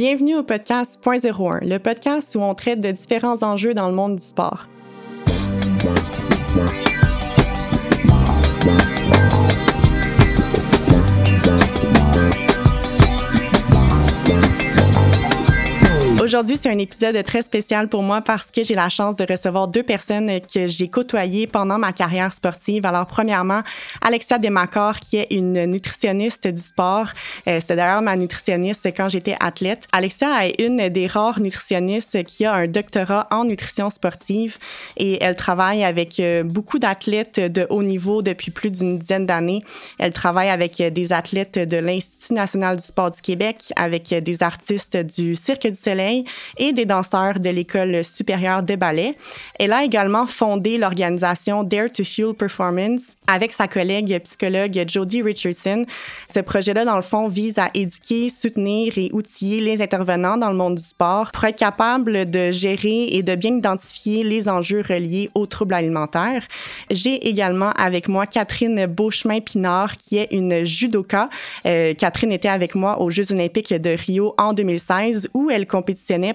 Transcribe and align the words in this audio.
bienvenue 0.00 0.36
au 0.36 0.42
podcast 0.42 0.98
Point 1.02 1.18
01, 1.18 1.58
le 1.60 1.76
podcast 1.76 2.34
où 2.34 2.40
on 2.40 2.54
traite 2.54 2.80
de 2.80 2.90
différents 2.90 3.42
enjeux 3.42 3.74
dans 3.74 3.86
le 3.90 3.94
monde 3.94 4.16
du 4.16 4.22
sport. 4.22 4.66
Aujourd'hui, 16.30 16.56
c'est 16.56 16.70
un 16.70 16.78
épisode 16.78 17.20
très 17.24 17.42
spécial 17.42 17.88
pour 17.88 18.04
moi 18.04 18.20
parce 18.20 18.52
que 18.52 18.62
j'ai 18.62 18.76
la 18.76 18.88
chance 18.88 19.16
de 19.16 19.26
recevoir 19.28 19.66
deux 19.66 19.82
personnes 19.82 20.40
que 20.42 20.68
j'ai 20.68 20.86
côtoyées 20.86 21.48
pendant 21.48 21.76
ma 21.76 21.92
carrière 21.92 22.32
sportive. 22.32 22.86
Alors, 22.86 23.04
premièrement, 23.06 23.62
Alexia 24.00 24.38
Demacor, 24.38 25.00
qui 25.00 25.16
est 25.16 25.26
une 25.32 25.64
nutritionniste 25.64 26.46
du 26.46 26.62
sport. 26.62 27.08
Euh, 27.48 27.58
C'était 27.58 27.74
d'ailleurs 27.74 28.00
ma 28.00 28.14
nutritionniste 28.14 28.86
quand 28.96 29.08
j'étais 29.08 29.34
athlète. 29.40 29.88
Alexia 29.90 30.46
est 30.46 30.62
une 30.62 30.88
des 30.88 31.08
rares 31.08 31.40
nutritionnistes 31.40 32.22
qui 32.22 32.44
a 32.44 32.54
un 32.54 32.68
doctorat 32.68 33.26
en 33.32 33.44
nutrition 33.44 33.90
sportive 33.90 34.58
et 34.98 35.18
elle 35.20 35.34
travaille 35.34 35.82
avec 35.82 36.20
euh, 36.20 36.44
beaucoup 36.44 36.78
d'athlètes 36.78 37.40
de 37.40 37.66
haut 37.70 37.82
niveau 37.82 38.22
depuis 38.22 38.52
plus 38.52 38.70
d'une 38.70 39.00
dizaine 39.00 39.26
d'années. 39.26 39.62
Elle 39.98 40.12
travaille 40.12 40.50
avec 40.50 40.80
des 40.80 41.12
athlètes 41.12 41.58
de 41.58 41.78
l'Institut 41.78 42.34
national 42.34 42.76
du 42.76 42.84
sport 42.84 43.10
du 43.10 43.20
Québec, 43.20 43.72
avec 43.74 44.14
des 44.14 44.44
artistes 44.44 44.96
du 44.96 45.34
Cirque 45.34 45.66
du 45.66 45.74
Soleil, 45.74 46.19
et 46.58 46.72
des 46.72 46.84
danseurs 46.84 47.40
de 47.40 47.50
l'École 47.50 48.04
supérieure 48.04 48.62
de 48.62 48.76
ballet. 48.76 49.16
Elle 49.58 49.72
a 49.72 49.84
également 49.84 50.26
fondé 50.26 50.78
l'organisation 50.78 51.62
Dare 51.62 51.90
to 51.92 52.04
Fuel 52.04 52.34
Performance 52.34 53.16
avec 53.26 53.52
sa 53.52 53.68
collègue 53.68 54.20
psychologue 54.24 54.84
Jodie 54.86 55.22
Richardson. 55.22 55.84
Ce 56.32 56.40
projet-là, 56.40 56.84
dans 56.84 56.96
le 56.96 57.02
fond, 57.02 57.28
vise 57.28 57.58
à 57.58 57.70
éduquer, 57.74 58.28
soutenir 58.28 58.96
et 58.96 59.10
outiller 59.12 59.60
les 59.60 59.82
intervenants 59.82 60.36
dans 60.36 60.50
le 60.50 60.56
monde 60.56 60.76
du 60.76 60.82
sport 60.82 61.30
pour 61.32 61.44
être 61.44 61.58
capable 61.58 62.28
de 62.28 62.50
gérer 62.50 63.08
et 63.10 63.22
de 63.22 63.34
bien 63.34 63.56
identifier 63.56 64.24
les 64.24 64.48
enjeux 64.48 64.82
reliés 64.86 65.30
aux 65.34 65.46
troubles 65.46 65.74
alimentaires. 65.74 66.46
J'ai 66.90 67.28
également 67.28 67.70
avec 67.72 68.08
moi 68.08 68.26
Catherine 68.26 68.86
Beauchemin-Pinard, 68.86 69.96
qui 69.96 70.18
est 70.18 70.28
une 70.30 70.64
judoka. 70.64 71.28
Euh, 71.66 71.94
Catherine 71.94 72.32
était 72.32 72.48
avec 72.48 72.74
moi 72.74 73.00
aux 73.00 73.10
Jeux 73.10 73.32
olympiques 73.32 73.74
de 73.74 73.90
Rio 73.90 74.34
en 74.38 74.52
2016, 74.52 75.28
où 75.34 75.50
elle 75.50 75.66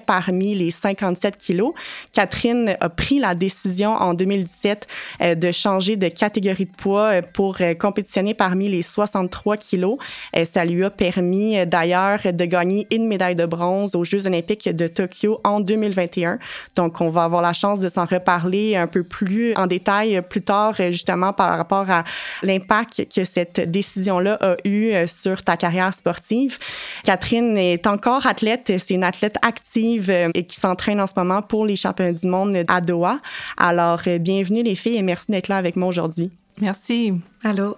parmi 0.04 0.54
les 0.54 0.70
57 0.70 1.36
kilos. 1.36 1.72
Catherine 2.12 2.76
a 2.80 2.88
pris 2.88 3.18
la 3.18 3.34
décision 3.34 3.90
en 3.90 4.14
2017 4.14 4.86
euh, 5.20 5.34
de 5.34 5.52
changer 5.52 5.96
de 5.96 6.08
catégorie 6.08 6.64
de 6.64 6.74
poids 6.76 7.16
euh, 7.16 7.22
pour 7.34 7.56
euh, 7.60 7.74
compétitionner 7.74 8.34
parmi 8.34 8.68
les 8.68 8.82
63 8.82 9.56
kilos. 9.56 9.98
ça 10.44 10.64
lui 10.64 10.84
a 10.84 10.90
permis 10.90 11.66
d'ailleurs 11.66 12.20
de 12.24 12.44
gagner 12.44 12.86
une 12.90 13.06
médaille 13.06 13.34
de 13.34 13.46
bronze 13.46 13.94
aux 13.94 14.04
Jeux 14.04 14.26
olympiques 14.26 14.68
de 14.68 14.86
Tokyo 14.86 15.40
en 15.44 15.60
2021. 15.60 16.38
Donc, 16.74 17.00
on 17.00 17.08
va 17.08 17.24
avoir 17.24 17.42
la 17.42 17.52
chance 17.52 17.80
de 17.80 17.88
s'en 17.88 18.04
reparler 18.04 18.76
un 18.76 18.86
peu 18.86 19.02
plus 19.02 19.54
en 19.56 19.66
détail 19.66 20.22
plus 20.28 20.42
tard, 20.42 20.74
justement 20.90 21.32
par 21.32 21.56
rapport 21.56 21.90
à 21.90 22.04
l'impact 22.42 23.06
que 23.14 23.24
cette 23.24 23.70
décision-là 23.70 24.38
a 24.40 24.56
eu 24.64 24.94
sur 25.06 25.42
ta 25.42 25.56
carrière 25.56 25.92
sportive. 25.92 26.58
Catherine 27.04 27.56
est 27.56 27.86
encore 27.86 28.26
athlète. 28.26 28.72
C'est 28.78 28.94
une 28.94 29.04
athlète 29.04 29.36
active 29.42 29.65
euh, 29.76 30.30
et 30.34 30.46
qui 30.46 30.56
s'entraîne 30.56 31.00
en 31.00 31.06
ce 31.06 31.12
moment 31.16 31.42
pour 31.42 31.66
les 31.66 31.76
championnats 31.76 32.12
du 32.12 32.26
monde 32.26 32.56
à 32.68 32.80
Doha. 32.80 33.18
Alors, 33.56 34.00
euh, 34.06 34.18
bienvenue 34.18 34.62
les 34.62 34.74
filles 34.74 34.96
et 34.96 35.02
merci 35.02 35.30
d'être 35.30 35.48
là 35.48 35.56
avec 35.56 35.76
moi 35.76 35.88
aujourd'hui. 35.88 36.30
Merci. 36.60 37.12
Allô? 37.44 37.76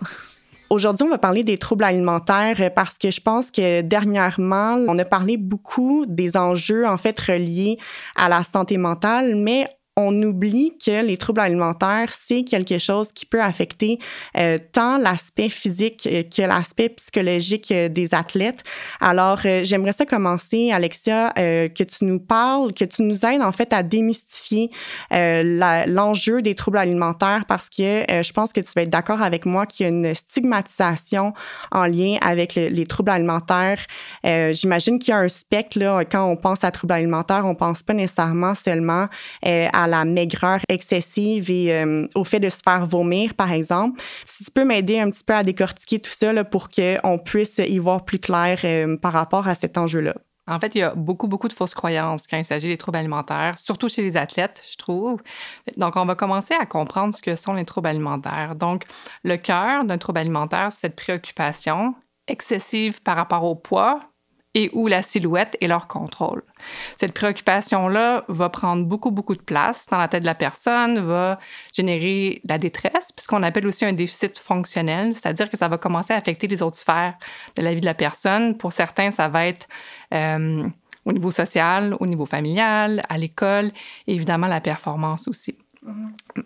Aujourd'hui, 0.71 1.07
on 1.07 1.11
va 1.11 1.19
parler 1.19 1.45
des 1.45 1.57
troubles 1.57 1.85
alimentaires 1.85 2.61
euh, 2.61 2.71
parce 2.71 2.99
que 2.99 3.11
je 3.11 3.21
pense 3.21 3.51
que 3.51 3.81
dernièrement, 3.81 4.77
on 4.87 4.99
a 4.99 5.05
parlé 5.05 5.37
beaucoup 5.37 6.05
des 6.07 6.37
enjeux 6.37 6.87
en 6.87 6.99
fait 6.99 7.19
reliés 7.19 7.79
à 8.17 8.29
la 8.29 8.45
santé 8.45 8.77
mentale, 8.77 9.35
mais 9.35 9.67
on 9.99 10.23
oublie 10.23 10.75
que 10.79 11.05
les 11.05 11.17
troubles 11.17 11.41
alimentaires, 11.41 12.13
c'est 12.13 12.45
quelque 12.45 12.79
chose 12.79 13.09
qui 13.13 13.27
peut 13.27 13.43
affecter 13.43 13.99
euh, 14.37 14.57
tant 14.73 14.97
l'aspect 14.97 15.49
physique 15.49 16.09
euh, 16.11 16.23
que 16.23 16.43
l'aspect 16.43 16.89
psychologique 16.91 17.73
euh, 17.73 17.89
des 17.89 18.15
athlètes. 18.15 18.63
Alors, 19.01 19.41
j'aimerais 19.63 19.93
ça 19.93 20.07
commencer, 20.07 20.71
Alexia, 20.71 21.33
que 21.35 21.83
tu 21.83 22.05
nous 22.05 22.21
parles, 22.21 22.73
que 22.73 22.85
tu 22.85 23.03
nous 23.03 23.27
aides 23.27 23.43
en 23.43 23.51
fait 23.51 23.73
à 23.73 23.83
démystifier 23.83 24.71
l'enjeu 25.11 26.43
des 26.43 26.55
troubles 26.55 26.79
alimentaires 26.79 27.45
parce 27.49 27.69
que 27.69 28.05
je 28.09 28.33
pense 28.33 28.53
que 28.53 28.61
tu 28.61 28.69
vas 28.77 28.83
être 28.83 28.91
d'accord 28.91 29.23
avec 29.23 29.47
moi 29.47 29.67
qu'il 29.67 29.85
y 29.85 29.89
a 29.89 29.93
une 29.93 30.15
stigmatisation 30.15 31.33
en 31.73 31.87
lien 31.87 32.19
avec 32.21 32.55
les 32.55 32.87
troubles 32.87 33.11
alimentaires. 33.11 33.81
J'imagine 34.25 34.99
qu'il 34.99 35.11
y 35.11 35.15
a 35.15 35.19
un 35.19 35.29
spectre, 35.29 35.79
quand 36.11 36.25
on 36.25 36.37
pense 36.37 36.63
à 36.63 36.71
troubles 36.71 36.95
alimentaires, 36.95 37.47
on 37.47 37.55
pense 37.55 37.83
pas 37.83 37.95
nécessairement 37.95 38.55
seulement 38.55 39.09
à 39.43 39.88
la 39.89 40.05
maigreur 40.05 40.61
excessive 40.69 41.51
et 41.51 41.73
euh, 41.73 42.07
au 42.15 42.25
fait 42.25 42.41
de 42.41 42.49
se 42.49 42.61
faire 42.63 42.87
vomir, 42.87 43.35
par 43.35 43.53
exemple. 43.53 44.01
Si 44.27 44.45
tu 44.45 44.51
peux 44.51 44.65
m'aider 44.65 44.99
un 44.99 45.11
petit 45.11 45.25
peu 45.25 45.35
à 45.35 45.43
décortiquer 45.43 45.99
tout 46.01 46.11
ça 46.11 46.33
là, 46.33 46.45
pour 46.45 46.69
qu'on 46.69 47.19
puisse 47.19 47.59
y 47.59 47.79
voir 47.79 48.05
plus 48.05 48.19
clair 48.19 48.61
euh, 48.65 48.97
par 48.97 49.13
rapport 49.13 49.49
à 49.49 49.55
cet 49.55 49.79
enjeu-là. 49.79 50.15
En 50.49 50.59
fait, 50.59 50.75
il 50.75 50.79
y 50.79 50.83
a 50.83 50.95
beaucoup, 50.95 51.29
beaucoup 51.29 51.49
de 51.49 51.53
fausses 51.53 51.75
croyances 51.75 52.27
quand 52.27 52.39
il 52.39 52.45
s'agit 52.45 52.69
des 52.69 52.79
troubles 52.79 52.97
alimentaires, 52.97 53.59
surtout 53.59 53.89
chez 53.91 54.01
les 54.01 54.17
athlètes, 54.17 54.63
je 54.71 54.77
trouve. 54.77 55.21
Donc, 55.77 55.97
on 55.97 56.07
va 56.07 56.15
commencer 56.15 56.55
à 56.55 56.65
comprendre 56.65 57.15
ce 57.15 57.21
que 57.21 57.37
sont 57.37 57.53
les 57.53 57.67
troubles 57.67 57.89
alimentaires. 57.89 58.55
Donc, 58.55 58.85
le 59.25 59.37
cœur 59.37 59.85
d'un 59.85 59.99
trouble 59.99 60.21
alimentaire, 60.21 60.71
c'est 60.73 60.89
cette 60.89 60.97
préoccupation 60.97 61.95
excessive 62.29 63.03
par 63.03 63.17
rapport 63.17 63.45
au 63.45 63.55
poids, 63.55 64.01
et 64.55 64.71
ou 64.73 64.87
la 64.87 65.03
silhouette 65.03 65.57
et 65.61 65.67
leur 65.67 65.89
contrôle. 65.89 66.43
Cette 66.97 67.13
préoccupation-là 67.13 68.25
va 68.29 68.49
prendre 68.49 68.85
beaucoup, 68.85 69.11
beaucoup 69.11 69.35
de 69.35 69.43
place 69.43 69.87
dans 69.91 69.99
la 69.99 70.09
tête 70.09 70.23
de 70.23 70.27
la 70.27 70.35
personne, 70.35 71.01
va 71.01 71.39
générer 71.73 72.41
la 72.45 72.59
détresse, 72.59 73.13
puis 73.13 73.23
ce 73.23 73.29
qu'on 73.29 73.43
appelle 73.43 73.67
aussi 73.67 73.85
un 73.85 73.93
déficit 73.93 74.39
fonctionnel, 74.39 75.15
c'est-à-dire 75.15 75.51
que 75.51 75.57
ça 75.57 75.69
va 75.69 75.79
commencer 75.79 76.13
à 76.13 76.17
affecter 76.17 76.47
les 76.47 76.63
autres 76.63 76.79
sphères 76.79 77.15
de 77.57 77.63
la 77.63 77.75
vie 77.75 77.81
de 77.81 77.87
la 77.87 77.95
personne. 77.95 78.57
Pour 78.57 78.73
certains, 78.73 79.11
ça 79.11 79.29
va 79.29 79.47
être 79.47 79.69
euh, 80.15 80.67
au 81.05 81.13
niveau 81.13 81.31
social, 81.31 81.95
au 82.01 82.07
niveau 82.07 82.27
familial, 82.27 83.05
à 83.09 83.19
l'école, 83.19 83.71
et 84.07 84.15
évidemment 84.15 84.47
la 84.47 84.61
performance 84.61 85.29
aussi. 85.29 85.57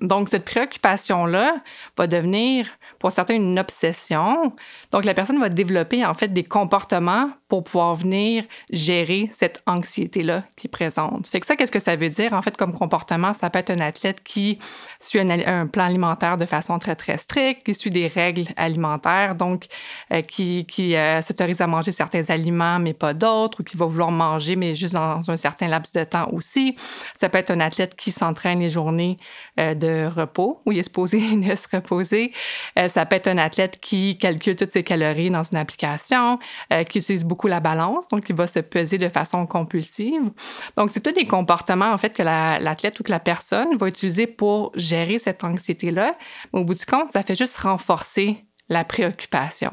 Donc, 0.01 0.29
cette 0.29 0.45
préoccupation-là 0.45 1.57
va 1.97 2.07
devenir, 2.07 2.67
pour 2.99 3.13
certains, 3.13 3.35
une 3.35 3.59
obsession. 3.59 4.55
Donc, 4.91 5.05
la 5.05 5.15
personne 5.15 5.39
va 5.39 5.49
développer, 5.49 6.05
en 6.05 6.15
fait, 6.15 6.29
des 6.29 6.45
comportements 6.45 7.31
pour 7.49 7.65
pouvoir 7.65 7.97
venir 7.97 8.45
gérer 8.71 9.31
cette 9.35 9.63
anxiété-là 9.67 10.45
qui 10.57 10.69
présente. 10.69 11.27
Fait 11.29 11.39
que 11.39 11.47
ça, 11.47 11.55
qu'est-ce 11.55 11.73
que 11.73 11.81
ça 11.81 11.97
veut 11.97 12.09
dire? 12.09 12.33
En 12.33 12.41
fait, 12.41 12.57
comme 12.57 12.73
comportement, 12.73 13.35
ça 13.35 13.51
peut 13.51 13.59
être 13.59 13.71
un 13.71 13.81
athlète 13.81 14.23
qui 14.23 14.59
suit 15.01 15.21
un, 15.21 15.67
plan 15.67 15.85
alimentaire 15.85 16.39
de 16.39 16.47
façon 16.47 16.79
très, 16.79 16.97
très 16.97 17.19
stricte, 17.19 17.65
qui 17.65 17.75
suit 17.75 17.91
des 17.91 18.07
règles 18.07 18.47
alimentaires, 18.57 19.35
donc 19.35 19.67
euh, 20.13 20.23
qui, 20.23 20.65
qui 20.67 20.97
euh, 20.97 21.21
s'autorise 21.21 21.61
à 21.61 21.67
manger 21.67 21.93
certains 21.93 22.25
aliments, 22.31 22.79
mais 22.79 22.95
pas 22.95 23.13
d'autres, 23.13 23.61
ou 23.61 23.65
qui 23.65 23.77
va 23.77 23.87
vouloir 23.87 24.13
manger, 24.13 24.57
mais 24.57 24.75
juste 24.75 24.95
dans 24.95 25.31
un 25.31 25.37
certain 25.37 25.69
laps 25.69 25.93
de 25.93 26.05
temps 26.05 26.29
aussi. 26.33 26.77
Ça 27.21 27.29
peut 27.29 27.39
être 27.39 27.51
un 27.51 27.61
athlète 27.61 27.97
qui 27.97 28.13
s'entraîne 28.13 28.61
les 28.61 28.71
journées 28.71 29.19
euh, 29.61 29.75
de 29.83 30.07
repos, 30.07 30.63
où 30.65 30.73
il 30.73 30.79
est 30.79 30.85
supposé 30.85 31.21
ne 31.37 31.55
se 31.55 31.67
reposer. 31.73 32.33
ça 32.89 33.07
peut 33.07 33.17
être 33.17 33.29
un 33.29 33.39
athlète 33.39 33.79
qui 33.81 34.19
calcule 34.19 34.57
toutes 34.57 34.73
ses 34.73 34.83
calories 34.85 35.31
dans 35.31 35.43
une 35.43 35.59
application, 35.59 36.39
qui 36.89 36.99
utilise 36.99 37.25
beaucoup 37.25 37.49
la 37.49 37.61
balance, 37.61 38.09
donc 38.09 38.29
il 38.29 38.37
va 38.37 38.47
se 38.47 38.61
peser 38.61 38.99
de 38.99 39.09
façon 39.09 39.47
compulsive. 39.47 40.31
Donc, 40.77 40.91
c'est 40.91 41.01
tous 41.01 41.13
des 41.13 41.27
comportements, 41.27 41.93
en 41.93 41.99
fait, 41.99 42.15
que 42.15 42.23
l'athlète 42.23 42.99
ou 43.01 43.03
que 43.03 43.11
la 43.11 43.21
personne 43.21 43.77
va 43.77 43.89
utiliser 43.89 44.27
pour 44.27 44.73
gérer 44.75 45.19
cette 45.19 45.45
anxiété-là. 45.45 46.17
Mais 46.53 46.61
au 46.61 46.65
bout 46.65 46.75
du 46.75 46.87
compte, 46.87 47.13
ça 47.13 47.23
fait 47.23 47.35
juste 47.35 47.57
renforcer 47.57 48.45
la 48.69 48.85
préoccupation. 48.85 49.73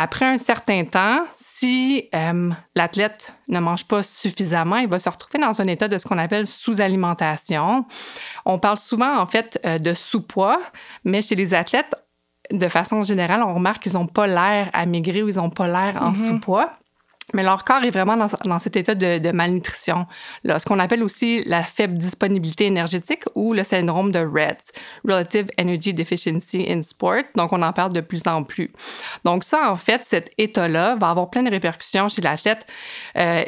Après 0.00 0.26
un 0.26 0.38
certain 0.38 0.84
temps, 0.84 1.24
si 1.36 2.08
euh, 2.14 2.50
l'athlète 2.76 3.34
ne 3.48 3.58
mange 3.58 3.84
pas 3.84 4.04
suffisamment, 4.04 4.76
il 4.76 4.86
va 4.86 5.00
se 5.00 5.08
retrouver 5.08 5.40
dans 5.40 5.60
un 5.60 5.66
état 5.66 5.88
de 5.88 5.98
ce 5.98 6.06
qu'on 6.06 6.18
appelle 6.18 6.46
sous-alimentation. 6.46 7.84
On 8.46 8.60
parle 8.60 8.76
souvent 8.76 9.18
en 9.18 9.26
fait 9.26 9.58
euh, 9.66 9.78
de 9.78 9.94
sous-poids, 9.94 10.60
mais 11.02 11.20
chez 11.20 11.34
les 11.34 11.52
athlètes, 11.52 11.96
de 12.52 12.68
façon 12.68 13.02
générale, 13.02 13.42
on 13.42 13.54
remarque 13.54 13.82
qu'ils 13.82 13.94
n'ont 13.94 14.06
pas 14.06 14.28
l'air 14.28 14.70
à 14.72 14.86
maigrir 14.86 15.24
ou 15.24 15.30
ils 15.30 15.36
n'ont 15.36 15.50
pas 15.50 15.66
l'air 15.66 16.00
en 16.00 16.12
mm-hmm. 16.12 16.28
sous-poids. 16.28 16.77
Mais 17.34 17.42
leur 17.42 17.64
corps 17.64 17.84
est 17.84 17.90
vraiment 17.90 18.16
dans, 18.16 18.58
cet 18.58 18.76
état 18.76 18.94
de, 18.94 19.32
malnutrition, 19.32 20.06
ce 20.44 20.64
qu'on 20.64 20.78
appelle 20.78 21.02
aussi 21.02 21.42
la 21.44 21.62
faible 21.62 21.98
disponibilité 21.98 22.64
énergétique 22.64 23.24
ou 23.34 23.52
le 23.52 23.64
syndrome 23.64 24.12
de 24.12 24.20
REDS, 24.20 24.72
Relative 25.04 25.50
Energy 25.60 25.92
Deficiency 25.92 26.64
in 26.68 26.80
Sport. 26.80 27.24
Donc, 27.36 27.52
on 27.52 27.60
en 27.60 27.72
parle 27.74 27.92
de 27.92 28.00
plus 28.00 28.26
en 28.26 28.44
plus. 28.44 28.72
Donc, 29.24 29.44
ça, 29.44 29.70
en 29.70 29.76
fait, 29.76 30.02
cet 30.04 30.30
état-là 30.38 30.96
va 30.96 31.10
avoir 31.10 31.28
plein 31.28 31.42
de 31.42 31.50
répercussions 31.50 32.08
chez 32.08 32.22
l'athlète. 32.22 32.66
Euh, 33.16 33.44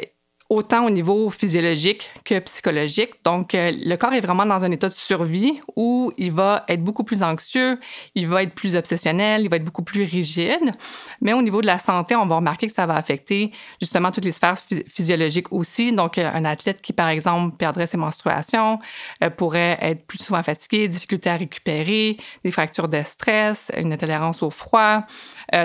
autant 0.51 0.85
au 0.85 0.89
niveau 0.89 1.29
physiologique 1.29 2.11
que 2.25 2.37
psychologique. 2.39 3.11
Donc, 3.23 3.55
euh, 3.55 3.71
le 3.73 3.95
corps 3.95 4.11
est 4.11 4.19
vraiment 4.19 4.45
dans 4.45 4.65
un 4.65 4.71
état 4.71 4.89
de 4.89 4.93
survie 4.93 5.61
où 5.77 6.11
il 6.17 6.33
va 6.33 6.65
être 6.67 6.83
beaucoup 6.83 7.05
plus 7.05 7.23
anxieux, 7.23 7.79
il 8.15 8.27
va 8.27 8.43
être 8.43 8.53
plus 8.53 8.75
obsessionnel, 8.75 9.43
il 9.43 9.49
va 9.49 9.55
être 9.55 9.63
beaucoup 9.63 9.83
plus 9.83 10.03
rigide. 10.03 10.73
Mais 11.21 11.31
au 11.31 11.41
niveau 11.41 11.61
de 11.61 11.67
la 11.67 11.79
santé, 11.79 12.17
on 12.17 12.25
va 12.25 12.35
remarquer 12.35 12.67
que 12.67 12.73
ça 12.73 12.85
va 12.85 12.97
affecter 12.97 13.51
justement 13.79 14.11
toutes 14.11 14.25
les 14.25 14.31
sphères 14.31 14.57
physiologiques 14.89 15.53
aussi. 15.53 15.93
Donc, 15.93 16.17
euh, 16.17 16.29
un 16.33 16.43
athlète 16.43 16.81
qui, 16.81 16.91
par 16.91 17.07
exemple, 17.07 17.55
perdrait 17.55 17.87
ses 17.87 17.97
menstruations 17.97 18.79
euh, 19.23 19.29
pourrait 19.29 19.77
être 19.79 20.05
plus 20.05 20.17
souvent 20.17 20.43
fatigué, 20.43 20.89
difficulté 20.89 21.29
à 21.29 21.37
récupérer, 21.37 22.17
des 22.43 22.51
fractures 22.51 22.89
de 22.89 23.01
stress, 23.05 23.71
une 23.77 23.93
intolérance 23.93 24.43
au 24.43 24.49
froid. 24.49 25.05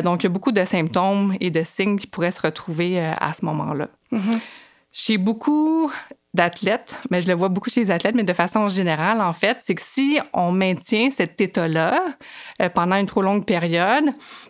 donc, 0.04 0.22
il 0.22 0.26
y 0.26 0.28
a 0.28 0.30
beaucoup 0.30 0.52
de 0.52 0.64
symptômes 0.64 1.34
et 1.40 1.50
de 1.50 1.64
signes 1.64 1.98
qui 1.98 2.06
pourraient 2.06 2.30
se 2.30 2.40
retrouver 2.40 3.00
à 3.00 3.32
ce 3.32 3.44
moment-là. 3.44 3.88
Mm-hmm. 4.12 4.40
Chez 4.98 5.18
beaucoup 5.18 5.92
d'athlètes, 6.32 6.98
mais 7.10 7.20
je 7.20 7.28
le 7.28 7.34
vois 7.34 7.50
beaucoup 7.50 7.68
chez 7.68 7.80
les 7.80 7.90
athlètes, 7.90 8.14
mais 8.14 8.24
de 8.24 8.32
façon 8.32 8.70
générale, 8.70 9.20
en 9.20 9.34
fait, 9.34 9.58
c'est 9.62 9.74
que 9.74 9.82
si 9.82 10.18
on 10.32 10.52
maintient 10.52 11.10
cet 11.10 11.38
état-là 11.38 12.02
euh, 12.62 12.70
pendant 12.70 12.96
une 12.96 13.04
trop 13.04 13.20
longue 13.20 13.44
période, 13.44 14.06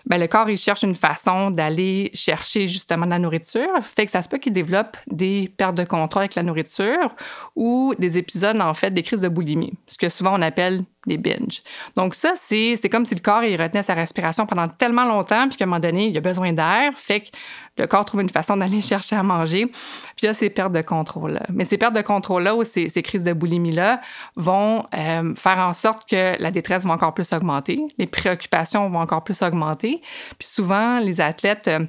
ben, 0.07 0.19
le 0.19 0.29
corps, 0.29 0.49
il 0.49 0.57
cherche 0.57 0.85
une 0.85 0.95
façon 0.95 1.51
d'aller 1.51 2.13
chercher 2.15 2.69
justement 2.69 3.07
de 3.07 3.11
la 3.11 3.19
nourriture. 3.19 3.67
Fait 3.97 4.07
que 4.07 4.13
ça 4.13 4.23
se 4.23 4.29
peut 4.29 4.39
qu'il 4.39 4.53
développe 4.53 4.97
des 5.09 5.53
pertes 5.57 5.77
de 5.77 5.83
contrôle 5.83 6.23
avec 6.23 6.37
la 6.37 6.45
nourriture 6.45 7.17
ou 7.57 7.95
des 7.99 8.17
épisodes, 8.17 8.61
en 8.61 8.75
fait, 8.75 8.93
des 8.93 9.03
crises 9.03 9.21
de 9.21 9.29
boulimie, 9.29 9.75
ce 9.89 9.99
que 9.99 10.09
souvent 10.09 10.39
on 10.39 10.43
appelle 10.43 10.85
des 11.09 11.19
binges. 11.19 11.63
Donc 11.97 12.15
ça, 12.15 12.35
c'est 12.37 12.89
comme 12.91 13.07
si 13.07 13.15
le 13.15 13.21
corps, 13.21 13.45
il 13.45 13.61
retenait 13.61 13.83
sa 13.83 13.95
respiration 13.95 14.47
pendant 14.47 14.69
tellement 14.69 15.05
longtemps, 15.05 15.49
puis 15.49 15.57
qu'à 15.57 15.65
un 15.65 15.69
moment 15.69 15.81
donné, 15.81 16.09
il 16.09 16.17
a 16.17 16.21
besoin 16.21 16.53
d'air. 16.53 16.93
Fait 16.97 17.21
que 17.21 17.29
le 17.79 17.87
corps 17.87 18.05
trouve 18.05 18.21
une 18.21 18.31
façon 18.31 18.57
d'aller 18.57 18.81
chercher 18.83 19.17
à 19.17 19.23
manger. 19.23 19.67
Puis 20.17 20.27
là, 20.27 20.35
ces 20.35 20.51
pertes 20.51 20.73
de 20.73 20.83
contrôle-là. 20.83 21.43
Mais 21.53 21.65
ces 21.65 21.79
pertes 21.79 21.95
de 21.95 22.03
contrôle-là 22.03 22.55
ou 22.57 22.65
ces, 22.65 22.91
crises 23.03 23.25
de 23.25 23.33
boulimie-là 23.33 24.01
vont 24.37 24.87
euh, 24.95 25.35
faire 25.35 25.59
en 25.59 25.73
sorte 25.73 26.09
que 26.09 26.41
la 26.41 26.51
détresse 26.51 26.85
va 26.85 26.95
encore 26.95 27.15
plus 27.15 27.33
augmenter, 27.33 27.85
les 27.99 28.07
préoccupations 28.07 28.89
vont 28.89 29.01
encore 29.01 29.25
plus 29.25 29.43
augmenter. 29.43 30.01
Puis 30.39 30.49
souvent, 30.49 30.99
les 30.99 31.21
athlètes 31.21 31.69
euh, 31.69 31.81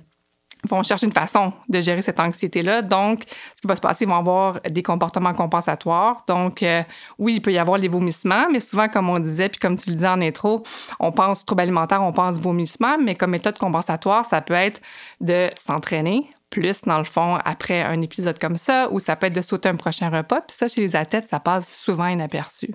vont 0.67 0.83
chercher 0.83 1.05
une 1.05 1.13
façon 1.13 1.53
de 1.69 1.81
gérer 1.81 2.01
cette 2.01 2.19
anxiété-là. 2.19 2.81
Donc, 2.81 3.23
ce 3.55 3.61
qui 3.61 3.67
va 3.67 3.75
se 3.75 3.81
passer, 3.81 4.05
ils 4.05 4.07
vont 4.07 4.15
avoir 4.15 4.61
des 4.61 4.83
comportements 4.83 5.33
compensatoires. 5.33 6.23
Donc, 6.27 6.63
euh, 6.63 6.83
oui, 7.17 7.35
il 7.35 7.41
peut 7.41 7.51
y 7.51 7.57
avoir 7.57 7.77
les 7.77 7.87
vomissements, 7.87 8.47
mais 8.51 8.59
souvent, 8.59 8.87
comme 8.87 9.09
on 9.09 9.19
disait, 9.19 9.49
puis 9.49 9.59
comme 9.59 9.77
tu 9.77 9.89
le 9.89 9.95
disais 9.95 10.07
en 10.07 10.21
intro, 10.21 10.63
on 10.99 11.11
pense 11.11 11.45
trouble 11.45 11.61
alimentaire, 11.61 12.01
on 12.03 12.13
pense 12.13 12.39
vomissement, 12.39 12.97
mais 12.97 13.15
comme 13.15 13.31
méthode 13.31 13.57
compensatoire, 13.57 14.25
ça 14.25 14.41
peut 14.41 14.53
être 14.53 14.81
de 15.21 15.49
s'entraîner, 15.55 16.29
plus, 16.49 16.81
dans 16.83 16.97
le 16.99 17.03
fond, 17.03 17.37
après 17.43 17.81
un 17.81 18.01
épisode 18.01 18.39
comme 18.39 18.55
ça, 18.55 18.87
ou 18.91 18.99
ça 18.99 19.15
peut 19.15 19.27
être 19.27 19.35
de 19.35 19.41
sauter 19.41 19.69
un 19.69 19.75
prochain 19.75 20.09
repas. 20.09 20.41
Puis 20.41 20.55
ça, 20.55 20.67
chez 20.67 20.81
les 20.81 20.95
athlètes, 20.95 21.27
ça 21.29 21.39
passe 21.39 21.73
souvent 21.73 22.07
inaperçu. 22.07 22.73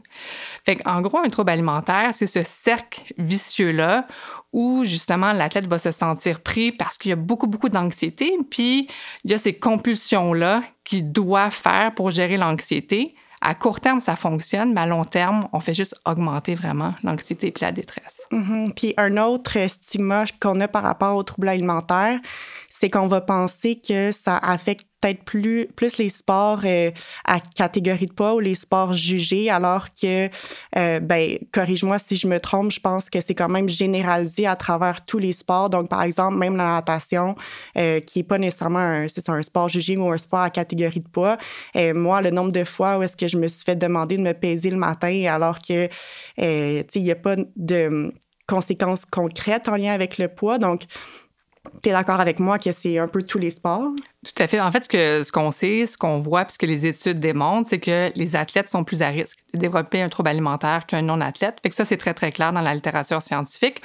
Fait 0.65 0.79
en 0.87 1.01
gros, 1.01 1.19
un 1.19 1.31
trouble 1.31 1.51
alimentaire, 1.51 2.13
c'est 2.15 2.27
ce 2.27 2.43
cercle 2.43 3.03
vicieux-là 3.19 4.07
où, 4.53 4.85
justement, 4.85 5.33
l'athlète 5.33 5.67
va 5.67 5.79
se 5.79 5.93
sentir 5.93 6.41
pris 6.41 6.73
parce 6.73 6.99
qu'il 6.99 7.11
y 7.11 7.13
a 7.13 7.17
beaucoup, 7.17 7.47
beaucoup 7.47 7.71
d'anxiété. 7.71 8.37
Puis, 8.51 8.89
il 9.25 9.31
y 9.31 9.35
a 9.35 9.39
ces 9.39 9.55
compulsions-là 9.59 10.63
qu'il 10.85 11.11
doit 11.11 11.51
faire 11.51 11.95
pour 11.95 12.11
gérer 12.11 12.37
l'anxiété. 12.37 13.15
À 13.45 13.57
court 13.57 13.81
terme, 13.81 14.01
ça 14.01 14.15
fonctionne, 14.15 14.73
mais 14.73 14.83
à 14.83 14.87
long 14.87 15.05
terme, 15.05 15.49
on 15.53 15.59
fait 15.59 15.75
juste 15.75 15.97
augmenter 16.07 16.55
vraiment 16.55 16.95
l'anxiété 17.03 17.49
et 17.49 17.55
la 17.61 17.73
détresse. 17.73 18.21
Mm-hmm. 18.31 18.75
Puis 18.75 18.95
un 18.97 19.17
autre 19.17 19.59
stigma 19.67 20.25
qu'on 20.41 20.61
a 20.61 20.69
par 20.69 20.85
rapport 20.85 21.17
au 21.17 21.25
trouble 21.25 21.49
alimentaire, 21.49 22.21
c'est 22.83 22.91
qu'on 22.91 23.07
va 23.07 23.21
penser 23.21 23.77
que 23.77 24.11
ça 24.11 24.37
affecte 24.39 24.89
peut-être 25.01 25.23
plus, 25.23 25.69
plus 25.77 25.99
les 25.99 26.09
sports 26.09 26.63
euh, 26.65 26.91
à 27.25 27.39
catégorie 27.39 28.07
de 28.07 28.13
poids 28.13 28.35
ou 28.35 28.41
les 28.41 28.57
sports 28.57 28.93
jugés, 28.93 29.51
alors 29.51 29.91
que, 29.95 30.29
euh, 30.77 30.99
ben, 30.99 31.39
corrige-moi 31.53 32.01
si 32.01 32.17
je 32.17 32.27
me 32.27 32.41
trompe, 32.41 32.73
je 32.73 32.81
pense 32.81 33.09
que 33.09 33.21
c'est 33.21 33.37
quand 33.37 33.49
même 33.49 33.69
généralisé 33.69 34.49
à 34.49 34.57
travers 34.57 35.05
tous 35.07 35.19
les 35.19 35.31
sports. 35.31 35.71
Donc, 35.71 35.89
par 35.89 36.03
exemple, 36.03 36.39
même 36.39 36.57
la 36.57 36.73
natation, 36.73 37.37
euh, 37.77 38.01
qui 38.01 38.19
n'est 38.19 38.25
pas 38.25 38.39
nécessairement 38.39 38.81
un, 38.81 39.07
c'est 39.07 39.29
un 39.29 39.43
sport 39.43 39.69
jugé 39.69 39.97
ou 39.97 40.11
un 40.11 40.17
sport 40.17 40.41
à 40.41 40.51
catégorie 40.51 40.99
de 40.99 41.09
poids. 41.09 41.39
moi, 41.77 42.21
le 42.21 42.33
nombre 42.33 42.51
de 42.51 42.65
fois 42.65 42.99
où 42.99 43.05
est-ce 43.05 43.17
que 43.17 43.29
je 43.29 43.39
me 43.39 43.47
suis 43.47 43.63
fait 43.63 43.77
demander 43.77 44.17
de 44.17 44.23
me 44.23 44.35
peser 44.35 44.71
le 44.71 44.77
matin 44.77 45.25
alors 45.29 45.61
que, 45.61 45.87
tu 45.87 45.93
sais, 46.37 46.87
il 46.97 47.03
n'y 47.05 47.13
a 47.13 47.17
pas 47.17 47.37
de 47.55 48.13
conséquences 48.49 49.05
concrètes 49.07 49.69
en 49.69 49.77
lien 49.77 49.93
avec 49.93 50.19
le 50.19 50.27
poids. 50.27 50.59
Donc, 50.59 50.83
tu 51.83 51.89
es 51.89 51.93
d'accord 51.93 52.21
avec 52.21 52.41
moi 52.41 52.59
que 52.59 52.73
c'est 52.73 52.99
un 52.99 53.09
peu 53.09 53.23
tous 53.23 53.39
les 53.39 53.51
sports? 53.51 53.91
Tout 54.25 54.43
à 54.43 54.49
fait. 54.49 54.61
En 54.61 54.71
fait, 54.73 54.85
ce 54.85 54.89
qu'on 54.89 55.25
ce 55.25 55.33
qu'on 55.33 55.53
sait, 55.53 55.87
ce 55.87 55.97
qu'on 55.97 56.19
voit, 56.19 56.45
puisque 56.45 56.63
les 56.63 56.87
études 56.87 57.21
démontrent, 57.21 57.69
c'est 57.69 57.81
que 57.81 58.11
les 58.17 58.37
athlètes 58.37 58.69
sont 58.69 58.85
plus 58.85 59.03
à 59.03 59.09
risque 59.09 59.39
de 59.55 59.61
développer 59.61 60.03
un 60.03 60.09
trouble 60.09 60.29
alimentaire 60.29 60.87
qu'un 60.87 61.03
non-athlète. 61.03 61.57
Que 61.63 61.75
ça, 61.75 61.85
c'est 61.85 61.97
très, 61.97 62.15
très 62.15 62.31
clair 62.31 62.53
dans 62.53 62.61
la 62.61 62.75
littérature 62.75 63.23
scientifique. 63.23 63.83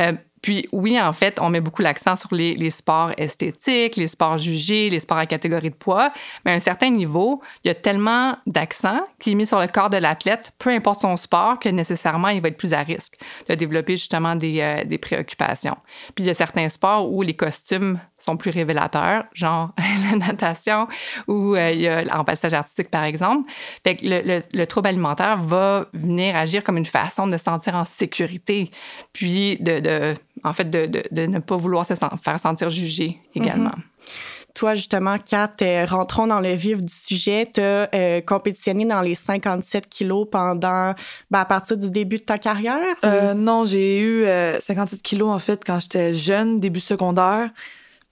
Euh, 0.00 0.12
puis 0.44 0.68
oui, 0.72 1.00
en 1.00 1.14
fait, 1.14 1.38
on 1.40 1.48
met 1.48 1.62
beaucoup 1.62 1.80
l'accent 1.80 2.16
sur 2.16 2.34
les, 2.34 2.68
sports 2.68 3.12
esthétiques, 3.16 3.96
les 3.96 4.08
sports 4.08 4.36
jugés, 4.36 4.90
les 4.90 5.00
sports 5.00 5.16
à 5.16 5.24
catégorie 5.24 5.70
de 5.70 5.74
poids, 5.74 6.12
mais 6.44 6.50
à 6.50 6.54
un 6.54 6.60
certain 6.60 6.90
niveau, 6.90 7.40
il 7.64 7.68
y 7.68 7.70
a 7.70 7.74
tellement 7.74 8.36
d'accent 8.46 9.00
qui 9.18 9.32
est 9.32 9.34
mis 9.36 9.46
sur 9.46 9.58
le 9.58 9.68
corps 9.68 9.88
de 9.88 9.96
l'athlète, 9.96 10.52
peu 10.58 10.68
importe 10.68 11.00
son 11.00 11.16
sport, 11.16 11.58
que 11.58 11.70
nécessairement, 11.70 12.28
il 12.28 12.42
va 12.42 12.48
être 12.48 12.58
plus 12.58 12.74
à 12.74 12.82
risque 12.82 13.14
de 13.48 13.54
développer 13.54 13.96
justement 13.96 14.36
des, 14.36 14.60
euh, 14.60 14.84
des 14.84 14.98
préoccupations. 14.98 15.78
Puis 16.14 16.24
il 16.24 16.26
y 16.26 16.30
a 16.30 16.34
certains 16.34 16.68
sports 16.68 17.10
où 17.10 17.22
les 17.22 17.34
costumes 17.34 17.98
sont 18.24 18.36
plus 18.36 18.50
révélateurs, 18.50 19.24
genre 19.34 19.70
la 20.10 20.16
natation 20.16 20.88
ou 21.28 21.54
euh, 21.54 21.70
il 21.70 21.80
y 21.80 21.88
a 21.88 22.04
en 22.18 22.24
passage 22.24 22.54
artistique, 22.54 22.90
par 22.90 23.04
exemple. 23.04 23.50
Fait 23.82 23.96
que 23.96 24.06
le, 24.06 24.42
le, 24.52 24.66
trouble 24.66 24.88
alimentaire 24.88 25.42
va 25.42 25.86
venir 25.92 26.36
agir 26.36 26.64
comme 26.64 26.76
une 26.76 26.86
façon 26.86 27.26
de 27.26 27.36
se 27.36 27.44
sentir 27.44 27.76
en 27.76 27.84
sécurité, 27.84 28.70
puis 29.12 29.58
de, 29.60 29.80
de 29.80 30.14
en 30.42 30.52
fait, 30.52 30.70
de, 30.70 30.86
de, 30.86 31.02
de, 31.10 31.26
ne 31.26 31.38
pas 31.38 31.56
vouloir 31.56 31.86
se 31.86 31.94
faire 31.94 32.40
sentir 32.40 32.70
jugé 32.70 33.18
également. 33.34 33.70
Mm-hmm. 33.70 34.54
Toi, 34.54 34.74
justement, 34.74 35.16
Kat, 35.18 35.50
euh, 35.62 35.84
rentrons 35.84 36.28
dans 36.28 36.38
le 36.38 36.52
vif 36.52 36.80
du 36.80 36.92
sujet. 36.92 37.50
Tu 37.52 37.60
as 37.60 37.88
euh, 37.92 38.20
compétitionné 38.20 38.84
dans 38.84 39.00
les 39.00 39.16
57 39.16 39.88
kilos 39.88 40.28
pendant, 40.30 40.94
ben, 41.30 41.40
à 41.40 41.44
partir 41.44 41.76
du 41.76 41.90
début 41.90 42.18
de 42.18 42.22
ta 42.22 42.38
carrière? 42.38 42.94
non, 43.34 43.64
j'ai 43.64 44.00
eu 44.00 44.24
57 44.60 45.02
kilos, 45.02 45.30
en 45.30 45.40
fait, 45.40 45.64
quand 45.66 45.80
j'étais 45.80 46.14
jeune, 46.14 46.60
début 46.60 46.80
secondaire. 46.80 47.50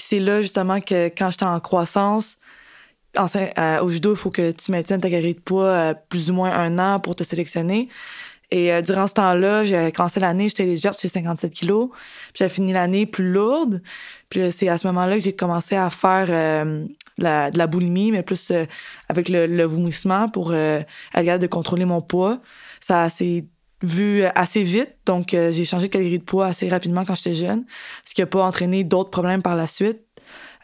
C'est 0.05 0.19
là, 0.19 0.43
justement, 0.43 0.81
que 0.81 1.07
quand 1.07 1.31
j'étais 1.31 1.45
en 1.45 1.61
croissance, 1.61 2.37
euh, 3.17 3.81
au 3.81 3.89
judo, 3.89 4.15
il 4.15 4.17
faut 4.17 4.31
que 4.31 4.51
tu 4.51 4.73
maintiennes 4.73 5.01
ta 5.01 5.09
catégorie 5.09 5.35
de 5.35 5.41
poids 5.41 5.65
euh, 5.65 5.95
plus 6.09 6.31
ou 6.31 6.35
moins 6.35 6.51
un 6.51 6.79
an 6.79 6.99
pour 6.99 7.15
te 7.15 7.23
sélectionner. 7.23 7.89
Et 8.51 8.73
euh, 8.73 8.83
durant 8.83 9.07
ce 9.07 9.15
temps-là, 9.15 9.63
j'ai 9.63 9.93
commencé 9.93 10.19
l'année, 10.19 10.49
j'étais 10.49 10.65
légère, 10.65 10.93
j'étais 10.93 11.09
57 11.09 11.53
kilos. 11.53 11.91
Puis 11.91 12.45
j'ai 12.45 12.49
fini 12.49 12.73
l'année 12.73 13.07
plus 13.07 13.31
lourde. 13.31 13.81
Puis 14.29 14.51
c'est 14.51 14.69
à 14.69 14.77
ce 14.77 14.89
moment-là 14.89 15.19
que 15.19 15.23
j'ai 15.23 15.37
commencé 15.37 15.77
à 15.77 15.89
faire 15.89 16.27
de 16.27 17.59
la 17.59 17.67
boulimie, 17.69 18.11
mais 18.11 18.25
plus 18.25 18.53
avec 19.09 19.29
le, 19.29 19.65
vomissement 19.65 20.29
pour 20.29 20.53
être 20.53 21.39
de 21.39 21.47
contrôler 21.47 21.85
mon 21.85 22.03
poids. 22.03 22.41
Ça 22.81 23.09
s'est 23.09 23.45
vu 23.83 24.25
assez 24.35 24.63
vite, 24.63 24.95
donc 25.07 25.31
j'ai 25.31 25.65
changé 25.65 25.89
de 25.89 25.93
catégorie 25.93 26.19
de 26.19 26.25
poids 26.25 26.47
assez 26.47 26.69
rapidement 26.69 27.05
quand 27.05 27.15
j'étais 27.15 27.35
jeune, 27.35 27.65
ce 28.05 28.15
qui 28.15 28.21
n'a 28.21 28.27
pas 28.27 28.45
entraîné 28.45 28.85
d'autres 28.85 29.11
problèmes 29.11 29.43
par 29.43 29.57
la 29.57 29.67
suite. 29.67 30.01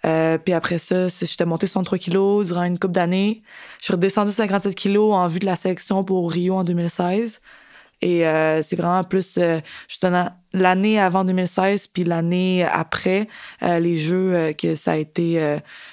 Euh, 0.04 0.38
puis 0.38 0.54
après 0.54 0.78
ça, 0.78 1.08
j'étais 1.08 1.44
montée 1.44 1.66
63 1.66 1.98
kilos 1.98 2.46
durant 2.46 2.64
une 2.64 2.78
couple 2.78 2.94
d'années. 2.94 3.42
Je 3.80 3.86
suis 3.86 3.94
redescendue 3.94 4.32
57 4.32 4.74
kilos 4.74 5.14
en 5.14 5.28
vue 5.28 5.38
de 5.38 5.46
la 5.46 5.56
sélection 5.56 6.04
pour 6.04 6.30
Rio 6.30 6.54
en 6.54 6.64
2016. 6.64 7.40
Et 8.00 8.26
euh, 8.26 8.62
c'est 8.62 8.76
vraiment 8.76 9.02
plus 9.02 9.38
euh, 9.38 9.58
justement 9.88 10.30
l'année 10.52 11.00
avant 11.00 11.24
2016 11.24 11.88
puis 11.88 12.04
l'année 12.04 12.64
après 12.64 13.26
les 13.60 13.96
jeux 13.96 14.54
que 14.56 14.76
ça 14.76 14.92
a 14.92 14.96
été, 14.96 15.34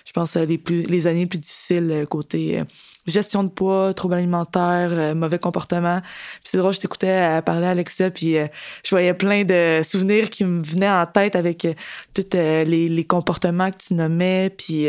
je 0.06 0.12
pense, 0.14 0.36
les 0.36 0.58
plus 0.58 0.84
les 0.84 1.08
années 1.08 1.22
les 1.22 1.26
plus 1.26 1.40
difficiles 1.40 2.06
côté 2.10 2.64
gestion 3.06 3.44
de 3.44 3.50
poids, 3.50 3.94
troubles 3.94 4.16
alimentaires, 4.16 4.92
euh, 4.92 5.16
mauvais 5.16 5.40
comportement. 5.40 6.02
Puis 6.02 6.52
c'est 6.52 6.58
drôle, 6.58 6.74
je 6.74 6.80
t'écoutais 6.80 7.38
euh, 7.38 7.42
parler 7.42 7.68
à 7.68 7.72
Alexa, 7.72 8.10
puis 8.12 8.38
euh, 8.38 8.48
je 8.84 8.90
voyais 8.90 9.14
plein 9.14 9.44
de 9.44 9.82
souvenirs 9.84 10.30
qui 10.30 10.44
me 10.44 10.64
venaient 10.64 10.90
en 10.90 11.06
tête 11.06 11.36
avec 11.36 11.68
tous 12.14 12.24
les, 12.34 12.90
les, 12.90 13.04
comportements 13.06 13.72
que 13.72 13.78
tu 13.78 13.94
nommais, 13.94 14.50
puis 14.50 14.88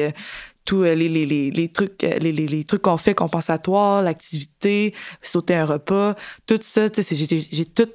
tous 0.64 0.82
les, 0.82 0.94
les, 0.94 1.26
les, 1.26 1.68
trucs 1.68 2.02
les, 2.02 2.32
les, 2.32 2.64
trucs 2.64 2.82
qu'on 2.82 2.96
fait 2.96 3.14
compensatoires, 3.14 4.02
l'activité, 4.02 4.94
sauter 5.22 5.54
un 5.54 5.64
repas, 5.64 6.14
tout 6.46 6.58
ça, 6.62 6.88
tu 6.90 7.02
sais, 7.02 7.44
j'ai 7.50 7.64
tout... 7.66 7.88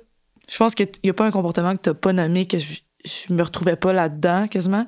Je 0.49 0.57
pense 0.57 0.75
qu'il 0.75 0.87
n'y 1.03 1.09
a 1.09 1.13
pas 1.13 1.25
un 1.25 1.31
comportement 1.31 1.75
que 1.75 1.81
tu 1.81 1.89
n'as 1.89 1.95
pas 1.95 2.13
nommé 2.13 2.45
que 2.45 2.59
je, 2.59 2.79
je 3.05 3.33
me 3.33 3.41
retrouvais 3.41 3.75
pas 3.75 3.93
là-dedans, 3.93 4.47
quasiment. 4.47 4.85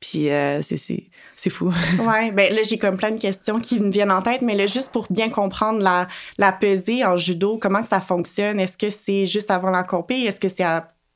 Puis 0.00 0.28
c'est 0.62 1.10
c'est 1.42 1.50
fou. 1.50 1.72
oui, 1.98 2.30
ben 2.30 2.54
là, 2.54 2.62
j'ai 2.62 2.78
comme 2.78 2.96
plein 2.96 3.10
de 3.10 3.18
questions 3.18 3.58
qui 3.58 3.80
me 3.80 3.90
viennent 3.90 4.12
en 4.12 4.22
tête, 4.22 4.42
mais 4.42 4.54
là, 4.54 4.66
juste 4.66 4.92
pour 4.92 5.08
bien 5.10 5.28
comprendre 5.28 5.82
la, 5.82 6.06
la 6.38 6.52
pesée 6.52 7.04
en 7.04 7.16
judo, 7.16 7.58
comment 7.60 7.82
que 7.82 7.88
ça 7.88 8.00
fonctionne? 8.00 8.60
Est-ce 8.60 8.78
que 8.78 8.90
c'est 8.90 9.26
juste 9.26 9.50
avant 9.50 9.70
la 9.70 9.82
compé? 9.82 10.20
Est-ce 10.20 10.38
que 10.38 10.48
c'est 10.48 10.62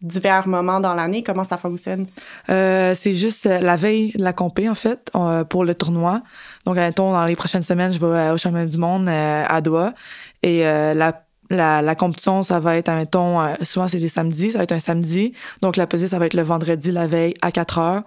divers 0.01 0.49
moments 0.49 0.81
dans 0.81 0.95
l'année? 0.95 1.23
Comment 1.23 1.45
ça 1.45 1.59
fonctionne? 1.59 2.07
Euh, 2.51 2.93
c'est 2.97 3.15
juste 3.15 3.47
euh, 3.47 3.61
la 3.61 3.77
veille 3.77 4.15
de 4.17 4.25
la 4.25 4.33
compé, 4.33 4.69
en 4.69 4.75
fait, 4.75 5.13
euh, 5.15 5.45
pour 5.45 5.65
le 5.65 5.77
tournoi. 5.77 6.23
Donc, 6.65 6.77
admettons, 6.77 7.13
dans 7.13 7.25
les 7.25 7.37
prochaines 7.37 7.63
semaines, 7.63 7.93
je 7.93 8.01
vais 8.01 8.31
au 8.31 8.37
championnat 8.37 8.67
du 8.67 8.79
monde 8.79 9.09
à 9.09 9.61
Doha. 9.61 9.95
Et 10.43 10.65
la, 10.65 11.26
la, 11.51 11.83
la, 11.83 11.95
compétition, 11.95 12.43
ça 12.43 12.59
va 12.59 12.77
être, 12.77 12.89
admettons, 12.89 13.55
souvent 13.63 13.89
c'est 13.89 13.99
les 13.99 14.09
samedis, 14.09 14.53
ça 14.53 14.59
va 14.59 14.65
être 14.65 14.73
un 14.73 14.81
samedi. 14.81 15.33
Donc, 15.63 15.77
la 15.77 15.87
pesée, 15.87 16.09
ça 16.09 16.19
va 16.19 16.27
être 16.27 16.35
le 16.35 16.43
vendredi, 16.43 16.93
la 16.93 17.07
veille, 17.07 17.35
à 17.43 17.53
4 17.53 17.79
heures. 17.79 18.03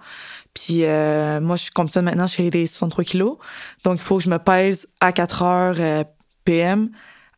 Puis 0.54 0.82
moi, 0.82 1.56
je 1.56 1.70
compétitionne 1.70 2.04
maintenant 2.04 2.26
chez 2.26 2.50
les 2.50 2.66
63 2.66 3.04
kilos. 3.04 3.38
Donc, 3.84 3.98
il 3.98 4.02
faut 4.02 4.18
que 4.18 4.24
je 4.24 4.30
me 4.30 4.38
pèse 4.38 4.86
à 5.00 5.12
4 5.12 5.42
heures 5.42 6.04
PM 6.44 6.90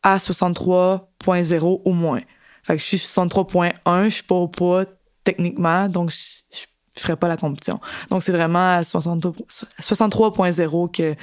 à 0.03 0.17
63.0 0.17 1.83
au 1.85 1.93
moins. 1.93 2.23
Fait 2.63 2.77
que 2.77 2.83
je 2.83 2.87
suis 2.87 2.99
63.1, 2.99 4.05
je 4.05 4.09
suis 4.09 4.23
pas 4.23 4.35
au 4.35 4.49
poids 4.49 4.87
techniquement, 5.25 5.89
donc 5.89 6.11
je, 6.11 6.43
je, 6.53 6.67
ferai 7.01 7.17
pas 7.17 7.29
la 7.29 7.37
compétition. 7.37 7.81
Donc 8.11 8.23
c'est 8.23 8.33
vraiment 8.33 8.77
à 8.77 8.83
63.0 8.83 10.91
que 10.91 11.15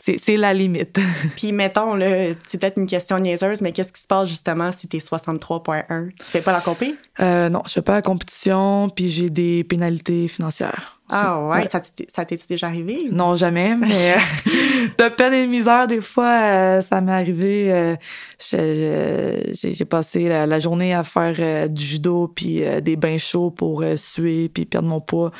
c'est 0.00 0.36
la 0.36 0.54
limite. 0.54 0.98
Puis 1.36 1.52
mettons, 1.52 1.98
c'est 2.46 2.58
peut-être 2.58 2.78
une 2.78 2.86
question 2.86 3.18
niaiseuse, 3.18 3.60
mais 3.60 3.72
qu'est-ce 3.72 3.92
qui 3.92 4.00
se 4.00 4.06
passe 4.06 4.28
justement 4.28 4.72
si 4.72 4.88
t'es 4.88 4.98
63.1? 4.98 6.10
Tu 6.16 6.24
fais 6.24 6.40
pas 6.40 6.52
la 6.52 6.60
compétition? 6.60 6.98
Euh, 7.20 7.48
non, 7.48 7.62
je 7.66 7.72
fais 7.72 7.82
pas 7.82 7.92
la 7.92 8.02
compétition, 8.02 8.88
puis 8.88 9.08
j'ai 9.08 9.28
des 9.28 9.64
pénalités 9.64 10.26
financières. 10.28 10.99
Ah 11.12 11.48
ouais, 11.48 11.68
ça 11.68 12.24
t'est 12.24 12.48
déjà 12.48 12.68
arrivé? 12.68 13.06
Non, 13.10 13.34
jamais, 13.34 13.74
mais 13.76 14.14
euh, 14.14 14.18
de 14.98 15.08
peine 15.08 15.32
et 15.32 15.44
de 15.44 15.50
misère, 15.50 15.86
des 15.86 16.00
fois, 16.00 16.28
euh, 16.28 16.80
ça 16.80 17.00
m'est 17.00 17.12
arrivé. 17.12 17.72
Euh, 17.72 17.96
j'ai 18.40 19.84
passé 19.84 20.28
la, 20.28 20.58
journée 20.60 20.94
à 20.94 21.04
faire 21.04 21.68
du 21.68 21.84
judo, 21.84 22.28
puis 22.28 22.62
des 22.82 22.96
bains 22.96 23.18
chauds 23.18 23.50
pour 23.50 23.84
suer, 23.96 24.48
puis 24.48 24.64
perdre 24.66 24.88
mon 24.88 25.00
poids. 25.00 25.32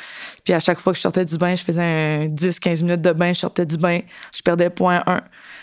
Puis 0.43 0.53
à 0.53 0.59
chaque 0.59 0.79
fois 0.79 0.93
que 0.93 0.97
je 0.97 1.03
sortais 1.03 1.25
du 1.25 1.37
bain, 1.37 1.55
je 1.55 1.63
faisais 1.63 1.81
un 1.81 2.27
10-15 2.27 2.83
minutes 2.83 3.01
de 3.01 3.11
bain, 3.11 3.33
je 3.33 3.39
sortais 3.39 3.65
du 3.65 3.77
bain, 3.77 3.99
je 4.35 4.41
perdais 4.41 4.69
point 4.69 5.03
1. 5.05 5.21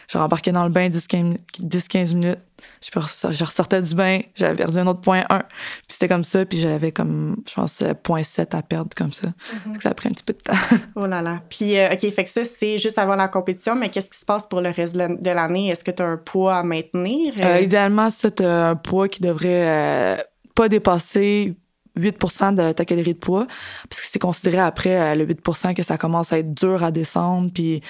Je 0.08 0.16
rembarquais 0.16 0.52
dans 0.52 0.64
le 0.64 0.70
bain 0.70 0.88
10-15 0.88 2.14
minutes. 2.14 2.38
Je, 2.82 3.44
ressortais 3.44 3.82
du 3.82 3.94
bain, 3.94 4.20
j'avais 4.34 4.56
perdu 4.56 4.78
un 4.78 4.86
autre 4.86 5.00
point 5.00 5.24
1. 5.28 5.38
Puis 5.38 5.46
c'était 5.90 6.08
comme 6.08 6.24
ça, 6.24 6.46
puis 6.46 6.58
j'avais 6.58 6.92
comme, 6.92 7.36
je 7.46 7.54
pense, 7.54 7.82
point 8.02 8.22
7 8.22 8.54
à 8.54 8.62
perdre 8.62 8.90
comme 8.96 9.12
ça. 9.12 9.28
Mm-hmm. 9.28 9.80
Ça 9.82 9.90
a 9.90 9.94
pris 9.94 10.08
un 10.08 10.12
petit 10.12 10.24
peu 10.24 10.32
de 10.32 10.38
temps. 10.38 10.54
oh 10.96 11.06
là 11.06 11.20
là. 11.20 11.42
Puis, 11.50 11.78
euh, 11.78 11.92
OK, 11.92 12.10
fait 12.10 12.24
que 12.24 12.30
ça, 12.30 12.44
c'est 12.44 12.78
juste 12.78 12.98
avant 12.98 13.16
la 13.16 13.28
compétition, 13.28 13.74
mais 13.74 13.90
qu'est-ce 13.90 14.08
qui 14.08 14.18
se 14.18 14.24
passe 14.24 14.46
pour 14.46 14.62
le 14.62 14.70
reste 14.70 14.96
de 14.96 15.30
l'année? 15.30 15.68
Est-ce 15.68 15.84
que 15.84 15.90
tu 15.90 16.02
as 16.02 16.06
un 16.06 16.16
poids 16.16 16.56
à 16.56 16.62
maintenir? 16.62 17.34
Euh, 17.42 17.60
idéalement, 17.60 18.10
ça, 18.10 18.30
tu 18.30 18.42
as 18.42 18.70
un 18.70 18.76
poids 18.76 19.08
qui 19.08 19.20
devrait 19.20 19.46
euh, 19.46 20.16
pas 20.54 20.70
dépasser 20.70 21.54
8 21.98 22.18
% 22.18 22.52
de 22.52 22.72
ta 22.72 22.84
calorie 22.84 23.14
de 23.14 23.18
poids, 23.18 23.46
parce 23.88 24.00
que 24.00 24.06
c'est 24.10 24.18
considéré 24.18 24.58
après 24.58 24.98
euh, 25.00 25.14
le 25.14 25.24
8 25.24 25.40
% 25.40 25.74
que 25.74 25.82
ça 25.82 25.98
commence 25.98 26.32
à 26.32 26.38
être 26.38 26.54
dur 26.54 26.82
à 26.82 26.90
descendre, 26.90 27.50
puis 27.52 27.82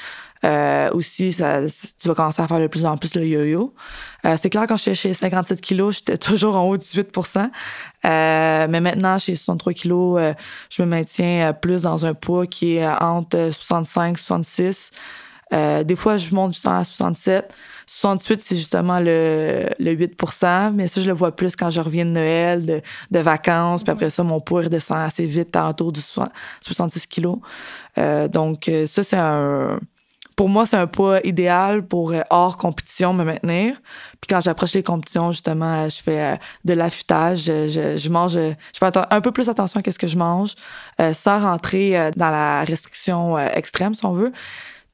euh, 0.44 0.88
aussi, 0.92 1.34
tu 1.34 2.08
vas 2.08 2.14
commencer 2.14 2.42
à 2.42 2.48
faire 2.48 2.60
de 2.60 2.66
plus 2.68 2.86
en 2.86 2.96
plus 2.96 3.14
le 3.14 3.26
yo-yo. 3.26 3.74
Euh, 4.24 4.36
c'est 4.40 4.50
clair, 4.50 4.66
quand 4.68 4.76
j'étais 4.76 4.94
chez 4.94 5.14
57 5.14 5.60
kilos, 5.60 5.96
j'étais 5.96 6.18
toujours 6.18 6.56
en 6.56 6.64
haut 6.64 6.76
de 6.76 6.82
18 6.82 7.16
euh, 8.04 8.66
Mais 8.68 8.80
maintenant, 8.80 9.18
chez 9.18 9.34
63 9.34 9.72
kilos, 9.72 10.20
je 10.70 10.82
me 10.82 10.86
maintiens 10.86 11.52
plus 11.52 11.82
dans 11.82 12.06
un 12.06 12.14
poids 12.14 12.46
qui 12.46 12.76
est 12.76 12.86
entre 12.86 13.50
65 13.50 14.18
66 14.18 14.90
euh, 15.52 15.84
des 15.84 15.96
fois, 15.96 16.16
je 16.16 16.34
monte 16.34 16.54
justement 16.54 16.78
à 16.78 16.84
67. 16.84 17.54
68, 17.86 18.40
c'est 18.44 18.56
justement 18.56 19.00
le, 19.00 19.66
le 19.78 19.92
8 19.92 20.22
mais 20.74 20.88
ça, 20.88 21.00
je 21.00 21.08
le 21.08 21.14
vois 21.14 21.34
plus 21.34 21.56
quand 21.56 21.70
je 21.70 21.80
reviens 21.80 22.04
de 22.04 22.10
Noël, 22.10 22.66
de, 22.66 22.82
de 23.10 23.18
vacances. 23.18 23.82
Puis 23.82 23.92
après 23.92 24.10
ça, 24.10 24.22
mon 24.22 24.40
poids 24.40 24.62
redescend 24.62 24.98
assez 24.98 25.24
vite, 25.24 25.56
autour 25.56 25.92
du 25.92 26.02
66 26.02 27.06
kilos. 27.06 27.38
Euh, 27.96 28.28
donc, 28.28 28.68
euh, 28.68 28.86
ça, 28.86 29.02
c'est 29.02 29.16
un 29.16 29.80
pour 30.36 30.48
moi, 30.48 30.66
c'est 30.66 30.76
un 30.76 30.86
poids 30.86 31.18
idéal 31.24 31.84
pour 31.84 32.12
euh, 32.12 32.20
hors 32.30 32.58
compétition 32.58 33.12
me 33.12 33.24
maintenir. 33.24 33.74
Puis 34.20 34.28
quand 34.28 34.40
j'approche 34.40 34.72
les 34.74 34.84
compétitions, 34.84 35.32
justement, 35.32 35.86
euh, 35.86 35.88
je 35.88 36.00
fais 36.00 36.38
de 36.64 36.74
l'affûtage, 36.74 37.46
je, 37.46 37.96
je, 37.96 38.08
mange, 38.08 38.34
je 38.34 38.54
fais 38.78 38.86
un 39.10 39.20
peu 39.20 39.32
plus 39.32 39.48
attention 39.48 39.80
à 39.84 39.90
ce 39.90 39.98
que 39.98 40.06
je 40.06 40.16
mange, 40.16 40.54
sans 41.12 41.40
rentrer 41.40 42.12
dans 42.16 42.30
la 42.30 42.62
restriction 42.62 43.36
extrême, 43.36 43.94
si 43.94 44.06
on 44.06 44.12
veut. 44.12 44.32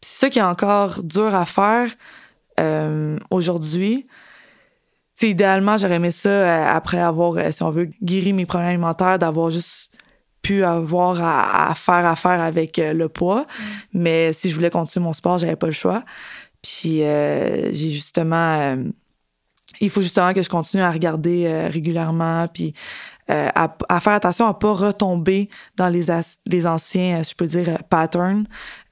Puis 0.05 0.11
c'est 0.13 0.27
ça 0.27 0.31
qui 0.31 0.39
est 0.39 0.43
encore 0.43 1.03
dur 1.03 1.35
à 1.35 1.47
faire 1.47 1.91
aujourd'hui. 3.31 4.07
idéalement, 5.23 5.79
j'aurais 5.79 5.95
aimé 5.95 6.11
ça 6.11 6.71
après 6.71 6.99
avoir, 6.99 7.53
si 7.53 7.63
on 7.63 7.71
veut, 7.71 7.91
guéri 8.03 8.35
mes 8.35 8.45
problèmes 8.45 8.69
alimentaires, 8.69 9.19
d'avoir 9.19 9.49
juste 9.49 9.91
pu 10.43 10.63
avoir 10.63 11.23
à, 11.23 11.75
faire 11.75 12.05
affaire 12.05 12.43
avec 12.43 12.79
euh, 12.79 12.93
le 12.93 13.09
poids. 13.09 13.41
Mm. 13.41 13.63
Mais 13.95 14.33
si 14.35 14.51
je 14.51 14.55
voulais 14.55 14.69
continuer 14.69 15.05
mon 15.05 15.15
sport, 15.15 15.39
j'avais 15.39 15.57
pas 15.57 15.67
le 15.67 15.73
choix. 15.73 16.05
Puis 16.63 17.03
euh, 17.03 17.73
j'ai 17.73 17.91
justement. 17.91 18.61
Euh, 18.61 18.77
il 19.81 19.89
faut 19.89 20.03
justement 20.03 20.35
que 20.35 20.43
je 20.43 20.51
continue 20.51 20.83
à 20.83 20.91
regarder 20.91 21.67
régulièrement, 21.69 22.47
puis 22.47 22.75
à, 23.29 24.01
faire 24.01 24.13
attention 24.13 24.47
à 24.47 24.55
pas 24.55 24.73
retomber 24.73 25.49
dans 25.77 25.89
les, 25.89 26.07
les 26.47 26.67
anciens, 26.67 27.23
je 27.23 27.35
peux 27.35 27.47
dire, 27.47 27.79
patterns 27.89 28.45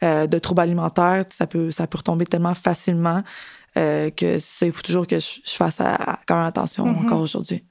de 0.03 0.39
troubles 0.39 0.63
alimentaires. 0.63 1.25
Ça 1.31 1.47
peut, 1.47 1.71
ça 1.71 1.87
peut 1.87 1.99
retomber 1.99 2.27
tellement 2.27 2.55
facilement 2.55 3.23
que 3.75 4.39
ça, 4.39 4.67
il 4.67 4.73
faut 4.73 4.83
toujours 4.83 5.07
que 5.07 5.19
je, 5.19 5.41
fasse 5.47 5.79
quand 6.27 6.37
même 6.37 6.47
attention 6.47 6.87
mm-hmm. 6.87 7.05
encore 7.05 7.21
aujourd'hui. 7.21 7.63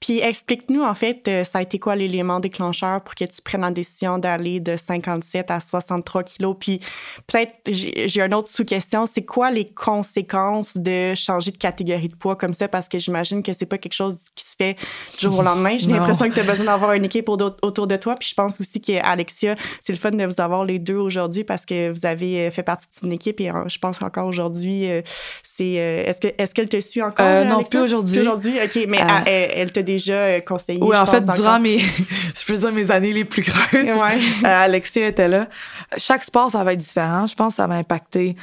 Puis 0.00 0.20
explique-nous, 0.20 0.82
en 0.82 0.94
fait, 0.94 1.26
euh, 1.28 1.44
ça 1.44 1.58
a 1.58 1.62
été 1.62 1.78
quoi 1.78 1.96
l'élément 1.96 2.40
déclencheur 2.40 3.02
pour 3.02 3.14
que 3.14 3.24
tu 3.24 3.40
prennes 3.42 3.62
la 3.62 3.70
décision 3.70 4.18
d'aller 4.18 4.60
de 4.60 4.76
57 4.76 5.50
à 5.50 5.60
63 5.60 6.22
kilos? 6.24 6.56
Puis 6.58 6.80
peut-être, 7.26 7.52
j'ai 7.66 8.20
une 8.20 8.34
autre 8.34 8.48
sous-question, 8.48 9.06
c'est 9.06 9.24
quoi 9.24 9.50
les 9.50 9.66
conséquences 9.66 10.76
de 10.76 11.14
changer 11.14 11.50
de 11.50 11.56
catégorie 11.56 12.08
de 12.08 12.16
poids 12.16 12.36
comme 12.36 12.54
ça? 12.54 12.68
Parce 12.68 12.88
que 12.88 12.98
j'imagine 12.98 13.42
que 13.42 13.52
c'est 13.52 13.66
pas 13.66 13.78
quelque 13.78 13.94
chose 13.94 14.16
qui 14.34 14.44
se 14.44 14.54
fait 14.58 14.76
du 15.18 15.20
jour 15.20 15.38
au 15.38 15.42
lendemain. 15.42 15.76
J'ai 15.78 15.90
l'impression 15.90 16.28
que 16.28 16.34
tu 16.34 16.40
as 16.40 16.44
besoin 16.44 16.66
d'avoir 16.66 16.92
une 16.92 17.04
équipe 17.04 17.28
autour 17.28 17.86
de 17.86 17.96
toi. 17.96 18.16
Puis 18.16 18.28
je 18.30 18.34
pense 18.34 18.60
aussi 18.60 18.80
qu'Alexia, 18.80 19.54
c'est 19.80 19.92
le 19.92 19.98
fun 19.98 20.10
de 20.10 20.24
vous 20.24 20.40
avoir 20.40 20.64
les 20.64 20.78
deux 20.78 20.96
aujourd'hui 20.96 21.44
parce 21.44 21.64
que 21.64 21.90
vous 21.90 22.06
avez 22.06 22.46
euh, 22.46 22.50
fait 22.50 22.62
partie 22.62 22.86
d'une 23.02 23.12
équipe 23.12 23.40
et 23.40 23.50
euh, 23.50 23.68
je 23.68 23.78
pense 23.78 23.98
qu'encore 23.98 24.26
aujourd'hui, 24.26 24.88
c'est... 25.42 25.74
Est-ce 25.74 26.20
que 26.20 26.28
est-ce 26.36 26.54
qu'elle 26.54 26.68
te 26.68 26.80
suit 26.80 27.02
encore? 27.02 27.44
non, 27.44 27.62
plus 27.62 27.78
aujourd'hui. 27.78 28.20
aujourd'hui, 28.20 28.54
OK. 28.62 28.86
Mais 28.88 29.00
elle, 29.26 29.50
elle 29.54 29.72
t'a 29.72 29.82
déjà 29.84 30.14
euh, 30.14 30.40
conseillé. 30.40 30.80
Oui, 30.82 30.96
en 30.96 31.06
fait, 31.06 31.24
durant 31.24 31.60
mes, 31.60 31.78
je 31.78 32.44
peux 32.46 32.54
dire 32.54 32.72
mes 32.72 32.90
années 32.90 33.12
les 33.12 33.24
plus 33.24 33.42
creuses, 33.42 33.84
ouais. 33.84 34.18
Euh, 34.44 34.64
Alexia 34.64 35.06
était 35.06 35.28
là. 35.28 35.48
Chaque 35.96 36.24
sport, 36.24 36.50
ça 36.50 36.64
va 36.64 36.72
être 36.72 36.80
différent. 36.80 37.26
Je 37.26 37.34
pense 37.34 37.54
que 37.54 37.56
ça 37.56 37.66
va 37.66 37.76
impacter 37.76 38.36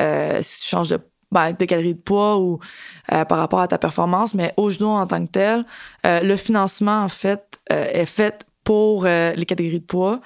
euh, 0.00 0.38
si 0.42 0.62
tu 0.62 0.68
changes 0.68 0.90
de 0.90 1.00
ben, 1.32 1.52
de 1.52 1.64
de 1.64 1.92
poids 1.94 2.38
ou 2.38 2.60
par 3.08 3.38
rapport 3.38 3.58
à 3.58 3.66
ta 3.66 3.78
performance, 3.78 4.32
mais 4.32 4.54
au 4.56 4.70
en 4.82 5.06
tant 5.08 5.26
que 5.26 5.30
tel, 5.30 5.64
le 6.04 6.36
financement, 6.36 7.02
en 7.02 7.08
fait, 7.08 7.58
est 7.68 8.06
fait 8.06 8.46
pour 8.62 9.04
les 9.04 9.44
catégories 9.44 9.80
de 9.80 9.84
poids. 9.84 10.20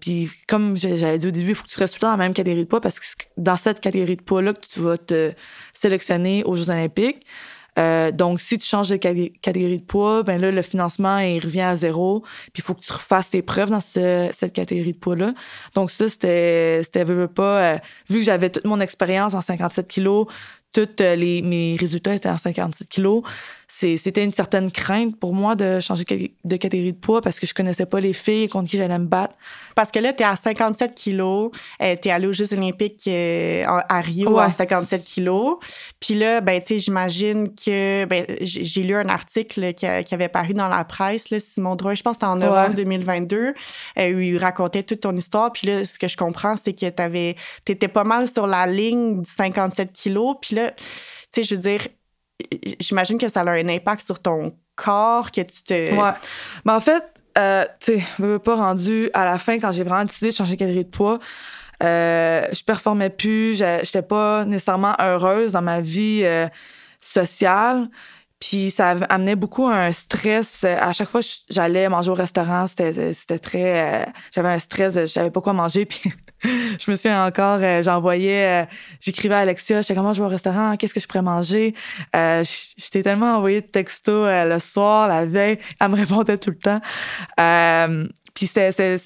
puis 0.00 0.30
comme 0.46 0.76
j'avais 0.76 1.16
dit 1.16 1.28
au 1.28 1.30
début, 1.30 1.52
il 1.52 1.54
faut 1.54 1.64
que 1.64 1.70
tu 1.70 1.80
restes 1.80 1.94
tout 1.94 1.98
le 1.98 2.00
temps 2.02 2.08
dans 2.08 2.18
la 2.18 2.24
même 2.24 2.34
catégorie 2.34 2.64
de 2.64 2.68
poids 2.68 2.82
parce 2.82 3.00
que 3.00 3.06
dans 3.38 3.56
cette 3.56 3.80
catégorie 3.80 4.16
de 4.16 4.22
poids-là 4.22 4.52
que 4.52 4.66
tu 4.66 4.80
vas 4.80 4.98
te 4.98 5.32
sélectionner 5.72 6.44
aux 6.44 6.54
Jeux 6.54 6.68
olympiques. 6.68 7.24
Euh, 7.78 8.10
donc, 8.10 8.40
si 8.40 8.58
tu 8.58 8.66
changes 8.66 8.88
de 8.88 8.96
catégorie 8.96 9.78
de 9.78 9.84
poids, 9.84 10.22
ben 10.22 10.40
là, 10.40 10.50
le 10.50 10.62
financement, 10.62 11.18
il 11.18 11.40
revient 11.40 11.62
à 11.62 11.76
zéro. 11.76 12.20
Puis, 12.52 12.62
il 12.62 12.62
faut 12.62 12.74
que 12.74 12.80
tu 12.80 12.92
refasses 12.92 13.30
tes 13.30 13.42
preuves 13.42 13.70
dans 13.70 13.80
cette 13.80 14.52
catégorie 14.52 14.92
de 14.92 14.98
poids-là. 14.98 15.34
Donc, 15.74 15.90
ça, 15.90 16.08
c'était, 16.08 16.82
c'était, 16.82 17.04
pas, 17.28 17.74
euh, 17.74 17.78
vu 18.08 18.18
que 18.18 18.24
j'avais 18.24 18.50
toute 18.50 18.64
mon 18.64 18.80
expérience 18.80 19.34
en 19.34 19.40
57 19.40 19.88
kilos, 19.88 20.26
tous 20.72 20.88
euh, 21.00 21.16
les, 21.16 21.42
mes 21.42 21.76
résultats 21.78 22.14
étaient 22.14 22.28
en 22.28 22.36
57 22.36 22.88
kilos, 22.88 23.22
c'était 23.78 24.24
une 24.24 24.32
certaine 24.32 24.70
crainte 24.70 25.18
pour 25.18 25.34
moi 25.34 25.54
de 25.54 25.80
changer 25.80 26.04
de 26.44 26.56
catégorie 26.56 26.94
de 26.94 26.98
poids 26.98 27.20
parce 27.20 27.38
que 27.38 27.46
je 27.46 27.52
connaissais 27.52 27.84
pas 27.84 28.00
les 28.00 28.14
filles 28.14 28.48
contre 28.48 28.70
qui 28.70 28.78
j'allais 28.78 28.98
me 28.98 29.04
battre. 29.04 29.36
Parce 29.74 29.90
que 29.90 29.98
là, 29.98 30.14
tu 30.14 30.22
es 30.22 30.26
à 30.26 30.34
57 30.34 30.94
kilos, 30.94 31.50
euh, 31.82 31.94
tu 32.00 32.08
es 32.08 32.10
allé 32.10 32.26
aux 32.26 32.32
Jeux 32.32 32.50
olympiques 32.54 33.06
euh, 33.06 33.64
à 33.66 34.00
Rio 34.00 34.38
à 34.38 34.50
57 34.50 35.04
kilos. 35.04 35.58
Puis 36.00 36.14
là, 36.14 36.40
ben, 36.40 36.60
tu 36.62 36.68
sais, 36.68 36.78
j'imagine 36.78 37.54
que 37.54 38.06
ben, 38.06 38.24
j'ai 38.40 38.82
lu 38.82 38.94
un 38.94 39.10
article 39.10 39.74
qui, 39.74 39.86
avait 39.86 40.28
paru 40.28 40.54
dans 40.54 40.68
la 40.68 40.84
presse, 40.84 41.28
là, 41.28 41.38
Simon 41.38 41.76
Drouin, 41.76 41.92
je 41.92 42.02
pense 42.02 42.16
que 42.16 42.20
c'était 42.20 42.32
en 42.32 42.36
novembre 42.36 42.76
2022, 42.76 43.52
euh, 43.98 44.14
où 44.14 44.20
il 44.20 44.38
racontait 44.38 44.84
toute 44.84 45.00
ton 45.00 45.14
histoire. 45.14 45.52
Puis 45.52 45.66
là, 45.66 45.84
ce 45.84 45.98
que 45.98 46.08
je 46.08 46.16
comprends, 46.16 46.56
c'est 46.56 46.72
que 46.72 46.88
tu 46.88 47.72
étais 47.72 47.88
pas 47.88 48.04
mal 48.04 48.26
sur 48.26 48.46
la 48.46 48.66
ligne 48.66 49.20
du 49.20 49.28
57 49.28 49.92
kilos. 49.92 50.36
Puis 50.40 50.56
là, 50.56 50.70
tu 50.70 50.84
sais, 51.30 51.42
je 51.42 51.54
veux 51.54 51.60
dire, 51.60 51.80
j'imagine 52.80 53.18
que 53.18 53.28
ça 53.28 53.40
a 53.40 53.50
un 53.50 53.68
impact 53.68 54.02
sur 54.02 54.20
ton 54.20 54.54
corps, 54.74 55.30
que 55.30 55.40
tu 55.40 55.62
te. 55.62 55.94
Ouais. 55.94 56.12
Mais 56.64 56.72
en 56.72 56.80
fait, 56.80 57.04
euh, 57.38 57.64
tu 57.80 57.98
sais, 57.98 58.04
je 58.18 58.36
pas 58.38 58.54
rendu 58.54 59.10
à 59.12 59.24
la 59.24 59.38
fin 59.38 59.58
quand 59.58 59.72
j'ai 59.72 59.84
vraiment 59.84 60.04
décidé 60.04 60.30
de 60.30 60.34
changer 60.34 60.54
de 60.54 60.58
calorie 60.58 60.84
de 60.84 60.90
poids. 60.90 61.18
Euh, 61.82 62.46
je 62.52 62.62
performais 62.62 63.10
plus, 63.10 63.56
j'étais 63.56 64.02
pas 64.02 64.44
nécessairement 64.46 64.94
heureuse 64.98 65.52
dans 65.52 65.62
ma 65.62 65.80
vie 65.80 66.22
euh, 66.24 66.48
sociale. 67.00 67.88
Puis 68.40 68.70
ça 68.70 68.90
amenait 69.08 69.34
beaucoup 69.34 69.66
un 69.66 69.92
stress. 69.92 70.64
À 70.64 70.92
chaque 70.92 71.08
fois 71.08 71.22
que 71.22 71.26
j'allais 71.48 71.88
manger 71.88 72.10
au 72.10 72.14
restaurant, 72.14 72.66
c'était 72.66 73.38
très. 73.38 74.04
Euh, 74.04 74.04
j'avais 74.34 74.50
un 74.50 74.58
stress, 74.58 74.94
je 74.94 75.06
savais 75.06 75.30
pas 75.30 75.40
quoi 75.40 75.54
manger. 75.54 75.86
Puis 75.86 76.12
je 76.42 76.90
me 76.90 76.96
souviens 76.96 77.26
encore, 77.26 77.58
euh, 77.62 77.82
j'envoyais, 77.82 78.62
euh, 78.62 78.66
j'écrivais 79.00 79.34
à 79.34 79.38
Alexia, 79.38 79.80
je 79.80 79.86
sais 79.86 79.94
comment 79.94 80.12
je 80.12 80.20
vais 80.20 80.26
au 80.26 80.30
restaurant, 80.30 80.76
qu'est-ce 80.76 80.92
que 80.92 81.00
je 81.00 81.06
pourrais 81.06 81.22
manger? 81.22 81.74
J'étais 82.12 83.02
tellement 83.02 83.36
envoyé 83.36 83.62
de 83.62 83.66
textos 83.66 84.28
le 84.28 84.58
soir, 84.58 85.08
la 85.08 85.24
veille. 85.24 85.58
Elle 85.80 85.88
me 85.88 85.96
répondait 85.96 86.36
tout 86.36 86.50
le 86.50 86.58
temps. 86.58 86.80
Puis 88.36 88.50
j'avais 88.54 89.00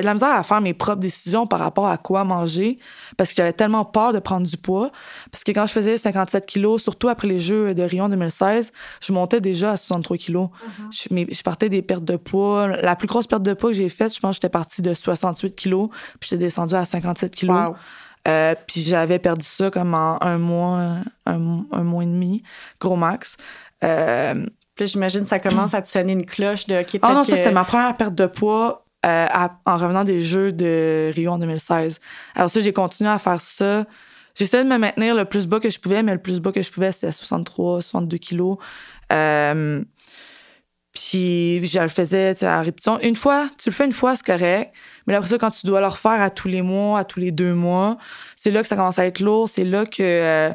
de 0.00 0.04
la 0.04 0.14
misère 0.14 0.30
à 0.30 0.42
faire 0.42 0.60
mes 0.60 0.74
propres 0.74 1.00
décisions 1.00 1.46
par 1.46 1.60
rapport 1.60 1.86
à 1.86 1.98
quoi 1.98 2.24
manger 2.24 2.78
parce 3.16 3.30
que 3.30 3.36
j'avais 3.36 3.52
tellement 3.52 3.84
peur 3.84 4.12
de 4.12 4.18
prendre 4.18 4.44
du 4.44 4.56
poids. 4.56 4.90
Parce 5.30 5.44
que 5.44 5.52
quand 5.52 5.66
je 5.66 5.72
faisais 5.72 5.96
57 5.96 6.46
kilos, 6.46 6.82
surtout 6.82 7.08
après 7.08 7.28
les 7.28 7.38
Jeux 7.38 7.74
de 7.74 7.82
Rio 7.84 8.08
2016, 8.08 8.72
je 9.00 9.12
montais 9.12 9.40
déjà 9.40 9.72
à 9.72 9.76
63 9.76 10.16
kilos. 10.16 10.48
Mm-hmm. 10.90 11.34
je, 11.36 11.42
partais 11.44 11.68
des 11.68 11.80
pertes 11.80 12.04
de 12.04 12.16
poids. 12.16 12.66
La 12.66 12.96
plus 12.96 13.06
grosse 13.06 13.28
perte 13.28 13.44
de 13.44 13.54
poids 13.54 13.70
que 13.70 13.76
j'ai 13.76 13.88
faite, 13.88 14.12
je 14.12 14.18
pense 14.18 14.30
que 14.30 14.42
j'étais 14.42 14.48
partie 14.48 14.82
de 14.82 14.92
68 14.94 15.54
kilos, 15.54 15.88
puis 16.18 16.30
j'étais 16.30 16.44
descendue 16.44 16.74
à 16.74 16.84
57 16.84 17.36
kilos. 17.36 17.74
Euh, 18.26 18.56
puis 18.66 18.80
j'avais 18.80 19.20
perdu 19.20 19.46
ça 19.46 19.70
comme 19.70 19.94
en 19.94 20.18
un 20.20 20.38
mois, 20.38 20.96
un, 21.26 21.38
mois 21.38 22.02
et 22.02 22.06
demi, 22.06 22.42
gros 22.80 22.96
max. 22.96 23.36
Euh, 23.84 24.44
puis 24.76 24.86
j'imagine 24.86 25.24
ça 25.24 25.38
commence 25.38 25.74
à 25.74 25.82
te 25.82 25.88
sonner 25.88 26.12
une 26.12 26.26
cloche 26.26 26.66
de 26.66 26.80
OK, 26.80 26.98
Ah 27.02 27.14
non, 27.14 27.24
ça 27.24 27.36
c'était 27.36 27.50
ma 27.50 27.64
première 27.64 27.96
perte 27.96 28.14
de 28.14 28.26
poids 28.26 28.86
euh, 29.06 29.26
en 29.64 29.76
revenant 29.76 30.04
des 30.04 30.20
Jeux 30.20 30.52
de 30.52 31.12
Rio 31.14 31.32
en 31.32 31.38
2016. 31.38 32.00
Alors 32.34 32.50
ça, 32.50 32.60
j'ai 32.60 32.72
continué 32.72 33.08
à 33.08 33.18
faire 33.18 33.40
ça. 33.40 33.84
J'essayais 34.34 34.64
de 34.64 34.68
me 34.68 34.78
maintenir 34.78 35.14
le 35.14 35.24
plus 35.24 35.46
bas 35.46 35.60
que 35.60 35.70
je 35.70 35.78
pouvais, 35.78 36.02
mais 36.02 36.12
le 36.12 36.20
plus 36.20 36.40
bas 36.40 36.52
que 36.52 36.60
je 36.60 36.70
pouvais, 36.70 36.92
c'était 36.92 37.12
63, 37.12 37.82
62 37.82 38.18
kilos. 38.18 38.58
Euh, 39.12 39.82
puis 40.92 41.64
je 41.66 41.78
le 41.78 41.88
faisais 41.88 42.42
à 42.44 42.60
répétition. 42.62 42.98
Une 43.00 43.16
fois, 43.16 43.48
tu 43.58 43.68
le 43.70 43.74
fais 43.74 43.84
une 43.84 43.92
fois, 43.92 44.16
c'est 44.16 44.26
correct. 44.26 44.72
Mais 45.06 45.14
après 45.14 45.28
ça, 45.28 45.38
quand 45.38 45.50
tu 45.50 45.66
dois 45.66 45.80
le 45.80 45.86
refaire 45.86 46.20
à 46.20 46.30
tous 46.30 46.48
les 46.48 46.62
mois, 46.62 46.98
à 46.98 47.04
tous 47.04 47.20
les 47.20 47.30
deux 47.30 47.54
mois, 47.54 47.98
c'est 48.34 48.50
là 48.50 48.62
que 48.62 48.66
ça 48.68 48.76
commence 48.76 48.98
à 48.98 49.06
être 49.06 49.20
lourd. 49.20 49.48
C'est 49.48 49.64
là 49.64 49.86
que 49.86 50.52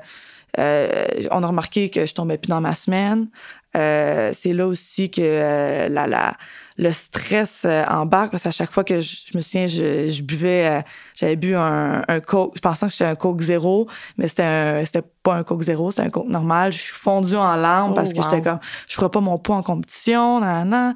euh, 0.59 1.05
on 1.31 1.43
a 1.43 1.47
remarqué 1.47 1.89
que 1.89 2.05
je 2.05 2.13
tombais 2.13 2.37
plus 2.37 2.49
dans 2.49 2.61
ma 2.61 2.75
semaine. 2.75 3.29
Euh, 3.77 4.31
c'est 4.33 4.51
là 4.51 4.67
aussi 4.67 5.09
que 5.09 5.21
euh, 5.21 5.87
la, 5.87 6.05
la, 6.05 6.35
le 6.77 6.91
stress 6.91 7.61
euh, 7.63 7.85
embarque 7.85 8.31
parce 8.31 8.43
qu'à 8.43 8.51
chaque 8.51 8.71
fois 8.71 8.83
que 8.83 8.99
je, 8.99 9.35
me 9.35 9.41
souviens, 9.41 9.65
je, 9.65 10.09
je 10.09 10.21
buvais, 10.23 10.83
j'avais 11.15 11.37
bu 11.37 11.55
un, 11.55 12.03
un 12.05 12.19
coke, 12.19 12.53
je 12.55 12.59
pensais 12.59 12.85
que 12.87 12.91
c'était 12.91 13.05
un 13.05 13.15
coke 13.15 13.41
zéro, 13.41 13.87
mais 14.17 14.27
c'était 14.27 14.83
c'était 14.85 15.07
pas 15.23 15.35
un 15.35 15.43
coke 15.43 15.61
zéro, 15.61 15.89
c'était 15.91 16.03
un 16.03 16.09
coke 16.09 16.27
normal. 16.27 16.73
Je 16.73 16.79
suis 16.79 16.93
fondue 16.93 17.37
en 17.37 17.55
larmes 17.55 17.93
parce 17.93 18.11
que 18.11 18.19
oh, 18.19 18.23
j'étais 18.23 18.41
comme, 18.41 18.59
je 18.89 18.95
ferai 18.95 19.09
pas 19.09 19.21
mon 19.21 19.37
poids 19.37 19.55
en 19.55 19.63
compétition, 19.63 20.41
nan, 20.41 20.93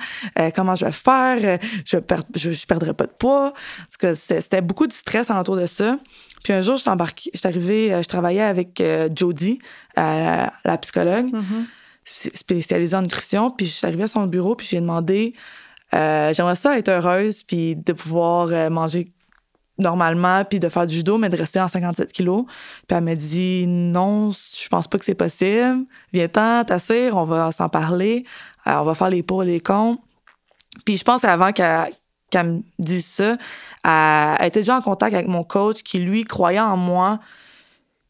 comment 0.53 0.75
je 0.75 0.85
vais 0.85 0.91
faire, 0.91 1.59
je, 1.85 1.97
perds, 1.97 2.23
je, 2.35 2.65
perdrai 2.65 2.93
pas 2.93 3.05
de 3.05 3.13
poids. 3.17 3.53
Parce 3.77 3.97
que 3.97 4.15
c'était 4.15 4.61
beaucoup 4.61 4.87
de 4.87 4.93
stress 4.93 5.29
alentour 5.29 5.55
de 5.55 5.65
ça. 5.65 5.97
Puis 6.43 6.51
un 6.51 6.61
jour, 6.61 6.75
je 6.75 6.81
suis 6.81 6.89
embarquée, 6.89 7.31
je 7.33 7.39
suis 7.39 7.47
arrivée, 7.47 8.01
je 8.01 8.07
travaillais 8.07 8.41
avec 8.41 8.83
Jodie, 9.15 9.59
la 9.95 10.77
psychologue. 10.81 11.31
Mm-hmm 11.31 11.65
spécialisée 12.05 12.95
en 12.95 13.01
nutrition. 13.01 13.51
Puis 13.51 13.65
je 13.65 13.71
suis 13.71 13.87
arrivée 13.87 14.03
à 14.03 14.07
son 14.07 14.25
bureau, 14.27 14.55
puis 14.55 14.67
j'ai 14.67 14.79
demandé 14.79 15.33
euh, 15.93 16.33
j'aimerais 16.33 16.55
ça 16.55 16.77
être 16.77 16.89
heureuse, 16.89 17.43
puis 17.43 17.75
de 17.75 17.93
pouvoir 17.93 18.47
euh, 18.51 18.69
manger 18.69 19.07
normalement, 19.77 20.43
puis 20.45 20.59
de 20.59 20.69
faire 20.69 20.87
du 20.87 20.95
judo, 20.95 21.17
mais 21.17 21.29
de 21.29 21.37
rester 21.37 21.59
en 21.59 21.67
57 21.67 22.11
kilos. 22.11 22.45
Puis 22.87 22.97
elle 22.97 23.03
m'a 23.03 23.15
dit 23.15 23.65
non, 23.67 24.31
je 24.31 24.67
pense 24.69 24.87
pas 24.87 24.97
que 24.97 25.05
c'est 25.05 25.15
possible. 25.15 25.85
Viens-t'en, 26.13 26.63
t'assire, 26.63 27.15
on 27.15 27.25
va 27.25 27.51
s'en 27.51 27.69
parler. 27.69 28.25
Euh, 28.67 28.75
on 28.75 28.83
va 28.83 28.95
faire 28.95 29.09
les 29.09 29.23
pour 29.23 29.43
et 29.43 29.45
les 29.45 29.59
contre. 29.59 30.01
Puis 30.85 30.97
je 30.97 31.03
pense 31.03 31.21
qu'avant 31.21 31.51
qu'elle 31.53 32.45
me 32.45 32.61
dise 32.79 33.05
ça, 33.05 33.37
elle 33.83 34.47
était 34.47 34.61
déjà 34.61 34.77
en 34.77 34.81
contact 34.81 35.13
avec 35.13 35.27
mon 35.27 35.43
coach 35.43 35.83
qui, 35.83 35.99
lui, 35.99 36.25
croyait 36.25 36.59
en 36.59 36.75
moi 36.75 37.19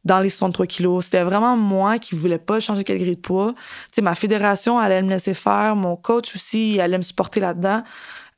dans 0.06 0.20
les 0.20 0.30
63 0.30 0.68
kilos. 0.68 1.06
C'était 1.06 1.24
vraiment 1.24 1.58
moi 1.58 2.00
qui 2.00 2.16
voulais 2.16 2.38
pas 2.38 2.60
changer 2.60 2.84
de 2.84 2.88
catégorie 2.88 3.16
de 3.16 3.22
poids. 3.22 3.54
Tu 3.56 3.96
sais, 3.96 4.02
ma 4.02 4.16
fédération 4.16 4.80
allait 4.80 5.02
me 5.02 5.10
laisser 5.10 5.34
faire. 5.34 5.76
Mon 5.76 5.96
coach 5.96 6.36
aussi, 6.36 6.76
il 6.76 6.82
allait 6.82 6.98
me 6.98 7.04
supporter 7.04 7.40
là-dedans. 7.40 7.84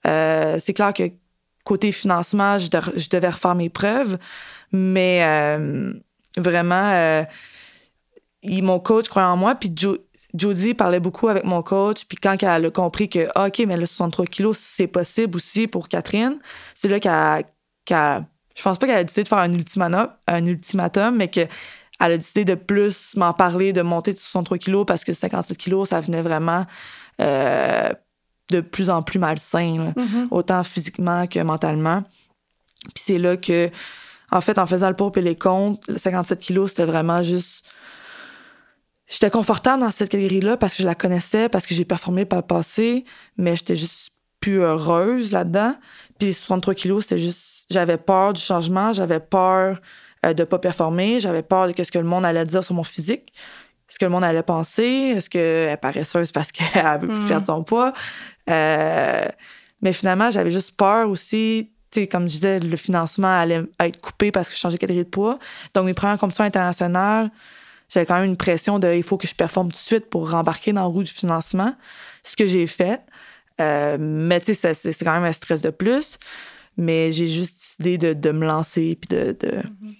Euh, 0.07 0.57
c'est 0.63 0.73
clair 0.73 0.93
que 0.93 1.03
côté 1.65 1.91
financement, 1.91 2.57
je, 2.57 2.69
devais 3.09 3.29
refaire 3.29 3.55
mes 3.55 3.69
preuves. 3.69 4.17
Mais 4.71 5.21
euh, 5.23 5.93
vraiment, 6.37 6.91
euh, 6.93 7.23
mon 8.43 8.79
coach 8.79 9.09
croyait 9.09 9.27
en 9.27 9.35
moi. 9.35 9.55
Puis 9.55 9.73
Jodie 10.33 10.73
parlait 10.73 11.01
beaucoup 11.01 11.27
avec 11.27 11.43
mon 11.43 11.61
coach. 11.61 12.05
Puis 12.05 12.17
quand 12.17 12.41
elle 12.41 12.65
a 12.65 12.71
compris 12.71 13.09
que, 13.09 13.27
ah, 13.35 13.47
OK, 13.47 13.59
mais 13.67 13.75
le 13.75 13.85
63 13.85 14.25
kilos, 14.27 14.57
c'est 14.57 14.87
possible 14.87 15.35
aussi 15.35 15.67
pour 15.67 15.89
Catherine, 15.89 16.39
c'est 16.75 16.87
là 16.87 16.99
qu'elle 17.01 18.25
je 18.57 18.63
pense 18.63 18.79
pas 18.79 18.87
qu'elle 18.87 18.97
a 18.97 19.03
décidé 19.03 19.23
de 19.23 19.27
faire 19.27 19.37
un 19.37 19.53
ultimatum, 19.53 20.09
un 20.25 20.45
ultimatum 20.45 21.15
mais 21.15 21.27
qu'elle 21.27 21.47
a 21.99 22.17
décidé 22.17 22.43
de 22.43 22.55
plus 22.55 23.15
m'en 23.15 23.31
parler, 23.31 23.71
de 23.71 23.83
monter 23.83 24.13
de 24.13 24.17
63 24.17 24.57
kilos 24.57 24.85
parce 24.85 25.03
que 25.03 25.13
57 25.13 25.55
kilos, 25.57 25.89
ça 25.89 25.99
venait 25.99 26.23
vraiment 26.23 26.65
euh, 27.21 27.89
de 28.49 28.61
plus 28.61 28.89
en 28.89 29.03
plus 29.03 29.19
malsain, 29.19 29.93
mm-hmm. 29.95 30.27
autant 30.31 30.63
physiquement 30.63 31.27
que 31.27 31.39
mentalement. 31.39 32.03
Puis 32.95 33.03
c'est 33.05 33.19
là 33.19 33.37
que, 33.37 33.69
en 34.31 34.41
fait, 34.41 34.57
en 34.57 34.65
faisant 34.65 34.89
le 34.89 34.95
pour 34.95 35.15
et 35.17 35.21
les 35.21 35.35
comptes, 35.35 35.87
le 35.87 35.97
57 35.97 36.39
kilos, 36.39 36.71
c'était 36.71 36.85
vraiment 36.85 37.21
juste. 37.21 37.63
J'étais 39.05 39.29
confortable 39.29 39.83
dans 39.83 39.91
cette 39.91 40.09
catégorie-là 40.09 40.57
parce 40.57 40.75
que 40.75 40.81
je 40.81 40.87
la 40.87 40.95
connaissais, 40.95 41.47
parce 41.47 41.65
que 41.67 41.75
j'ai 41.75 41.85
performé 41.85 42.25
par 42.25 42.39
le 42.39 42.45
passé, 42.45 43.05
mais 43.37 43.55
j'étais 43.55 43.75
juste 43.75 44.09
plus 44.39 44.61
heureuse 44.61 45.31
là-dedans. 45.31 45.75
Puis 46.19 46.33
63 46.33 46.73
kilos, 46.73 47.03
c'était 47.03 47.19
juste 47.19 47.56
j'avais 47.69 47.97
peur 47.97 48.33
du 48.33 48.41
changement, 48.41 48.93
j'avais 48.93 49.19
peur 49.19 49.79
euh, 50.25 50.33
de 50.33 50.43
pas 50.43 50.59
performer, 50.59 51.19
j'avais 51.19 51.43
peur 51.43 51.67
de 51.67 51.83
ce 51.83 51.91
que 51.91 51.99
le 51.99 52.05
monde 52.05 52.25
allait 52.25 52.45
dire 52.45 52.63
sur 52.63 52.75
mon 52.75 52.83
physique, 52.83 53.33
ce 53.87 53.99
que 53.99 54.05
le 54.05 54.11
monde 54.11 54.23
allait 54.23 54.43
penser, 54.43 55.13
est-ce 55.15 55.29
qu'elle 55.29 55.69
est 55.69 55.77
paresseuse 55.77 56.31
parce 56.31 56.51
qu'elle 56.53 56.99
veut 56.99 57.07
plus 57.07 57.19
hmm. 57.19 57.27
perdre 57.27 57.45
son 57.45 57.63
poids. 57.63 57.93
Euh, 58.49 59.25
mais 59.81 59.93
finalement, 59.93 60.31
j'avais 60.31 60.51
juste 60.51 60.75
peur 60.75 61.09
aussi. 61.09 61.71
Comme 62.11 62.23
je 62.23 62.35
disais, 62.35 62.59
le 62.59 62.77
financement 62.77 63.39
allait 63.39 63.63
être 63.79 63.99
coupé 63.99 64.31
parce 64.31 64.49
que 64.49 64.55
je 64.55 64.59
changeais 64.59 64.75
de 64.75 64.81
catégorie 64.81 65.05
de 65.05 65.09
poids. 65.09 65.39
Donc, 65.73 65.85
mes 65.85 65.95
premières 65.95 66.17
compétitions 66.19 66.43
internationales, 66.43 67.31
j'avais 67.89 68.05
quand 68.05 68.15
même 68.15 68.25
une 68.25 68.37
pression 68.37 68.77
de 68.77 68.93
il 68.93 69.03
faut 69.03 69.17
que 69.17 69.25
je 69.25 69.33
performe 69.33 69.69
tout 69.69 69.77
de 69.77 69.77
suite 69.77 70.09
pour 70.09 70.29
rembarquer 70.29 70.73
dans 70.73 70.81
le 70.81 70.89
roue 70.89 71.03
du 71.03 71.11
financement. 71.11 71.73
Ce 72.23 72.35
que 72.35 72.45
j'ai 72.45 72.67
fait. 72.67 73.01
Euh, 73.61 73.97
mais 73.99 74.39
tu 74.41 74.53
sais, 74.53 74.73
c'est 74.73 75.03
quand 75.03 75.13
même 75.13 75.23
un 75.23 75.31
stress 75.31 75.61
de 75.61 75.71
plus 75.71 76.19
mais 76.77 77.11
j'ai 77.11 77.27
juste 77.27 77.57
décidé 77.79 78.13
de, 78.13 78.31
me 78.31 78.45
lancer 78.45 78.97
puis 79.01 79.17
de. 79.17 79.33
Mm-hmm. 79.33 79.95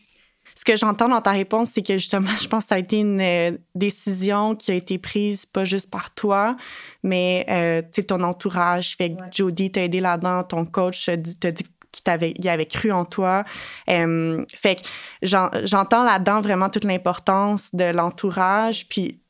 Ce 0.57 0.65
que 0.65 0.75
j'entends 0.75 1.07
dans 1.07 1.21
ta 1.21 1.31
réponse, 1.31 1.69
c'est 1.73 1.83
que 1.83 1.93
justement, 1.93 2.31
je 2.41 2.47
pense 2.47 2.63
que 2.63 2.69
ça 2.69 2.75
a 2.75 2.79
été 2.79 2.97
une 2.97 3.21
euh, 3.21 3.55
décision 3.75 4.55
qui 4.55 4.71
a 4.71 4.73
été 4.73 4.97
prise 4.97 5.45
pas 5.45 5.65
juste 5.65 5.89
par 5.89 6.11
toi, 6.15 6.57
mais 7.03 7.45
euh, 7.47 7.83
ton 8.07 8.23
entourage. 8.23 8.95
Fait 8.97 9.11
que 9.11 9.17
Jody 9.31 9.71
t'a 9.71 9.83
aidé 9.83 9.99
là-dedans, 9.99 10.43
ton 10.43 10.65
coach 10.65 11.05
t'a 11.05 11.15
dit, 11.51 11.63
qu'il 11.91 12.11
avait, 12.11 12.33
avait 12.47 12.65
cru 12.65 12.91
en 12.91 13.05
toi. 13.05 13.43
Euh, 13.89 14.43
fait 14.53 14.77
que 14.77 14.87
j'entends 15.21 16.03
là-dedans 16.03 16.41
vraiment 16.41 16.69
toute 16.69 16.85
l'importance 16.85 17.73
de 17.73 17.85
l'entourage. 17.85 18.87
Puis 18.87 19.21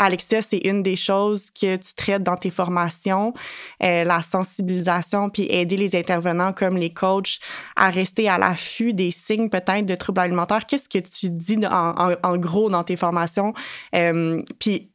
Alexia, 0.00 0.40
c'est 0.40 0.62
une 0.64 0.82
des 0.82 0.96
choses 0.96 1.50
que 1.50 1.76
tu 1.76 1.94
traites 1.94 2.22
dans 2.22 2.36
tes 2.36 2.50
formations, 2.50 3.34
euh, 3.82 4.02
la 4.02 4.22
sensibilisation, 4.22 5.28
puis 5.28 5.46
aider 5.50 5.76
les 5.76 5.94
intervenants 5.94 6.54
comme 6.54 6.78
les 6.78 6.90
coachs 6.90 7.38
à 7.76 7.90
rester 7.90 8.26
à 8.26 8.38
l'affût 8.38 8.94
des 8.94 9.10
signes 9.10 9.50
peut-être 9.50 9.84
de 9.84 9.94
troubles 9.94 10.20
alimentaires. 10.20 10.64
Qu'est-ce 10.66 10.88
que 10.88 10.98
tu 10.98 11.30
dis 11.30 11.58
en, 11.66 12.36
gros 12.38 12.70
dans 12.70 12.82
tes 12.82 12.96
formations? 12.96 13.52
Euh, 13.94 14.40
puis 14.58 14.90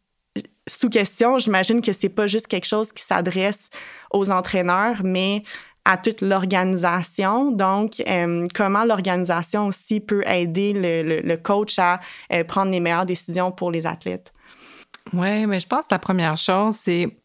sous 0.68 0.90
question, 0.90 1.38
j'imagine 1.38 1.82
que 1.82 1.94
c'est 1.94 2.10
pas 2.10 2.26
juste 2.26 2.48
quelque 2.48 2.66
chose 2.66 2.92
qui 2.92 3.04
s'adresse 3.04 3.70
aux 4.10 4.32
entraîneurs, 4.32 5.02
mais 5.04 5.44
à 5.88 5.98
toute 5.98 6.22
l'organisation. 6.22 7.52
Donc, 7.52 8.02
euh, 8.08 8.48
comment 8.56 8.86
l'organisation 8.86 9.68
aussi 9.68 10.00
peut 10.00 10.24
aider 10.28 10.74
le, 10.74 11.36
coach 11.36 11.78
à 11.78 12.00
prendre 12.48 12.72
les 12.72 12.80
meilleures 12.80 13.06
décisions 13.06 13.52
pour 13.52 13.70
les 13.70 13.86
athlètes? 13.86 14.35
Oui, 15.14 15.46
mais 15.46 15.60
je 15.60 15.68
pense 15.68 15.86
que 15.86 15.94
la 15.94 16.00
première 16.00 16.38
chose, 16.38 16.76
c'est 16.76 17.18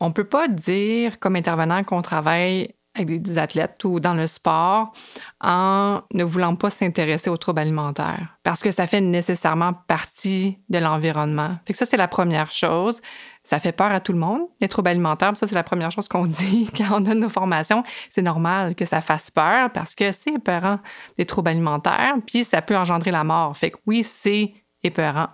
on 0.00 0.08
ne 0.08 0.12
peut 0.12 0.24
pas 0.24 0.48
dire 0.48 1.18
comme 1.20 1.36
intervenant 1.36 1.84
qu'on 1.84 2.02
travaille 2.02 2.74
avec 2.94 3.22
des 3.22 3.38
athlètes 3.38 3.82
ou 3.84 4.00
dans 4.00 4.14
le 4.14 4.26
sport 4.26 4.92
en 5.40 6.02
ne 6.12 6.24
voulant 6.24 6.56
pas 6.56 6.70
s'intéresser 6.70 7.30
aux 7.30 7.36
troubles 7.36 7.60
alimentaires 7.60 8.36
parce 8.42 8.60
que 8.60 8.70
ça 8.70 8.86
fait 8.86 9.00
nécessairement 9.00 9.72
partie 9.72 10.58
de 10.68 10.78
l'environnement. 10.78 11.56
Fait 11.66 11.72
que 11.72 11.78
ça, 11.78 11.86
c'est 11.86 11.96
la 11.96 12.08
première 12.08 12.50
chose. 12.50 13.00
Ça 13.44 13.60
fait 13.60 13.72
peur 13.72 13.90
à 13.90 14.00
tout 14.00 14.12
le 14.12 14.18
monde, 14.18 14.42
les 14.60 14.68
troubles 14.68 14.88
alimentaires. 14.88 15.36
Ça, 15.36 15.46
c'est 15.46 15.54
la 15.54 15.62
première 15.62 15.90
chose 15.90 16.06
qu'on 16.08 16.26
dit 16.26 16.68
quand 16.76 16.96
on 16.96 17.00
donne 17.00 17.20
nos 17.20 17.30
formations. 17.30 17.82
C'est 18.10 18.22
normal 18.22 18.74
que 18.74 18.84
ça 18.84 19.00
fasse 19.00 19.30
peur 19.30 19.70
parce 19.70 19.94
que 19.94 20.12
c'est 20.12 20.34
épeurant 20.34 20.78
des 21.16 21.24
troubles 21.24 21.48
alimentaires, 21.48 22.14
puis 22.26 22.44
ça 22.44 22.60
peut 22.60 22.76
engendrer 22.76 23.10
la 23.10 23.24
mort. 23.24 23.56
Fait 23.56 23.70
que 23.70 23.78
oui, 23.86 24.04
c'est 24.04 24.52
épeurant. 24.82 25.28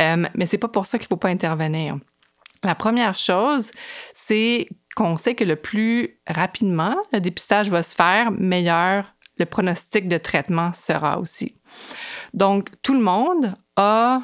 Euh, 0.00 0.24
mais 0.34 0.46
c'est 0.46 0.58
pas 0.58 0.68
pour 0.68 0.86
ça 0.86 0.98
qu'il 0.98 1.08
faut 1.08 1.16
pas 1.16 1.28
intervenir. 1.28 1.96
La 2.62 2.74
première 2.74 3.16
chose, 3.16 3.70
c'est 4.14 4.68
qu'on 4.96 5.16
sait 5.16 5.34
que 5.34 5.44
le 5.44 5.56
plus 5.56 6.18
rapidement 6.26 6.96
le 7.12 7.20
dépistage 7.20 7.68
va 7.68 7.82
se 7.82 7.94
faire, 7.94 8.30
meilleur 8.30 9.14
le 9.38 9.46
pronostic 9.46 10.08
de 10.08 10.18
traitement 10.18 10.72
sera 10.72 11.18
aussi. 11.18 11.56
Donc, 12.34 12.70
tout 12.82 12.94
le 12.94 13.00
monde 13.00 13.54
a 13.76 14.20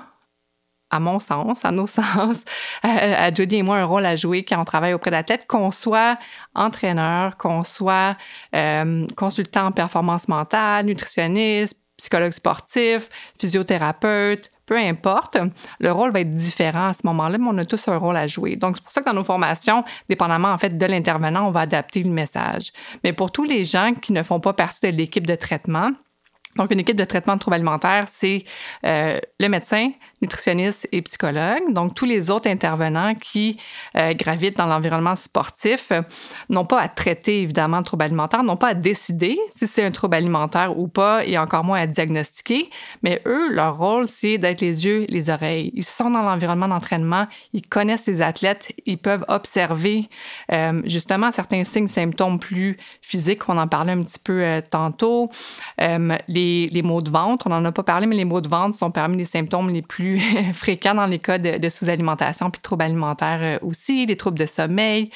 à 0.93 0.99
mon 0.99 1.21
sens, 1.21 1.65
à 1.65 1.71
nos 1.71 1.87
sens, 1.87 2.45
à, 2.83 3.33
Jodie 3.33 3.57
et 3.57 3.63
moi, 3.63 3.77
un 3.77 3.85
rôle 3.85 4.05
à 4.05 4.17
jouer 4.17 4.45
quand 4.45 4.61
on 4.61 4.65
travaille 4.65 4.93
auprès 4.93 5.13
d'athlètes, 5.13 5.47
qu'on 5.47 5.71
soit 5.71 6.19
entraîneur, 6.55 7.37
qu'on 7.37 7.63
soit 7.63 8.17
euh, 8.55 9.07
consultant 9.17 9.67
en 9.67 9.73
performance 9.73 10.27
mentale, 10.27 10.87
nutritionniste, 10.87 11.79
psychologue 12.01 12.33
sportif, 12.33 13.09
physiothérapeute, 13.39 14.49
peu 14.67 14.77
importe, 14.77 15.37
le 15.81 15.93
rôle 15.93 16.13
va 16.13 16.21
être 16.21 16.35
différent 16.35 16.89
à 16.89 16.93
ce 16.95 17.01
moment-là, 17.05 17.39
mais 17.39 17.49
on 17.49 17.59
a 17.59 17.65
tous 17.65 17.89
un 17.89 17.97
rôle 17.97 18.17
à 18.17 18.27
jouer. 18.27 18.57
Donc, 18.57 18.77
c'est 18.77 18.83
pour 18.83 18.93
ça 18.93 19.01
que 19.01 19.07
dans 19.07 19.15
nos 19.15 19.25
formations, 19.25 19.85
dépendamment 20.09 20.53
en 20.53 20.59
fait 20.59 20.79
de 20.79 20.87
l'intervenant, 20.87 21.49
on 21.49 21.51
va 21.51 21.61
adapter 21.61 22.03
le 22.03 22.11
message. 22.11 22.73
Mais 23.05 23.13
pour 23.13 23.33
tous 23.33 23.45
les 23.45 23.65
gens 23.65 23.95
qui 24.01 24.13
ne 24.13 24.23
font 24.23 24.41
pas 24.41 24.53
partie 24.53 24.91
de 24.91 24.97
l'équipe 24.97 25.27
de 25.27 25.35
traitement, 25.35 25.91
donc, 26.57 26.73
une 26.73 26.81
équipe 26.81 26.97
de 26.97 27.05
traitement 27.05 27.37
de 27.37 27.41
troubles 27.41 27.55
alimentaires, 27.55 28.07
c'est 28.13 28.45
euh, 28.85 29.19
le 29.39 29.49
médecin, 29.49 29.91
nutritionniste 30.21 30.89
et 30.93 31.03
psychologue. 31.03 31.73
Donc, 31.73 31.95
tous 31.95 32.05
les 32.05 32.31
autres 32.31 32.49
intervenants 32.49 33.15
qui 33.15 33.57
euh, 33.97 34.15
gravitent 34.15 34.57
dans 34.57 34.67
l'environnement 34.67 35.17
sportif 35.17 35.87
euh, 35.93 36.03
n'ont 36.49 36.65
pas 36.65 36.81
à 36.81 36.89
traiter, 36.89 37.43
évidemment, 37.43 37.81
de 37.81 37.85
troubles 37.85 38.05
alimentaires, 38.05 38.43
n'ont 38.43 38.57
pas 38.57 38.69
à 38.69 38.75
décider 38.75 39.39
si 39.55 39.67
c'est 39.67 39.85
un 39.85 39.91
trouble 39.91 40.17
alimentaire 40.17 40.79
ou 40.79 40.89
pas, 40.89 41.25
et 41.25 41.39
encore 41.39 41.65
moins 41.65 41.81
à 41.81 41.87
diagnostiquer. 41.87 42.71
Mais 43.03 43.23
eux, 43.27 43.53
leur 43.53 43.77
rôle, 43.77 44.09
c'est 44.09 44.39
d'être 44.39 44.61
les 44.61 44.87
yeux, 44.87 45.07
les 45.09 45.31
oreilles. 45.31 45.71
Ils 45.75 45.85
sont 45.85 46.11
dans 46.11 46.23
l'environnement 46.23 46.69
d'entraînement, 46.69 47.27
ils 47.53 47.67
connaissent 47.67 48.07
les 48.07 48.23
athlètes, 48.23 48.73
ils 48.87 48.99
peuvent 48.99 49.25
observer 49.29 50.09
justement 50.85 51.33
certains 51.33 51.65
signes, 51.65 51.89
symptômes 51.89 52.39
plus 52.39 52.77
physiques. 53.03 53.49
On 53.49 53.59
en 53.59 53.69
parlait 53.69 53.93
un 53.93 54.03
petit 54.03 54.19
peu 54.19 54.63
tantôt. 54.71 55.31
les 55.79 56.61
les, 56.69 56.83
maux 56.83 57.03
de 57.03 57.11
ventre, 57.11 57.47
on 57.47 57.51
n'en 57.51 57.65
a 57.65 57.73
pas 57.73 57.83
parlé, 57.83 58.07
mais 58.07 58.17
les 58.17 58.25
maux 58.25 58.41
de 58.41 58.49
ventre 58.49 58.77
sont 58.77 58.91
parmi 58.91 59.17
les 59.17 59.25
symptômes 59.25 59.71
les 59.71 59.83
plus 59.83 60.10
fréquents 60.55 60.95
dans 60.95 61.07
les 61.07 61.19
cas 61.19 61.39
de, 61.39 61.69
sous-alimentation, 61.69 62.51
puis 62.51 62.59
de 62.59 62.63
troubles 62.63 62.83
alimentaires 62.83 63.41
euh, 63.43 63.67
aussi, 63.67 64.07
les 64.07 64.17
troubles 64.17 64.39
de 64.39 64.47
sommeil. 64.47 65.11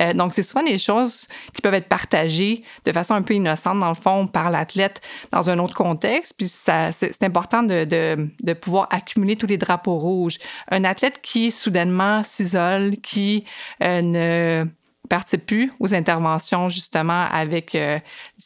Euh, 0.00 0.12
donc, 0.12 0.34
c'est 0.34 0.42
souvent 0.42 0.62
des 0.62 0.78
choses 0.78 1.26
qui 1.54 1.62
peuvent 1.62 1.74
être 1.74 1.88
partagées 1.88 2.62
de 2.84 2.92
façon 2.92 3.14
un 3.14 3.22
peu 3.22 3.34
innocente, 3.34 3.78
dans 3.80 3.88
le 3.88 3.94
fond, 3.94 4.26
par 4.26 4.50
l'athlète 4.50 5.00
dans 5.32 5.50
un 5.50 5.58
autre 5.58 5.74
contexte. 5.74 6.34
Puis, 6.36 6.48
c'est 6.48 7.22
important 7.22 7.62
de, 7.62 7.84
de, 7.84 8.52
pouvoir 8.52 8.88
accumuler 8.90 9.36
tous 9.36 9.46
les 9.46 9.58
drapeaux 9.58 9.98
rouges. 9.98 10.38
Un 10.70 10.84
athlète 10.84 11.20
qui 11.22 11.50
soudainement 11.50 12.22
s'isole, 12.24 12.96
qui 13.02 13.44
euh, 13.82 14.02
ne 14.02 14.66
participe 15.10 15.44
plus 15.44 15.72
aux 15.80 15.92
interventions 15.92 16.70
justement 16.70 17.26
avec 17.30 17.74
euh, 17.74 17.98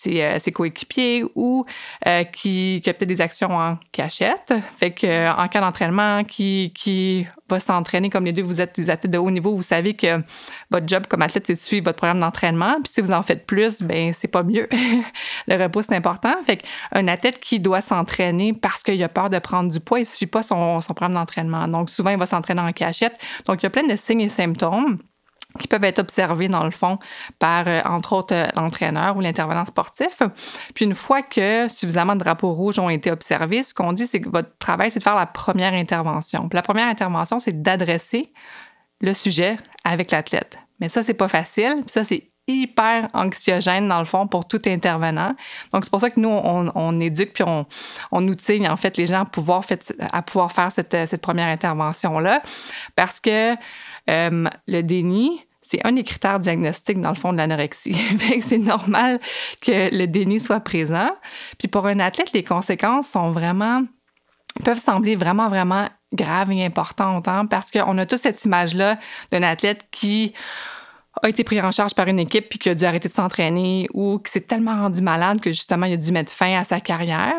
euh, 0.09 0.39
ses, 0.41 0.51
coéquipiers 0.51 1.25
ou 1.37 1.65
euh, 2.09 2.25
qui, 2.25 2.81
qui, 2.83 2.91
a 2.91 2.95
peut-être 2.95 3.09
des 3.09 3.21
actions 3.21 3.51
en 3.57 3.79
cachette. 3.93 4.53
Fait 4.73 4.91
que 4.91 5.31
en 5.31 5.47
cas 5.47 5.61
d'entraînement, 5.61 6.25
qui, 6.25 6.73
qui 6.75 7.27
va 7.51 7.61
s'entraîner 7.61 8.09
comme 8.09 8.25
les 8.25 8.33
deux, 8.33 8.43
vous 8.43 8.63
êtes 8.63 8.75
des 8.77 8.89
athlètes 8.89 9.13
de 9.13 9.19
haut 9.19 9.31
niveau, 9.31 9.55
vous 9.55 9.63
savez 9.63 9.95
que 9.95 10.23
votre 10.71 10.89
job 10.89 11.07
comme 11.07 11.21
athlète, 11.21 11.47
c'est 11.47 11.53
de 11.53 11.59
suivre 11.59 11.85
votre 11.85 11.99
programme 11.99 12.21
d'entraînement. 12.21 12.77
Puis 12.83 12.95
si 12.95 13.01
vous 13.03 13.13
en 13.13 13.23
faites 13.23 13.47
plus, 13.47 13.83
ben 13.83 14.13
c'est 14.15 14.29
pas 14.29 14.43
mieux. 14.43 14.67
le 15.47 15.63
repos, 15.63 15.83
c'est 15.83 15.95
important. 15.95 16.35
Fait 16.47 16.57
qu'un 16.57 17.07
athlète 17.09 17.39
qui 17.41 17.61
doit 17.61 17.83
s'entraîner 17.83 18.55
parce 18.55 18.83
qu'il 18.83 19.03
a 19.03 19.09
peur 19.11 19.29
de 19.29 19.39
prendre 19.39 19.71
du 19.71 19.81
poids, 19.81 19.99
il 19.99 20.03
ne 20.03 20.07
suit 20.07 20.27
pas 20.27 20.43
son, 20.43 20.81
son 20.81 20.95
programme 20.95 21.15
d'entraînement. 21.15 21.69
Donc 21.69 21.91
souvent, 21.91 22.11
il 22.11 22.19
va 22.19 22.27
s'entraîner 22.27 22.63
en 22.63 22.73
cachette. 22.73 23.19
Donc 23.45 23.63
il 23.63 23.65
y 23.65 23.67
a 23.67 23.71
plein 23.71 23.87
de 23.87 23.97
signes 23.97 24.23
et 24.23 24.31
symptômes 24.31 24.99
qui 25.61 25.69
peuvent 25.69 25.85
être 25.85 26.01
observés 26.01 26.49
dans 26.49 26.65
le 26.65 26.73
fond 26.73 26.99
par, 27.39 27.69
euh, 27.69 27.81
entre 27.85 28.15
autres, 28.15 28.35
euh, 28.35 28.47
l'entraîneur 28.57 29.17
ou 29.17 29.21
l'intervenant 29.21 29.65
sportif. 29.65 30.21
Puis 30.75 30.85
une 30.85 30.95
fois 30.95 31.23
que 31.23 31.69
suffisamment 31.69 32.15
de 32.15 32.21
drapeaux 32.21 32.53
rouges 32.53 32.79
ont 32.79 32.91
été 32.91 33.11
observés, 33.11 33.63
ce 33.63 33.73
qu'on 33.73 33.93
dit, 33.93 34.07
c'est 34.07 34.21
que 34.21 34.29
votre 34.29 34.57
travail, 34.59 34.91
c'est 34.91 34.99
de 34.99 35.05
faire 35.05 35.15
la 35.15 35.27
première 35.27 35.73
intervention. 35.75 36.49
Puis 36.49 36.57
la 36.57 36.63
première 36.63 36.89
intervention, 36.89 37.39
c'est 37.39 37.63
d'adresser 37.63 38.33
le 39.01 39.15
sujet 39.15 39.59
avec 39.85 40.11
l'athlète. 40.11 40.59
Mais 40.81 40.89
ça, 40.89 41.03
c'est 41.03 41.15
pas 41.15 41.29
facile. 41.29 41.83
Puis 41.83 41.93
ça, 41.93 42.05
c'est 42.05 42.31
hyper 42.47 43.09
anxiogène 43.15 43.89
dans 43.89 44.01
le 44.01 44.05
fond 44.05 44.27
pour 44.27 44.47
tout 44.47 44.61
intervenant. 44.67 45.35
Donc 45.73 45.85
c'est 45.85 45.91
pour 45.91 46.01
ça 46.01 46.11
que 46.11 46.21
nous 46.21 46.29
on, 46.29 47.01
éduque 47.01 47.33
puis 47.33 47.45
on, 47.47 47.65
on, 48.13 48.27
outille 48.29 48.69
en 48.69 48.77
fait 48.77 48.97
les 48.97 49.07
gens 49.07 49.23
à 49.23 49.25
pouvoir, 49.25 49.65
faire 50.53 50.71
cette, 50.71 50.97
cette 51.07 51.23
première 51.23 51.49
intervention 51.49 52.19
là 52.19 52.43
parce 52.97 53.19
que 53.19 53.55
euh, 54.11 54.45
le 54.67 54.83
déni, 54.83 55.41
c'est 55.63 55.85
un 55.87 55.93
des 55.93 56.05
critères 56.05 56.41
diagnostiques 56.41 57.01
dans 57.01 57.11
le 57.11 57.17
fond 57.17 57.33
de 57.33 57.39
l'anorexie. 57.39 57.97
c'est 58.41 58.59
normal 58.59 59.19
que 59.61 59.95
le 59.95 60.07
déni 60.07 60.41
soit 60.41 60.61
présent. 60.61 61.11
Puis 61.59 61.69
pour 61.69 61.87
un 61.87 62.01
athlète, 62.01 62.33
les 62.33 62.43
conséquences 62.43 63.09
sont 63.09 63.33
vraiment 63.33 63.83
peuvent 64.63 64.81
sembler 64.81 65.17
vraiment, 65.17 65.49
vraiment 65.49 65.89
graves 66.13 66.53
et 66.53 66.65
importantes, 66.65 67.27
hein, 67.27 67.47
parce 67.47 67.71
qu'on 67.71 67.99
a 67.99 68.07
tous 68.07 68.19
cette 68.19 68.45
image-là 68.45 68.99
d'un 69.33 69.43
athlète 69.43 69.85
qui 69.91 70.33
a 71.23 71.29
été 71.29 71.45
pris 71.45 71.61
en 71.61 71.71
charge 71.71 71.95
par 71.95 72.09
une 72.09 72.19
équipe 72.19 72.49
puis 72.49 72.59
qui 72.59 72.69
a 72.69 72.75
dû 72.75 72.85
arrêter 72.85 73.09
de 73.09 73.15
s'entraîner 73.15 73.89
ou 73.95 74.19
qui 74.19 74.33
s'est 74.33 74.41
tellement 74.41 74.77
rendu 74.77 75.01
malade 75.01 75.41
que 75.41 75.51
justement 75.51 75.87
il 75.87 75.95
a 75.95 75.97
dû 75.97 76.13
mettre 76.13 76.33
fin 76.33 76.59
à 76.59 76.65
sa 76.65 76.81
carrière. 76.81 77.35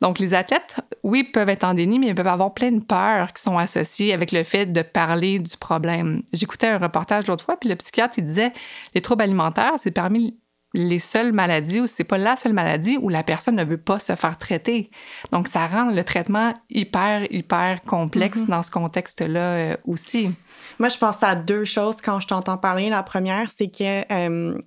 Donc 0.00 0.18
les 0.18 0.34
athlètes, 0.34 0.80
oui, 1.02 1.24
peuvent 1.24 1.48
être 1.48 1.64
en 1.64 1.74
déni, 1.74 1.98
mais 1.98 2.08
ils 2.08 2.14
peuvent 2.14 2.26
avoir 2.26 2.54
plein 2.54 2.72
de 2.72 2.80
peurs 2.80 3.32
qui 3.32 3.42
sont 3.42 3.58
associées 3.58 4.12
avec 4.12 4.32
le 4.32 4.44
fait 4.44 4.66
de 4.66 4.82
parler 4.82 5.38
du 5.38 5.56
problème. 5.56 6.22
J'écoutais 6.32 6.68
un 6.68 6.78
reportage 6.78 7.26
l'autre 7.26 7.44
fois 7.44 7.56
puis 7.58 7.68
le 7.68 7.76
psychiatre 7.76 8.18
il 8.18 8.26
disait 8.26 8.52
les 8.94 9.00
troubles 9.00 9.22
alimentaires, 9.22 9.74
c'est 9.78 9.90
parmi 9.90 10.36
les 10.74 10.98
seules 10.98 11.32
maladies 11.32 11.80
ou 11.80 11.86
c'est 11.86 12.04
pas 12.04 12.18
la 12.18 12.36
seule 12.36 12.52
maladie 12.52 12.98
où 13.00 13.08
la 13.08 13.22
personne 13.22 13.56
ne 13.56 13.64
veut 13.64 13.78
pas 13.78 13.98
se 13.98 14.14
faire 14.14 14.36
traiter. 14.36 14.90
Donc 15.32 15.48
ça 15.48 15.66
rend 15.66 15.90
le 15.90 16.04
traitement 16.04 16.52
hyper 16.70 17.26
hyper 17.32 17.80
complexe 17.82 18.38
mm-hmm. 18.38 18.50
dans 18.50 18.62
ce 18.62 18.70
contexte-là 18.70 19.40
euh, 19.40 19.76
aussi. 19.84 20.30
Moi, 20.78 20.88
je 20.88 20.98
pense 20.98 21.22
à 21.22 21.34
deux 21.34 21.64
choses 21.64 22.00
quand 22.00 22.20
je 22.20 22.26
t'entends 22.26 22.58
parler. 22.58 22.90
La 22.90 23.02
première, 23.02 23.50
c'est 23.50 23.68
que, 23.68 24.12
euh, 24.12 24.58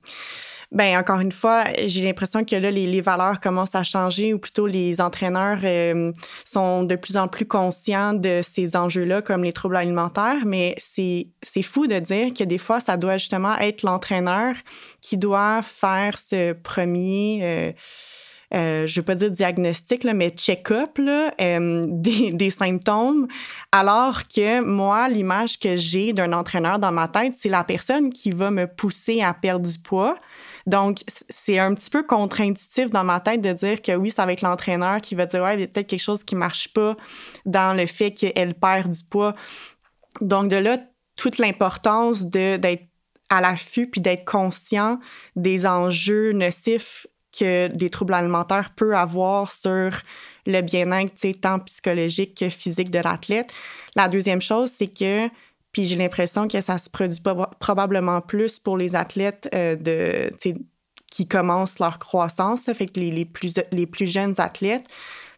ben 0.72 0.98
encore 0.98 1.20
une 1.20 1.34
fois, 1.34 1.66
j'ai 1.86 2.04
l'impression 2.04 2.46
que 2.46 2.56
là, 2.56 2.72
les, 2.72 3.02
valeurs 3.02 3.42
commencent 3.42 3.76
à 3.76 3.84
changer, 3.84 4.34
ou 4.34 4.40
plutôt 4.40 4.68
les 4.68 5.02
entraîneurs 5.02 5.60
euh, 5.64 6.14
sont 6.46 6.84
de 6.84 6.96
plus 6.96 7.18
en 7.18 7.28
plus 7.28 7.46
conscients 7.46 8.14
de 8.14 8.40
ces 8.42 8.78
enjeux-là, 8.78 9.22
comme 9.22 9.44
les 9.44 9.52
troubles 9.52 9.76
alimentaires. 9.76 10.46
Mais 10.46 10.76
c'est 10.80 11.28
fou 11.62 11.88
de 11.88 12.00
dire 12.00 12.34
que 12.34 12.46
des 12.46 12.58
fois, 12.58 12.80
ça 12.80 12.96
doit 12.96 13.18
justement 13.18 13.58
être 13.58 13.84
l'entraîneur 13.84 14.56
qui 15.02 15.18
doit 15.18 15.62
faire 15.62 16.18
ce 16.18 16.54
premier. 16.54 17.40
Euh, 17.44 17.72
euh, 18.54 18.86
je 18.86 18.92
ne 18.92 18.96
veux 18.98 19.06
pas 19.06 19.16
dire 19.16 19.32
diagnostic, 19.32 20.04
là, 20.04 20.14
mais 20.14 20.30
check-up 20.32 21.00
euh, 21.00 21.86
des, 21.88 22.32
des, 22.32 22.50
symptômes, 22.50 23.28
alors 23.72 24.28
que 24.28 24.62
moi, 24.62 25.08
l'image 25.08 25.60
que 25.60 25.76
j'ai 25.76 26.12
d'un 26.12 26.34
entraîneur 26.34 26.80
dans 26.80 26.92
ma 26.92 27.08
tête, 27.08 27.34
c'est 27.36 27.50
la 27.50 27.64
personne 27.64 28.12
qui 28.12 28.32
va 28.32 28.52
me 28.52 28.68
pousser 28.68 29.22
à 29.22 29.34
perdre 29.34 29.68
du 29.70 29.80
poids. 29.80 30.16
Donc, 30.68 31.00
c'est 31.30 31.60
un 31.60 31.74
petit 31.74 31.90
peu 31.90 32.04
contre-intuitif 32.04 32.90
dans 32.90 33.04
ma 33.04 33.20
tête 33.20 33.42
de 33.42 33.54
dire 33.54 33.82
que 33.82 33.94
oui, 33.94 34.10
ça 34.10 34.26
va 34.26 34.34
être 34.34 34.42
l'entraîneur 34.42 35.02
qui 35.02 35.16
va 35.16 35.26
dire, 35.26 35.44
ouais, 35.44 35.56
il 35.56 35.62
y 35.62 35.64
a 35.64 35.68
peut-être 35.68 35.88
quelque 35.88 36.02
chose 36.02 36.24
qui 36.24 36.36
marche 36.36 36.72
pas 36.74 36.96
dans 37.46 37.76
le 37.76 37.86
fait 37.86 38.12
qu'elle 38.12 38.54
perd 38.54 38.92
du 38.92 39.04
poids. 39.04 39.36
Donc, 40.20 40.50
de 40.50 40.58
là, 40.58 40.78
toute 41.16 41.38
l'importance 41.38 42.26
d'être 42.26 42.84
à 43.30 43.42
l'affût 43.42 43.88
puis 43.88 44.02
d'être 44.02 44.26
conscient 44.26 45.00
des 45.36 45.66
enjeux 45.66 46.34
nocifs 46.34 47.08
que 47.38 47.68
des 47.68 47.90
troubles 47.90 48.14
alimentaires 48.14 48.74
peuvent 48.76 48.94
avoir 48.94 49.52
sur 49.52 49.92
le 50.46 50.62
bien-être 50.62 51.40
tant 51.40 51.60
psychologique 51.60 52.38
que 52.38 52.50
physique 52.50 52.90
de 52.90 53.00
l'athlète. 53.00 53.54
La 53.96 54.10
deuxième 54.10 54.42
chose, 54.42 54.70
c'est 54.70 54.94
que, 54.94 55.30
puis 55.72 55.86
j'ai 55.86 55.96
l'impression 55.96 56.48
que 56.48 56.62
ça 56.62 56.78
se 56.78 56.90
produit 56.90 57.22
probablement 57.60 58.22
plus 58.22 58.60
pour 58.60 58.78
les 58.78 58.96
athlètes 58.96 59.50
euh, 59.54 59.76
de, 59.76 60.30
qui 61.12 61.28
commencent 61.28 61.80
leur 61.80 62.00
croissance, 62.00 62.72
fait 62.74 62.88
que 62.88 63.00
les, 63.00 63.26
plus, 63.26 63.54
les 63.72 63.86
plus 63.86 64.08
jeunes 64.08 64.36
athlètes, 64.38 64.88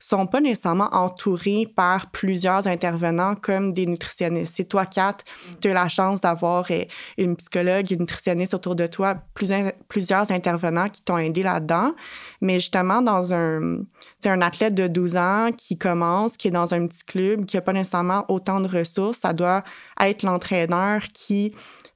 sont 0.04 0.28
pas 0.28 0.42
nécessairement 0.42 0.90
entourés 0.92 1.66
par 1.76 2.12
plusieurs 2.12 2.68
intervenants 2.68 3.36
comme 3.36 3.74
des 3.74 3.86
nutritionnistes. 3.86 4.54
C'est 4.56 4.66
toi, 4.66 4.86
Kat, 4.86 5.18
tu 5.62 5.70
as 5.70 5.74
la 5.74 5.88
chance 5.88 6.20
d'avoir 6.20 6.66
euh, 6.72 6.84
une 7.18 7.38
psychologue, 7.38 7.90
une 7.90 8.00
nutritionniste 8.00 8.54
autour 8.54 8.76
de 8.76 8.86
toi, 8.86 9.16
plusieurs 9.88 10.30
intervenants 10.30 10.90
qui 10.90 11.02
t'ont 11.04 11.18
aidé 11.18 11.42
là-dedans. 11.42 11.94
Mais 12.42 12.56
justement, 12.56 13.02
dans 13.02 13.34
un, 13.34 13.78
un 14.26 14.42
athlète 14.42 14.76
de 14.76 14.88
12 14.88 15.16
ans 15.16 15.50
qui 15.58 15.78
commence, 15.78 16.36
qui 16.36 16.50
est 16.50 16.52
dans 16.52 16.74
un 16.74 16.86
petit 16.88 17.06
club, 17.06 17.46
qui 17.46 17.56
n'a 17.56 17.62
pas 17.62 17.74
nécessairement 17.74 18.26
autant 18.28 18.60
de 18.60 18.68
ressources, 18.68 19.20
ça 19.20 19.32
doit 19.32 19.64
être 20.02 20.24
l'entraîneur 20.24 21.02
qui 21.14 21.54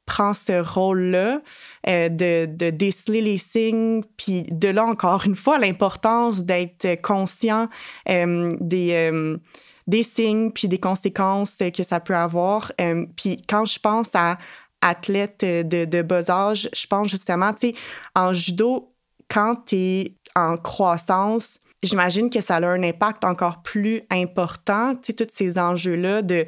prend 0.07 0.33
ce 0.33 0.53
rôle-là 0.53 1.41
euh, 1.87 2.09
de, 2.09 2.47
de, 2.47 2.71
déceler 2.71 3.21
les 3.21 3.37
signes, 3.37 4.01
puis 4.15 4.43
de 4.49 4.69
là 4.69 4.85
encore 4.85 5.25
une 5.25 5.35
fois 5.35 5.59
l'importance 5.59 6.43
d'être 6.43 6.99
conscient 7.01 7.69
euh, 8.09 8.55
des, 8.59 8.93
euh, 8.93 9.37
des 9.85 10.01
signes 10.01 10.51
puis 10.51 10.67
des 10.67 10.79
conséquences 10.79 11.61
que 11.75 11.83
ça 11.83 11.99
peut 11.99 12.15
avoir. 12.15 12.71
puis 13.15 13.41
quand 13.47 13.65
je 13.65 13.77
pense 13.79 14.15
à 14.15 14.39
athlète 14.81 15.41
de, 15.43 15.85
de 15.85 16.01
bas 16.01 16.29
âge, 16.29 16.69
je 16.73 16.87
pense 16.87 17.09
justement, 17.09 17.51
tu 17.53 17.69
sais, 17.69 17.75
en 18.15 18.31
judo, 18.31 18.93
quand 19.29 19.55
tu 19.65 19.75
es 19.75 20.13
en 20.35 20.55
croissance, 20.55 21.59
j'imagine 21.83 22.29
que 22.29 22.41
ça 22.41 22.55
a 22.57 22.65
un 22.65 22.83
impact 22.83 23.25
encore 23.25 23.61
plus 23.61 24.03
important, 24.09 24.95
tu 24.95 25.07
sais, 25.07 25.13
tous 25.13 25.33
ces 25.33 25.59
enjeux-là 25.59 26.21
de 26.21 26.45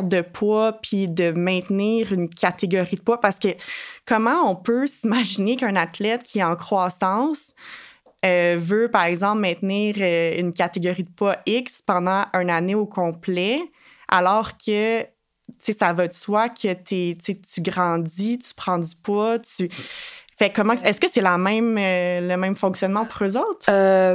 de 0.00 0.22
poids 0.22 0.78
puis 0.82 1.08
de 1.08 1.30
maintenir 1.32 2.12
une 2.12 2.28
catégorie 2.28 2.96
de 2.96 3.02
poids. 3.02 3.20
Parce 3.20 3.38
que 3.38 3.48
comment 4.06 4.50
on 4.50 4.56
peut 4.56 4.86
s'imaginer 4.86 5.56
qu'un 5.56 5.76
athlète 5.76 6.22
qui 6.22 6.38
est 6.38 6.44
en 6.44 6.56
croissance 6.56 7.54
euh, 8.24 8.56
veut, 8.58 8.88
par 8.88 9.04
exemple, 9.04 9.40
maintenir 9.40 9.96
euh, 9.98 10.38
une 10.38 10.52
catégorie 10.52 11.02
de 11.02 11.10
poids 11.10 11.38
X 11.46 11.82
pendant 11.84 12.24
une 12.34 12.50
année 12.50 12.76
au 12.76 12.86
complet, 12.86 13.60
alors 14.08 14.52
que 14.56 15.04
ça 15.58 15.92
va 15.92 16.06
de 16.06 16.12
soi 16.12 16.48
que 16.48 16.72
tu 16.72 17.60
grandis, 17.60 18.38
tu 18.38 18.54
prends 18.54 18.78
du 18.78 18.94
poids, 19.02 19.38
tu 19.40 19.68
comment 20.54 20.72
est-ce 20.72 21.00
que 21.00 21.06
c'est 21.12 21.20
la 21.20 21.38
même 21.38 21.76
euh, 21.78 22.20
le 22.20 22.36
même 22.36 22.56
fonctionnement 22.56 23.04
pour 23.04 23.26
eux 23.26 23.36
autres? 23.36 23.66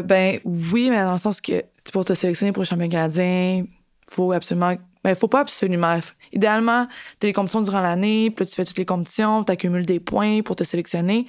Ben 0.01 0.39
oui, 0.43 0.89
mais 0.89 1.03
dans 1.03 1.13
le 1.13 1.17
sens 1.17 1.39
que 1.39 1.63
pour 1.91 2.03
te 2.03 2.13
sélectionner 2.13 2.51
pour 2.51 2.63
le 2.63 2.67
champion 2.67 2.89
canadien, 2.89 3.65
faut 4.09 4.31
absolument 4.31 4.75
mais 5.07 5.13
ben, 5.13 5.19
faut 5.19 5.29
pas 5.29 5.39
absolument. 5.39 5.99
Idéalement, 6.33 6.85
tu 7.21 7.25
as 7.25 7.29
les 7.29 7.33
compétitions 7.33 7.61
durant 7.61 7.79
l'année, 7.79 8.29
puis 8.29 8.45
tu 8.45 8.53
fais 8.53 8.65
toutes 8.65 8.77
les 8.77 8.85
compétitions, 8.85 9.41
tu 9.45 9.53
accumules 9.53 9.85
des 9.85 10.01
points 10.01 10.41
pour 10.41 10.57
te 10.57 10.65
sélectionner. 10.65 11.27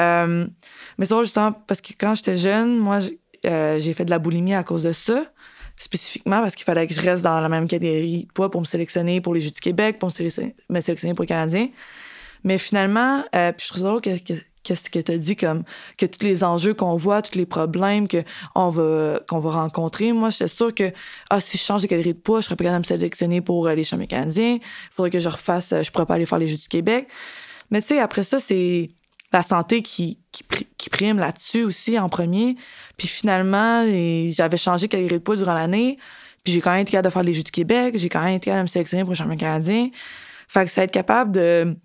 Euh, 0.00 0.44
mais 0.98 1.06
c'est 1.06 1.16
justement 1.22 1.52
parce 1.52 1.80
que 1.80 1.92
quand 1.96 2.16
j'étais 2.16 2.36
jeune, 2.36 2.78
moi, 2.78 2.98
j'ai 2.98 3.94
fait 3.94 4.04
de 4.04 4.10
la 4.10 4.18
boulimie 4.18 4.54
à 4.54 4.64
cause 4.64 4.82
de 4.82 4.92
ça, 4.92 5.24
spécifiquement 5.76 6.42
parce 6.42 6.56
qu'il 6.56 6.64
fallait 6.64 6.84
que 6.88 6.94
je 6.94 7.00
reste 7.00 7.22
dans 7.22 7.40
la 7.40 7.48
même 7.48 7.68
catégorie 7.68 8.24
de 8.24 8.32
poids 8.32 8.50
pour 8.50 8.60
me 8.60 8.66
sélectionner 8.66 9.20
pour 9.20 9.32
les 9.32 9.40
Jeux 9.40 9.52
du 9.52 9.60
Québec, 9.60 10.00
pour 10.00 10.08
me 10.08 10.80
sélectionner 10.80 11.14
pour 11.14 11.22
les 11.22 11.28
Canadiens. 11.28 11.68
Mais 12.42 12.58
finalement, 12.58 13.24
euh, 13.36 13.52
puis 13.52 13.66
je 13.66 13.72
trouve 13.72 13.84
drôle 13.84 14.00
que, 14.00 14.18
que, 14.18 14.34
ce 14.74 14.90
que 14.90 14.98
tu 14.98 15.12
as 15.12 15.18
dit, 15.18 15.36
comme 15.36 15.62
que 15.98 16.06
tous 16.06 16.24
les 16.24 16.44
enjeux 16.44 16.74
qu'on 16.74 16.96
voit, 16.96 17.22
tous 17.22 17.38
les 17.38 17.46
problèmes 17.46 18.06
qu'on 18.08 18.70
va, 18.70 19.20
qu'on 19.28 19.40
va 19.40 19.50
rencontrer, 19.50 20.12
moi, 20.12 20.30
j'étais 20.30 20.48
sûre 20.48 20.74
que 20.74 20.92
ah, 21.30 21.40
si 21.40 21.58
je 21.58 21.62
change 21.62 21.82
de 21.82 21.86
catégorie 21.86 22.14
de 22.14 22.20
poids, 22.20 22.40
je 22.40 22.46
serais 22.46 22.56
pas 22.56 22.64
capable 22.64 22.84
de 22.84 22.92
me 22.92 22.98
sélectionner 22.98 23.40
pour 23.40 23.66
euh, 23.66 23.74
les 23.74 23.84
champions 23.84 24.06
canadiens. 24.06 24.54
Il 24.54 24.90
faudrait 24.90 25.10
que 25.10 25.20
je 25.20 25.28
refasse, 25.28 25.72
euh, 25.72 25.82
je 25.82 25.90
pourrais 25.90 26.06
pas 26.06 26.14
aller 26.14 26.26
faire 26.26 26.38
les 26.38 26.48
Jeux 26.48 26.58
du 26.58 26.68
Québec. 26.68 27.08
Mais 27.70 27.80
tu 27.80 27.88
sais, 27.88 27.98
après 27.98 28.22
ça, 28.22 28.38
c'est 28.40 28.90
la 29.32 29.42
santé 29.42 29.82
qui, 29.82 30.20
qui, 30.32 30.90
prime 30.90 31.18
là-dessus 31.18 31.64
aussi 31.64 31.98
en 31.98 32.08
premier. 32.08 32.56
Puis 32.96 33.08
finalement, 33.08 33.84
j'avais 34.30 34.56
changé 34.56 34.86
de 34.86 34.92
catégorie 34.92 35.18
de 35.18 35.24
poids 35.24 35.36
durant 35.36 35.54
l'année. 35.54 35.98
Puis 36.44 36.54
j'ai 36.54 36.60
quand 36.60 36.70
même 36.70 36.82
été 36.82 36.92
capable 36.92 37.08
de 37.08 37.12
faire 37.12 37.22
les 37.22 37.34
Jeux 37.34 37.42
du 37.42 37.50
Québec. 37.50 37.94
J'ai 37.98 38.08
quand 38.08 38.22
même 38.22 38.36
été 38.36 38.46
capable 38.46 38.60
de 38.60 38.62
me 38.62 38.68
sélectionner 38.68 39.02
pour 39.02 39.12
les 39.12 39.18
champions 39.18 39.36
canadiens. 39.36 39.88
Fait 40.48 40.64
que 40.64 40.70
ça 40.70 40.84
être 40.84 40.92
capable 40.92 41.32
de 41.32 41.76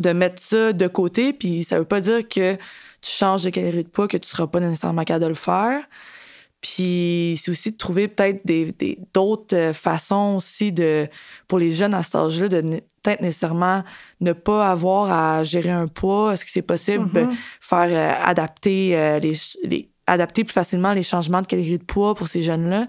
de 0.00 0.10
mettre 0.10 0.40
ça 0.40 0.72
de 0.72 0.86
côté, 0.86 1.32
puis 1.32 1.64
ça 1.64 1.78
veut 1.78 1.84
pas 1.84 2.00
dire 2.00 2.26
que 2.28 2.54
tu 3.00 3.10
changes 3.10 3.44
de 3.44 3.50
calories 3.50 3.84
de 3.84 3.88
poids, 3.88 4.08
que 4.08 4.16
tu 4.16 4.28
seras 4.28 4.46
pas 4.46 4.60
nécessairement 4.60 5.04
capable 5.04 5.24
de 5.24 5.28
le 5.28 5.34
faire. 5.34 5.82
Puis 6.60 7.40
c'est 7.40 7.50
aussi 7.52 7.70
de 7.70 7.76
trouver 7.76 8.08
peut-être 8.08 8.44
des, 8.44 8.74
d'autres 9.14 9.56
euh, 9.56 9.72
façons 9.72 10.34
aussi 10.36 10.72
de 10.72 11.06
pour 11.46 11.58
les 11.58 11.70
jeunes 11.70 11.94
à 11.94 12.02
cet 12.02 12.16
âge-là 12.16 12.48
de 12.48 12.60
peut-être 13.02 13.20
nécessairement 13.20 13.84
ne 14.20 14.32
pas 14.32 14.68
avoir 14.68 15.12
à 15.12 15.44
gérer 15.44 15.70
un 15.70 15.86
poids. 15.86 16.32
Est-ce 16.32 16.44
que 16.44 16.50
c'est 16.50 16.62
possible 16.62 17.12
de 17.12 17.20
mm-hmm. 17.20 17.36
faire 17.60 17.88
euh, 17.90 18.24
adapter 18.24 18.98
euh, 18.98 19.20
les, 19.20 19.88
adapter 20.08 20.42
plus 20.42 20.52
facilement 20.52 20.92
les 20.92 21.04
changements 21.04 21.42
de 21.42 21.46
calories 21.46 21.78
de 21.78 21.84
poids 21.84 22.16
pour 22.16 22.26
ces 22.26 22.42
jeunes-là? 22.42 22.88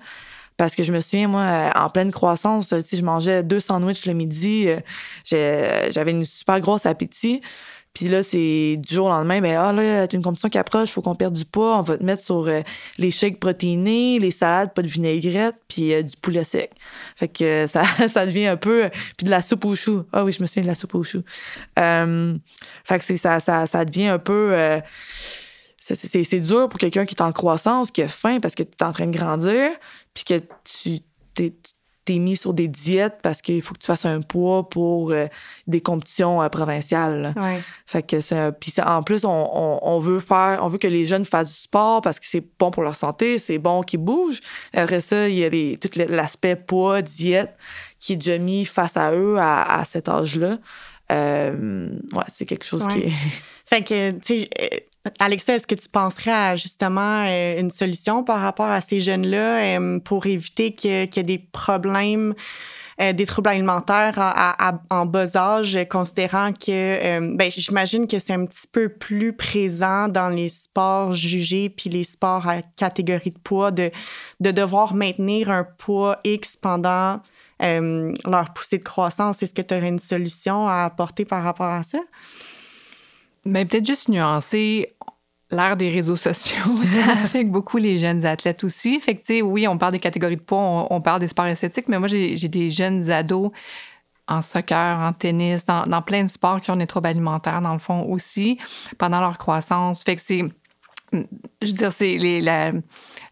Parce 0.60 0.76
que 0.76 0.84
je 0.84 0.92
me 0.92 1.00
souviens, 1.00 1.30
moi, 1.30 1.42
euh, 1.42 1.70
en 1.74 1.90
pleine 1.90 2.12
croissance, 2.12 2.74
je 2.74 3.02
mangeais 3.02 3.44
deux 3.44 3.62
sandwichs 3.62 4.06
le 4.06 4.12
midi. 4.12 4.68
Euh, 4.68 5.90
j'avais 5.90 6.12
une 6.12 6.26
super 6.26 6.60
grosse 6.60 6.86
appétit. 6.86 7.40
Puis 7.94 8.10
là, 8.10 8.24
c'est 8.24 8.76
du 8.78 8.94
jour 8.94 9.08
au 9.08 9.10
lendemain, 9.10 9.40
ben 9.40 9.56
ah 9.58 9.72
là, 9.72 10.06
t'as 10.06 10.18
une 10.18 10.22
compétition 10.22 10.50
qui 10.50 10.58
approche, 10.58 10.92
faut 10.92 11.02
qu'on 11.02 11.16
perde 11.16 11.34
du 11.34 11.46
poids, 11.46 11.80
on 11.80 11.82
va 11.82 11.98
te 11.98 12.04
mettre 12.04 12.24
sur 12.24 12.46
euh, 12.48 12.62
les 12.98 13.10
shakes 13.10 13.40
protéinés, 13.40 14.20
les 14.20 14.32
salades, 14.32 14.74
pas 14.74 14.82
de 14.82 14.88
vinaigrette, 14.88 15.56
puis 15.70 16.04
du 16.04 16.18
poulet 16.22 16.44
sec. 16.44 16.72
Fait 17.16 17.30
que 17.30 17.66
ça, 17.72 17.84
ça 18.14 18.26
devient 18.26 18.48
un 18.48 18.58
peu 18.58 18.90
puis 19.16 19.26
de 19.26 19.32
la 19.32 19.42
soupe 19.42 19.64
aux 19.64 19.76
choux. 19.76 20.04
Ah 20.12 20.26
oui, 20.26 20.34
je 20.34 20.42
me 20.42 20.46
souviens 20.46 20.64
de 20.64 20.68
la 20.68 20.76
soupe 20.76 20.94
aux 20.94 21.06
choux. 21.06 21.24
fait 21.78 23.00
que 23.00 23.06
c'est 23.06 23.18
ça, 23.18 23.40
ça, 23.40 23.66
ça 23.66 23.86
devient 23.86 24.08
un 24.08 24.20
peu 24.20 24.82
c'est 25.96 26.40
dur 26.40 26.70
pour 26.70 26.80
quelqu'un 26.80 27.06
qui 27.06 27.16
est 27.16 27.22
en 27.22 27.32
croissance, 27.32 27.92
qui 27.92 28.02
a 28.02 28.08
faim 28.08 28.40
parce 28.42 28.56
que 28.56 28.64
tu 28.64 28.72
es 28.80 28.84
en 28.84 28.92
train 28.92 29.08
de 29.08 29.18
grandir, 29.18 29.72
puis 30.14 30.24
que 30.24 30.42
tu 30.64 31.00
t'es 32.10 32.18
mis 32.18 32.36
sur 32.36 32.56
des 32.56 32.68
diètes 32.68 33.20
parce 33.22 33.40
qu'il 33.40 33.62
faut 33.62 33.76
que 33.76 33.80
tu 33.80 33.86
fasses 33.86 34.06
un 34.06 34.22
poids 34.22 34.68
pour 34.68 35.12
euh, 35.12 35.28
des 35.68 35.80
compétitions 35.80 36.42
euh, 36.42 36.50
provinciales. 36.50 37.36
Fait 37.86 38.02
que 38.02 38.20
c'est 38.20 38.52
puis 38.60 38.74
en 38.84 39.04
plus 39.04 39.26
on, 39.26 40.00
veut 40.00 40.20
faire 40.20 40.60
on 40.64 40.70
veut 40.70 40.80
que 40.80 40.88
les 40.88 41.06
jeunes 41.06 41.26
fassent 41.26 41.50
du 41.50 41.62
sport 41.62 42.02
parce 42.02 42.20
que 42.20 42.26
c'est 42.26 42.44
bon 42.58 42.72
pour 42.72 42.82
leur 42.82 42.96
santé, 42.96 43.38
c'est 43.38 43.60
bon 43.60 43.84
qu'ils 43.84 44.00
bougent. 44.00 44.42
Après 44.74 45.02
ça, 45.02 45.30
il 45.30 45.36
y 45.36 45.46
a 45.46 45.78
tout 45.78 45.90
l'aspect 45.96 46.56
poids, 46.56 47.04
diète 47.04 47.56
qui 48.00 48.14
est 48.14 48.18
déjà 48.18 48.40
mis 48.40 48.66
face 48.66 48.98
à 48.98 49.14
eux 49.14 49.36
à, 49.38 49.84
cet 49.86 50.10
âge-là. 50.10 50.58
Euh, 51.12 51.90
ouais, 52.14 52.24
c'est 52.34 52.46
quelque 52.46 52.66
chose 52.66 52.88
qui 52.88 53.00
est... 53.00 53.14
Fait 53.66 53.84
que, 53.84 54.12
tu 54.12 54.46
sais, 54.46 54.90
Alexa, 55.20 55.56
est-ce 55.56 55.68
que 55.68 55.76
tu 55.76 55.90
penserais 55.90 56.32
à 56.32 56.56
justement 56.56 57.26
euh, 57.26 57.60
une 57.60 57.72
solution 57.72 58.24
par 58.24 58.42
rapport 58.42 58.68
à 58.68 58.82
ces 58.82 59.00
jeunes-là 59.00 59.80
euh, 59.80 60.00
pour 60.00 60.26
éviter 60.26 60.74
qu'il 60.74 60.92
y, 60.92 61.20
ait 61.20 61.24
des 61.24 61.38
problèmes, 61.38 62.34
euh, 63.02 63.14
des 63.14 63.26
troubles 63.26 63.50
alimentaires 63.50 64.18
en 64.90 65.06
bas 65.06 65.38
âge, 65.38 65.80
considérant 65.90 66.54
que, 66.54 67.36
ben, 67.36 67.50
j'imagine 67.50 68.08
que 68.08 68.20
c'est 68.20 68.34
un 68.34 68.46
petit 68.46 68.68
peu 68.72 68.90
plus 68.90 69.34
présent 69.34 70.08
dans 70.08 70.30
les 70.30 70.50
sports 70.50 71.14
jugés 71.14 71.70
puis 71.70 71.90
les 71.90 72.04
sports 72.04 72.48
à 72.48 72.62
catégorie 72.62 73.32
de 73.32 73.40
poids 73.40 73.72
de, 73.72 73.92
de 74.40 74.52
devoir 74.52 74.94
maintenir 74.94 75.50
un 75.50 75.64
poids 75.64 76.20
X 76.24 76.58
pendant 76.58 77.22
leur 77.62 78.54
poussée 78.56 78.78
de 78.78 78.84
croissance. 78.84 79.44
Est-ce 79.44 79.54
que 79.54 79.62
tu 79.62 79.74
aurais 79.74 79.90
une 79.90 80.00
solution 80.00 80.68
à 80.68 80.86
apporter 80.86 81.26
par 81.26 81.44
rapport 81.44 81.68
à 81.68 81.84
ça? 81.84 82.00
Mais 83.46 83.66
peut-être 83.66 83.86
juste 83.86 84.10
nuancer 84.10 84.96
l'ère 85.52 85.78
des 85.78 85.90
réseaux 85.90 86.16
sociaux, 86.16 86.78
ça 86.86 87.12
affecte 87.24 87.52
beaucoup 87.52 87.78
les 87.78 87.98
jeunes 87.98 88.26
athlètes 88.26 88.64
aussi. 88.64 89.00
Fait 89.00 89.16
que, 89.16 89.20
tu 89.22 89.36
sais, 89.36 89.42
oui, 89.42 89.68
on 89.68 89.78
parle 89.78 89.94
des 89.94 90.00
catégories 90.00 90.38
de 90.38 90.42
poids, 90.42 90.88
on, 90.90 91.02
parle 91.02 91.20
des 91.20 91.28
sports 91.28 91.46
esthétiques, 91.46 91.88
mais 91.88 92.00
moi, 92.00 92.08
j'ai 92.08 92.36
des 92.36 92.70
jeunes 92.70 93.10
ados 93.10 93.52
en 94.28 94.42
soccer, 94.44 95.00
en 95.00 95.12
tennis, 95.12 95.66
dans, 95.66 96.02
plein 96.04 96.24
de 96.24 96.30
sports 96.30 96.62
qui 96.62 96.70
ont 96.70 96.76
des 96.76 96.86
troubles 96.86 97.08
alimentaires, 97.08 97.62
dans 97.62 97.74
le 97.74 97.80
fond, 97.80 98.04
aussi, 98.04 98.60
pendant 98.98 99.20
leur 99.20 99.38
croissance. 99.38 100.04
Fait 100.04 100.16
que 100.16 100.22
c'est. 100.24 100.44
Je 101.12 101.68
veux 101.68 101.74
dire, 101.74 101.92
c'est 101.92 102.18
les. 102.18 102.40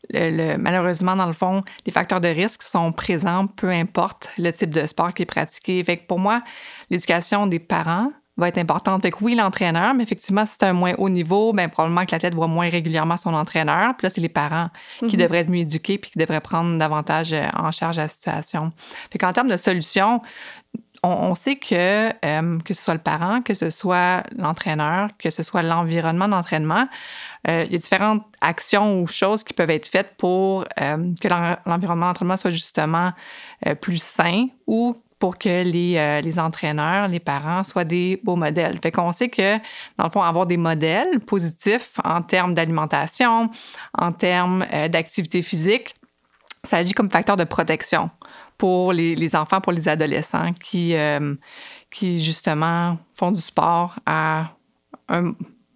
le, 0.09 0.57
malheureusement, 0.57 1.15
dans 1.15 1.27
le 1.27 1.33
fond, 1.33 1.61
les 1.85 1.91
facteurs 1.91 2.19
de 2.19 2.27
risque 2.27 2.63
sont 2.63 2.91
présents, 2.91 3.45
peu 3.45 3.69
importe 3.69 4.29
le 4.39 4.49
type 4.49 4.71
de 4.71 4.87
sport 4.87 5.13
qui 5.13 5.21
est 5.21 5.27
pratiqué. 5.27 5.83
Fait 5.83 5.97
que 5.97 6.07
pour 6.07 6.17
moi, 6.17 6.41
l'éducation 6.89 7.45
des 7.45 7.59
parents, 7.59 8.11
va 8.37 8.47
être 8.47 8.57
importante. 8.57 9.01
Fait 9.01 9.11
que 9.11 9.17
oui, 9.21 9.35
l'entraîneur, 9.35 9.93
mais 9.93 10.03
effectivement, 10.03 10.45
si 10.45 10.53
c'est 10.59 10.67
un 10.67 10.73
moins 10.73 10.93
haut 10.97 11.09
niveau, 11.09 11.53
bien, 11.53 11.69
probablement 11.69 12.05
que 12.05 12.11
l'athlète 12.11 12.35
voit 12.35 12.47
moins 12.47 12.69
régulièrement 12.69 13.17
son 13.17 13.33
entraîneur. 13.33 13.95
Puis 13.97 14.05
là, 14.05 14.09
c'est 14.11 14.21
les 14.21 14.29
parents 14.29 14.69
qui 14.99 15.17
mhm. 15.17 15.23
devraient 15.23 15.39
être 15.39 15.49
mieux 15.49 15.61
éduqués 15.61 15.97
puis 15.97 16.11
qui 16.11 16.19
devraient 16.19 16.41
prendre 16.41 16.77
davantage 16.77 17.33
euh, 17.33 17.47
en 17.55 17.71
charge 17.71 17.97
la 17.97 18.07
situation. 18.07 18.71
Fait 19.11 19.17
qu'en 19.17 19.33
termes 19.33 19.49
de 19.49 19.57
solutions, 19.57 20.21
on, 21.03 21.35
sait 21.35 21.55
que, 21.55 22.09
euh, 22.25 22.59
que 22.65 22.73
ce 22.73 22.83
soit 22.83 22.95
le 22.95 22.99
parent, 22.99 23.41
que 23.41 23.53
ce 23.53 23.69
soit 23.69 24.23
l'entraîneur, 24.35 25.09
que 25.17 25.29
ce 25.29 25.41
soit 25.41 25.61
l'environnement 25.61 26.27
d'entraînement, 26.27 26.87
euh, 27.47 27.63
il 27.65 27.71
y 27.71 27.75
a 27.75 27.77
différentes 27.77 28.23
actions 28.41 29.01
ou 29.01 29.07
choses 29.07 29.43
qui 29.43 29.53
peuvent 29.53 29.69
être 29.69 29.87
faites 29.87 30.15
pour 30.17 30.65
que 30.75 31.27
l'environnement 31.69 32.07
d'entraînement 32.07 32.35
soit 32.35 32.51
justement 32.51 33.13
plus 33.79 34.01
sain 34.01 34.47
ou 34.65 34.97
pour 35.19 35.37
que 35.37 35.63
les, 35.63 35.97
euh, 35.97 36.21
les, 36.21 36.39
entraîneurs, 36.39 37.07
les 37.07 37.19
parents 37.19 37.63
soient 37.63 37.83
des 37.83 38.21
beaux 38.23 38.35
modèles. 38.35 38.79
Fait 38.81 38.91
qu'on 38.91 39.11
sait 39.11 39.29
que, 39.29 39.57
dans 39.97 40.05
le 40.05 40.09
fond, 40.11 40.21
avoir 40.21 40.45
des 40.45 40.57
modèles 40.57 41.19
positifs 41.21 41.93
en 42.03 42.21
termes 42.21 42.53
d'alimentation, 42.53 43.49
en 43.97 44.11
termes 44.11 44.65
euh, 44.73 44.87
d'activité 44.87 45.41
physique, 45.41 45.95
ça 46.63 46.77
agit 46.77 46.93
comme 46.93 47.09
facteur 47.09 47.35
de 47.35 47.45
protection 47.45 48.09
pour 48.57 48.91
les, 48.91 49.35
enfants, 49.35 49.61
pour 49.61 49.71
les 49.71 49.87
adolescents 49.87 50.53
qui, 50.53 50.95
euh, 50.95 51.35
qui, 51.91 52.21
justement, 52.23 52.97
font 53.13 53.31
du 53.31 53.41
sport 53.41 53.99
à 54.05 54.51
un 55.09 55.33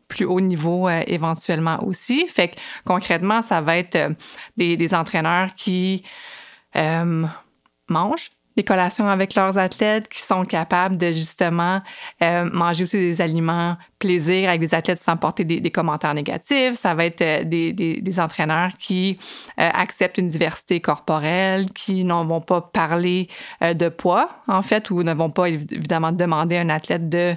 plus 0.07 0.25
haut 0.25 0.41
niveau 0.41 0.89
éventuellement 0.89 1.81
aussi. 1.85 2.27
Fait 2.27 2.49
que 2.49 2.55
concrètement, 2.83 3.41
ça 3.43 3.61
va 3.61 3.77
être 3.77 4.11
des 4.57 4.93
entraîneurs 4.93 5.55
qui 5.55 6.03
mangent 7.87 8.31
les 8.57 8.63
collations 8.63 9.07
avec 9.07 9.35
leurs 9.35 9.57
athlètes, 9.57 10.09
qui 10.09 10.21
sont 10.21 10.43
capables 10.43 10.97
de 10.97 11.07
justement 11.07 11.81
euh, 12.21 12.49
manger 12.51 12.83
aussi 12.83 12.97
des 12.97 13.21
aliments 13.21 13.77
plaisir 13.97 14.49
avec 14.49 14.61
des 14.61 14.73
athlètes 14.73 14.99
sans 14.99 15.15
porter 15.15 15.45
des, 15.45 15.69
commentaires 15.69 16.15
négatifs. 16.15 16.73
Ça 16.73 16.95
va 16.95 17.05
être 17.05 17.21
euh, 17.21 17.43
des, 17.43 17.71
des, 17.71 18.19
entraîneurs 18.19 18.71
qui 18.79 19.19
euh, 19.59 19.69
acceptent 19.71 20.17
une 20.17 20.27
diversité 20.27 20.81
corporelle, 20.81 21.71
qui 21.71 22.03
n'en 22.03 22.25
vont 22.25 22.41
pas 22.41 22.61
parler 22.61 23.29
de 23.61 23.89
poids, 23.89 24.29
en 24.47 24.63
fait, 24.63 24.89
ou 24.89 25.03
ne 25.03 25.13
vont 25.13 25.29
pas 25.29 25.49
évidemment 25.49 26.11
demander 26.11 26.57
à 26.57 26.61
un 26.61 26.69
athlète 26.69 27.09
de 27.09 27.35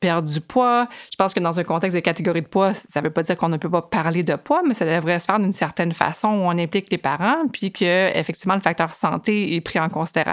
perdre 0.00 0.28
du 0.28 0.40
poids. 0.40 0.88
Je 1.10 1.16
pense 1.16 1.34
que 1.34 1.40
dans 1.40 1.60
un 1.60 1.64
contexte 1.64 1.94
de 1.94 2.00
catégorie 2.00 2.40
de 2.40 2.46
poids, 2.46 2.72
ça 2.72 3.00
ne 3.00 3.04
veut 3.04 3.12
pas 3.12 3.22
dire 3.22 3.36
qu'on 3.36 3.50
ne 3.50 3.58
peut 3.58 3.70
pas 3.70 3.82
parler 3.82 4.22
de 4.22 4.36
poids, 4.36 4.62
mais 4.66 4.74
ça 4.74 4.86
devrait 4.86 5.20
se 5.20 5.26
faire 5.26 5.38
d'une 5.38 5.52
certaine 5.52 5.92
façon 5.92 6.28
où 6.28 6.42
on 6.44 6.58
implique 6.58 6.90
les 6.90 6.98
parents, 6.98 7.46
puis 7.52 7.70
que 7.70 8.16
effectivement 8.16 8.54
le 8.54 8.62
facteur 8.62 8.94
santé 8.94 9.54
est 9.54 9.60
pris 9.60 9.78
en 9.78 9.90
considération 9.90 10.23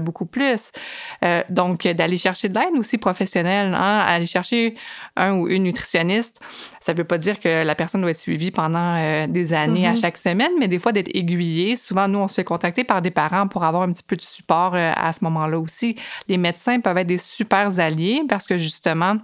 beaucoup 0.00 0.26
plus. 0.26 0.70
donc, 1.48 1.86
d'aller 1.86 2.16
chercher 2.16 2.48
de 2.48 2.58
l'aide 2.58 2.76
aussi 2.78 2.98
professionnelle, 2.98 3.74
hein, 3.74 3.98
aller 4.06 4.26
chercher 4.26 4.74
un 5.16 5.34
ou 5.34 5.48
une 5.48 5.64
nutritionniste. 5.64 6.40
Ça 6.80 6.92
ne 6.92 6.98
veut 6.98 7.04
pas 7.04 7.18
dire 7.18 7.40
que 7.40 7.64
la 7.64 7.74
personne 7.74 8.00
doit 8.00 8.10
être 8.10 8.18
suivie 8.18 8.50
pendant 8.50 8.96
euh, 8.96 9.26
des 9.26 9.52
années 9.52 9.86
à 9.86 9.92
mm-hmm. 9.92 10.00
chaque 10.00 10.16
semaine, 10.16 10.52
mais 10.58 10.68
des 10.68 10.78
fois 10.78 10.92
d'être 10.92 11.14
aiguillée. 11.14 11.76
Souvent, 11.76 12.08
nous, 12.08 12.18
on 12.18 12.28
se 12.28 12.34
fait 12.34 12.44
contacter 12.44 12.84
par 12.84 13.02
des 13.02 13.10
parents 13.10 13.48
pour 13.48 13.64
avoir 13.64 13.82
un 13.82 13.92
petit 13.92 14.02
peu 14.02 14.16
de 14.16 14.22
support 14.22 14.74
euh, 14.74 14.92
à 14.94 15.12
ce 15.12 15.22
moment-là 15.24 15.58
aussi. 15.58 15.96
Les 16.28 16.38
médecins 16.38 16.80
peuvent 16.80 16.96
être 16.96 17.06
des 17.06 17.18
super 17.18 17.78
alliés 17.78 18.22
parce 18.28 18.46
que 18.46 18.56
justement, 18.56 19.16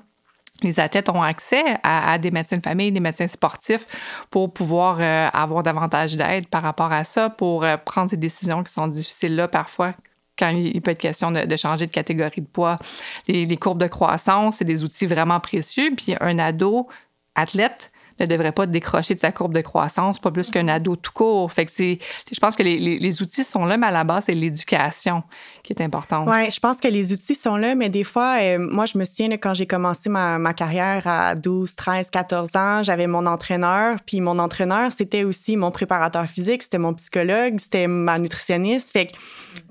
les 0.62 0.80
athlètes 0.80 1.08
ont 1.08 1.22
accès 1.22 1.62
à, 1.82 2.18
des 2.18 2.30
médecins 2.30 2.56
de 2.56 2.62
famille, 2.62 2.92
des 2.92 3.00
médecins 3.00 3.28
sportifs 3.28 3.86
pour 4.30 4.52
pouvoir 4.52 4.98
euh, 5.00 5.28
avoir 5.32 5.62
davantage 5.62 6.16
d'aide 6.16 6.48
par 6.48 6.62
rapport 6.62 6.92
à 6.92 7.04
ça, 7.04 7.30
pour 7.30 7.66
prendre 7.84 8.10
ces 8.10 8.16
décisions 8.16 8.62
qui 8.62 8.72
sont 8.72 8.86
difficiles 8.88 9.36
là 9.36 9.48
parfois 9.48 9.94
quand 10.38 10.50
il 10.50 10.80
peut 10.82 10.90
être 10.90 10.98
question 10.98 11.30
de, 11.30 11.56
changer 11.56 11.86
de 11.86 11.90
catégorie 11.90 12.42
de 12.42 12.46
poids. 12.46 12.78
Les, 13.26 13.56
courbes 13.56 13.80
de 13.80 13.86
croissance, 13.86 14.56
c'est 14.56 14.64
des 14.64 14.84
outils 14.84 15.06
vraiment 15.06 15.40
précieux. 15.40 15.90
Puis 15.96 16.14
un 16.20 16.38
ado 16.38 16.88
athlète 17.34 17.90
ne 18.20 18.26
devrait 18.26 18.52
pas 18.52 18.66
décrocher 18.66 19.14
de 19.14 19.20
sa 19.20 19.32
courbe 19.32 19.54
de 19.54 19.60
croissance, 19.60 20.18
pas 20.18 20.30
plus 20.30 20.50
qu'un 20.50 20.68
ado 20.68 20.96
tout 20.96 21.12
court. 21.12 21.50
Fait 21.52 21.66
que 21.66 21.72
c'est, 21.72 21.98
je 22.32 22.38
pense 22.38 22.56
que 22.56 22.62
les, 22.62 23.22
outils 23.22 23.44
sont 23.44 23.64
là, 23.64 23.76
mais 23.76 23.86
à 23.86 23.90
la 23.90 24.04
base, 24.04 24.24
c'est 24.26 24.34
l'éducation 24.34 25.22
qui 25.62 25.72
est 25.72 25.82
importante. 25.82 26.28
Oui, 26.30 26.50
je 26.50 26.60
pense 26.60 26.78
que 26.78 26.88
les 26.88 27.12
outils 27.12 27.34
sont 27.34 27.56
là, 27.56 27.74
mais 27.74 27.88
des 27.88 28.04
fois, 28.04 28.36
euh, 28.40 28.58
moi, 28.58 28.84
je 28.86 28.98
me 28.98 29.04
souviens 29.04 29.30
quand 29.36 29.54
j'ai 29.54 29.66
commencé 29.66 30.08
ma, 30.08 30.38
ma, 30.38 30.54
carrière 30.54 31.06
à 31.06 31.34
12, 31.34 31.74
13, 31.74 32.10
14 32.10 32.56
ans, 32.56 32.82
j'avais 32.82 33.06
mon 33.06 33.26
entraîneur, 33.26 33.96
puis 34.06 34.20
mon 34.20 34.38
entraîneur, 34.38 34.92
c'était 34.92 35.24
aussi 35.24 35.56
mon 35.56 35.70
préparateur 35.70 36.26
physique, 36.26 36.62
c'était 36.62 36.78
mon 36.78 36.94
psychologue, 36.94 37.58
c'était 37.58 37.86
ma 37.86 38.18
nutritionniste. 38.18 38.90
Fait 38.90 39.06
que 39.06 39.12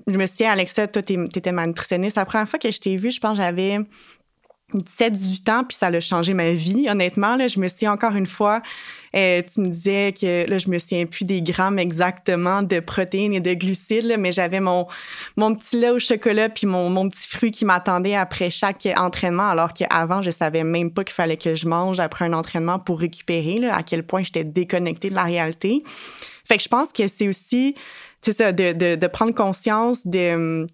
je 0.06 0.16
me 0.16 0.26
souviens, 0.26 0.52
Alexa, 0.52 0.86
toi, 0.88 1.02
t'étais 1.02 1.52
ma 1.52 1.66
nutritionniste. 1.66 2.16
La 2.16 2.24
première 2.24 2.48
fois 2.48 2.58
que 2.58 2.70
je 2.70 2.78
t'ai 2.78 2.96
vue, 2.96 3.10
je 3.10 3.20
pense 3.20 3.36
j'avais 3.36 3.78
17-18 4.74 5.50
ans, 5.50 5.64
puis 5.64 5.76
ça 5.78 5.86
a 5.86 6.00
changé 6.00 6.34
ma 6.34 6.50
vie, 6.50 6.88
honnêtement. 6.90 7.36
Là, 7.36 7.46
je 7.46 7.60
me 7.60 7.68
suis 7.68 7.86
encore 7.86 8.14
une 8.16 8.26
fois, 8.26 8.62
euh, 9.14 9.40
tu 9.42 9.60
me 9.60 9.68
disais 9.68 10.12
que 10.12 10.48
là, 10.50 10.58
je 10.58 10.68
me 10.68 10.78
souviens 10.78 11.06
plus 11.06 11.24
des 11.24 11.40
grammes 11.40 11.78
exactement 11.78 12.62
de 12.62 12.80
protéines 12.80 13.32
et 13.32 13.40
de 13.40 13.54
glucides, 13.54 14.16
mais 14.18 14.32
j'avais 14.32 14.58
mon, 14.58 14.88
mon 15.36 15.54
petit 15.54 15.78
lait 15.78 15.90
au 15.90 16.00
chocolat 16.00 16.48
puis 16.48 16.66
mon, 16.66 16.90
mon 16.90 17.08
petit 17.08 17.28
fruit 17.28 17.52
qui 17.52 17.64
m'attendait 17.64 18.16
après 18.16 18.50
chaque 18.50 18.88
entraînement, 18.96 19.48
alors 19.48 19.72
qu'avant, 19.72 20.20
je 20.20 20.32
savais 20.32 20.64
même 20.64 20.90
pas 20.90 21.04
qu'il 21.04 21.14
fallait 21.14 21.36
que 21.36 21.54
je 21.54 21.68
mange 21.68 22.00
après 22.00 22.24
un 22.24 22.32
entraînement 22.32 22.80
pour 22.80 22.98
récupérer, 22.98 23.60
là, 23.60 23.76
à 23.76 23.82
quel 23.84 24.04
point 24.04 24.24
j'étais 24.24 24.44
déconnectée 24.44 25.10
de 25.10 25.14
la 25.14 25.24
réalité. 25.24 25.84
Fait 26.44 26.56
que 26.56 26.62
je 26.62 26.68
pense 26.68 26.92
que 26.92 27.06
c'est 27.06 27.28
aussi 27.28 27.74
c'est 28.22 28.36
ça, 28.36 28.50
de, 28.50 28.72
de, 28.72 28.96
de, 28.96 29.06
prendre 29.06 29.32
conscience 29.32 30.04
de, 30.04 30.66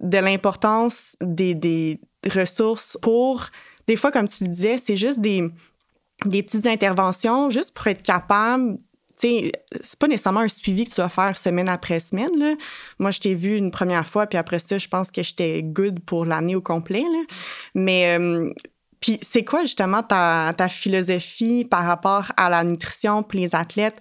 de 0.00 0.18
l'importance 0.18 1.16
des, 1.20 1.54
des, 1.54 2.00
ressources 2.28 2.98
pour, 3.02 3.46
des 3.86 3.96
fois, 3.96 4.10
comme 4.10 4.28
tu 4.28 4.44
disais, 4.44 4.76
c'est 4.78 4.96
juste 4.96 5.20
des, 5.20 5.48
des 6.24 6.42
petites 6.42 6.66
interventions, 6.66 7.50
juste 7.50 7.72
pour 7.74 7.86
être 7.86 8.02
capable 8.02 8.78
c'est 9.20 9.98
pas 9.98 10.08
nécessairement 10.08 10.40
un 10.40 10.48
suivi 10.48 10.84
que 10.84 10.90
tu 10.90 10.96
vas 10.96 11.08
faire 11.08 11.36
semaine 11.36 11.68
après 11.68 12.00
semaine. 12.00 12.30
Là. 12.38 12.54
Moi, 12.98 13.10
je 13.10 13.20
t'ai 13.20 13.34
vu 13.34 13.56
une 13.56 13.70
première 13.70 14.06
fois, 14.06 14.26
puis 14.26 14.38
après 14.38 14.58
ça, 14.58 14.78
je 14.78 14.88
pense 14.88 15.10
que 15.10 15.22
j'étais 15.22 15.62
good 15.62 16.00
pour 16.00 16.24
l'année 16.24 16.56
au 16.56 16.60
complet. 16.60 17.02
Là. 17.02 17.22
Mais 17.74 18.18
euh, 18.18 18.50
c'est 19.22 19.44
quoi 19.44 19.62
justement 19.62 20.02
ta, 20.02 20.52
ta, 20.56 20.68
philosophie 20.68 21.64
par 21.64 21.84
rapport 21.84 22.32
à 22.36 22.48
la 22.48 22.64
nutrition 22.64 23.22
puis 23.22 23.40
les 23.40 23.54
athlètes? 23.54 24.00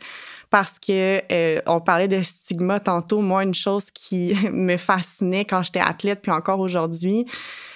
parce 0.50 0.80
que 0.80 1.22
euh, 1.32 1.62
on 1.68 1.80
parlait 1.80 2.08
de 2.08 2.24
stigma 2.24 2.80
tantôt. 2.80 3.22
Moi, 3.22 3.44
une 3.44 3.54
chose 3.54 3.92
qui 3.92 4.34
me 4.52 4.78
fascinait 4.78 5.46
quand 5.46 5.62
j'étais 5.62 5.80
athlète, 5.80 6.24
puis 6.24 6.32
encore 6.32 6.60
aujourd'hui, 6.60 7.28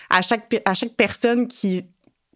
à 0.09 0.21
chaque, 0.21 0.61
à 0.65 0.73
chaque 0.73 0.95
personne 0.95 1.47
qui 1.47 1.85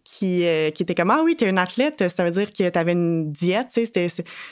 qui, 0.08 0.46
euh, 0.46 0.70
qui 0.70 0.84
était 0.84 0.94
comme 0.94 1.10
Ah 1.10 1.20
oui, 1.22 1.36
tu 1.36 1.44
es 1.44 1.48
un 1.50 1.58
athlète, 1.58 2.08
ça 2.08 2.24
veut 2.24 2.30
dire 2.30 2.50
que 2.50 2.70
tu 2.70 2.78
avais 2.78 2.92
une 2.92 3.30
diète. 3.30 3.78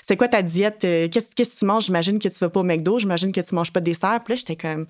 C'est 0.02 0.16
quoi 0.18 0.28
ta 0.28 0.42
diète? 0.42 0.84
Euh, 0.84 1.08
qu'est-ce 1.08 1.34
que 1.34 1.58
tu 1.58 1.64
manges? 1.64 1.86
J'imagine 1.86 2.18
que 2.18 2.28
tu 2.28 2.38
vas 2.40 2.50
pas 2.50 2.60
au 2.60 2.62
McDo, 2.62 2.98
j'imagine 2.98 3.32
que 3.32 3.40
tu 3.40 3.54
manges 3.54 3.72
pas 3.72 3.80
de 3.80 3.86
dessert. 3.86 4.20
Puis 4.22 4.34
là, 4.34 4.36
j'étais 4.36 4.56
comme 4.56 4.86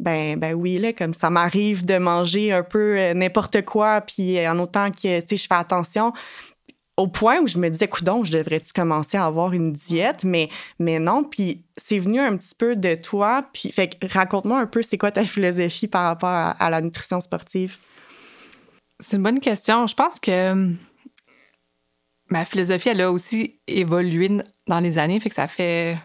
ben, 0.00 0.38
ben 0.38 0.54
oui, 0.54 0.78
là, 0.78 0.94
comme 0.94 1.12
ça 1.12 1.28
m'arrive 1.28 1.84
de 1.84 1.98
manger 1.98 2.52
un 2.52 2.62
peu 2.62 3.12
n'importe 3.12 3.62
quoi, 3.66 4.00
puis 4.00 4.46
en 4.48 4.58
autant 4.60 4.90
que 4.90 5.20
je 5.20 5.36
fais 5.36 5.46
attention 5.50 6.14
au 6.98 7.06
point 7.06 7.38
où 7.40 7.46
je 7.46 7.58
me 7.58 7.70
disais, 7.70 7.86
coudon, 7.86 8.24
je 8.24 8.32
devrais-tu 8.32 8.72
commencer 8.72 9.16
à 9.16 9.24
avoir 9.24 9.52
une 9.52 9.72
diète? 9.72 10.24
Mais, 10.24 10.50
mais 10.80 10.98
non. 10.98 11.22
Puis 11.22 11.64
c'est 11.76 12.00
venu 12.00 12.20
un 12.20 12.36
petit 12.36 12.56
peu 12.56 12.74
de 12.74 12.96
toi. 12.96 13.48
Puis 13.52 13.70
fait 13.70 13.96
raconte-moi 14.10 14.58
un 14.58 14.66
peu, 14.66 14.82
c'est 14.82 14.98
quoi 14.98 15.12
ta 15.12 15.24
philosophie 15.24 15.86
par 15.86 16.02
rapport 16.02 16.28
à, 16.28 16.70
la 16.70 16.80
nutrition 16.80 17.20
sportive? 17.20 17.76
C'est 18.98 19.16
une 19.16 19.22
bonne 19.22 19.38
question. 19.38 19.86
Je 19.86 19.94
pense 19.94 20.18
que 20.18 20.50
hum, 20.50 20.76
ma 22.30 22.44
philosophie, 22.44 22.88
elle 22.88 23.00
a 23.00 23.12
aussi 23.12 23.60
évolué 23.68 24.30
dans 24.66 24.80
les 24.80 24.98
années. 24.98 25.20
Fait 25.20 25.28
que 25.28 25.36
ça 25.36 25.46
fait 25.46 25.96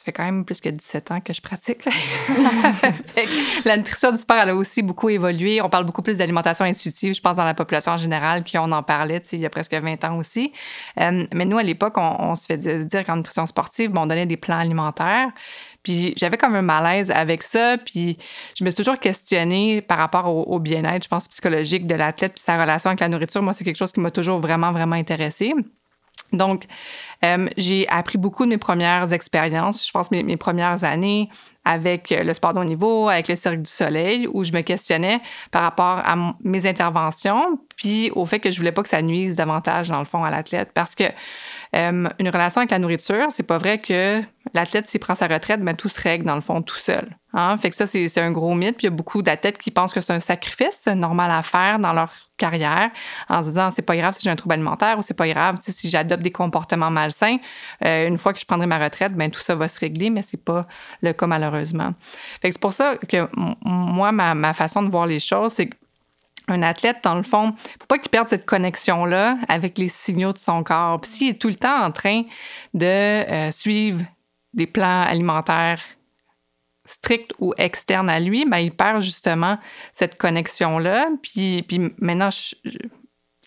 ça 0.00 0.04
fait 0.06 0.12
quand 0.12 0.24
même 0.24 0.46
plus 0.46 0.62
que 0.62 0.70
17 0.70 1.10
ans 1.10 1.20
que 1.20 1.34
je 1.34 1.42
pratique. 1.42 1.84
la 3.66 3.76
nutrition 3.76 4.12
du 4.12 4.16
sport, 4.16 4.38
elle 4.38 4.48
a 4.48 4.54
aussi 4.54 4.80
beaucoup 4.80 5.10
évolué. 5.10 5.60
On 5.60 5.68
parle 5.68 5.84
beaucoup 5.84 6.00
plus 6.00 6.16
d'alimentation 6.16 6.64
intuitive, 6.64 7.14
je 7.14 7.20
pense, 7.20 7.36
dans 7.36 7.44
la 7.44 7.52
population 7.52 7.92
en 7.92 7.98
général, 7.98 8.42
puis 8.42 8.56
on 8.56 8.72
en 8.72 8.82
parlait 8.82 9.20
il 9.30 9.40
y 9.40 9.44
a 9.44 9.50
presque 9.50 9.74
20 9.74 10.02
ans 10.04 10.16
aussi. 10.16 10.54
Euh, 10.98 11.26
mais 11.34 11.44
nous, 11.44 11.58
à 11.58 11.62
l'époque, 11.62 11.98
on, 11.98 12.34
se 12.34 12.46
fait 12.46 12.56
dire 12.56 13.04
qu'en 13.04 13.16
nutrition 13.16 13.46
sportive, 13.46 13.92
on 13.94 14.06
donnait 14.06 14.24
des 14.24 14.38
plans 14.38 14.60
alimentaires. 14.60 15.28
Puis 15.82 16.14
j'avais 16.16 16.38
comme 16.38 16.54
un 16.54 16.62
malaise 16.62 17.10
avec 17.10 17.42
ça. 17.42 17.76
Puis 17.76 18.16
je 18.58 18.64
me 18.64 18.70
suis 18.70 18.76
toujours 18.76 18.98
questionnée 18.98 19.82
par 19.82 19.98
rapport 19.98 20.34
au, 20.34 20.44
au 20.44 20.60
bien-être, 20.60 21.04
je 21.04 21.08
pense, 21.08 21.28
psychologique 21.28 21.86
de 21.86 21.94
l'athlète, 21.94 22.32
puis 22.32 22.42
sa 22.42 22.58
relation 22.58 22.88
avec 22.88 23.00
la 23.00 23.08
nourriture. 23.10 23.42
Moi, 23.42 23.52
c'est 23.52 23.64
quelque 23.64 23.76
chose 23.76 23.92
qui 23.92 24.00
m'a 24.00 24.10
toujours 24.10 24.40
vraiment, 24.40 24.72
vraiment 24.72 24.96
intéressée. 24.96 25.52
Donc, 26.32 26.66
euh, 27.24 27.48
j'ai 27.56 27.88
appris 27.88 28.18
beaucoup 28.18 28.44
de 28.44 28.50
mes 28.50 28.58
premières 28.58 29.12
expériences, 29.12 29.86
je 29.86 29.92
pense 29.92 30.10
mes, 30.10 30.22
mes 30.22 30.36
premières 30.36 30.84
années 30.84 31.28
avec 31.64 32.10
le 32.10 32.32
sport 32.34 32.54
de 32.54 32.60
haut 32.60 32.64
niveau, 32.64 33.08
avec 33.08 33.28
le 33.28 33.36
Cirque 33.36 33.62
du 33.62 33.70
Soleil, 33.70 34.26
où 34.32 34.44
je 34.44 34.52
me 34.52 34.62
questionnais 34.62 35.20
par 35.50 35.62
rapport 35.62 36.00
à 36.04 36.16
mes 36.42 36.66
interventions, 36.66 37.58
puis 37.76 38.10
au 38.12 38.26
fait 38.26 38.40
que 38.40 38.50
je 38.50 38.58
voulais 38.58 38.72
pas 38.72 38.82
que 38.82 38.88
ça 38.88 39.02
nuise 39.02 39.36
davantage, 39.36 39.88
dans 39.88 39.98
le 39.98 40.04
fond, 40.04 40.24
à 40.24 40.30
l'athlète. 40.30 40.70
Parce 40.74 40.94
que 40.94 41.04
euh, 41.76 42.08
une 42.18 42.28
relation 42.28 42.60
avec 42.60 42.70
la 42.70 42.78
nourriture, 42.78 43.26
c'est 43.30 43.44
pas 43.44 43.58
vrai 43.58 43.78
que 43.78 44.20
l'athlète, 44.54 44.88
s'il 44.88 45.00
prend 45.00 45.14
sa 45.14 45.26
retraite, 45.26 45.62
ben, 45.62 45.76
tout 45.76 45.88
se 45.88 46.00
règle, 46.00 46.24
dans 46.24 46.34
le 46.34 46.40
fond, 46.40 46.62
tout 46.62 46.76
seul. 46.76 47.16
Hein? 47.32 47.56
Fait 47.58 47.70
que 47.70 47.76
ça, 47.76 47.86
c'est 47.86 48.18
un 48.18 48.32
gros 48.32 48.54
mythe. 48.54 48.76
Puis 48.76 48.86
il 48.86 48.90
y 48.90 48.92
a 48.92 48.96
beaucoup 48.96 49.22
d'athlètes 49.22 49.58
qui 49.58 49.70
pensent 49.70 49.92
que 49.92 50.00
c'est 50.00 50.12
un 50.12 50.20
sacrifice 50.20 50.86
normal 50.86 51.30
à 51.30 51.42
faire 51.42 51.78
dans 51.78 51.92
leur 51.92 52.12
carrière 52.36 52.90
en 53.28 53.42
se 53.42 53.48
disant 53.48 53.70
c'est 53.70 53.82
pas 53.82 53.96
grave 53.96 54.14
si 54.16 54.22
j'ai 54.24 54.30
un 54.30 54.36
trouble 54.36 54.54
alimentaire 54.54 54.98
ou 54.98 55.02
c'est 55.02 55.14
pas 55.14 55.28
grave 55.28 55.58
si 55.60 55.90
j'adopte 55.90 56.22
des 56.22 56.30
comportements 56.30 56.90
malsains. 56.90 57.36
Euh, 57.84 58.08
une 58.08 58.18
fois 58.18 58.32
que 58.32 58.40
je 58.40 58.46
prendrai 58.46 58.66
ma 58.66 58.78
retraite, 58.78 59.14
ben 59.14 59.30
tout 59.30 59.40
ça 59.40 59.54
va 59.54 59.68
se 59.68 59.78
régler, 59.78 60.10
mais 60.10 60.22
c'est 60.22 60.42
pas 60.42 60.64
le 61.02 61.12
cas 61.12 61.26
malheureusement. 61.26 61.49
Fait 62.40 62.48
que 62.48 62.54
c'est 62.54 62.60
pour 62.60 62.72
ça 62.72 62.96
que 62.96 63.28
moi, 63.64 64.12
ma, 64.12 64.54
façon 64.54 64.82
de 64.82 64.90
voir 64.90 65.06
les 65.06 65.20
choses, 65.20 65.52
c'est 65.52 65.70
un 66.48 66.62
athlète, 66.62 66.98
dans 67.04 67.14
le 67.14 67.22
fond, 67.22 67.54
faut 67.78 67.86
pas 67.86 67.98
qu'il 67.98 68.10
perde 68.10 68.28
cette 68.28 68.44
connexion-là 68.44 69.36
avec 69.48 69.78
les 69.78 69.88
signaux 69.88 70.32
de 70.32 70.38
son 70.38 70.64
corps. 70.64 71.00
Puis 71.00 71.10
s'il 71.10 71.28
est 71.30 71.34
tout 71.40 71.48
le 71.48 71.54
temps 71.54 71.84
en 71.84 71.92
train 71.92 72.22
de 72.74 72.86
euh, 72.86 73.52
suivre 73.52 74.00
des 74.52 74.66
plans 74.66 75.02
alimentaires 75.02 75.80
stricts 76.84 77.32
ou 77.38 77.54
externes 77.56 78.10
à 78.10 78.18
lui, 78.18 78.44
ben, 78.48 78.58
il 78.58 78.72
perd 78.72 79.00
justement 79.00 79.58
cette 79.92 80.16
connexion-là. 80.18 81.08
Puis, 81.22 81.62
puis 81.62 81.92
maintenant, 81.98 82.30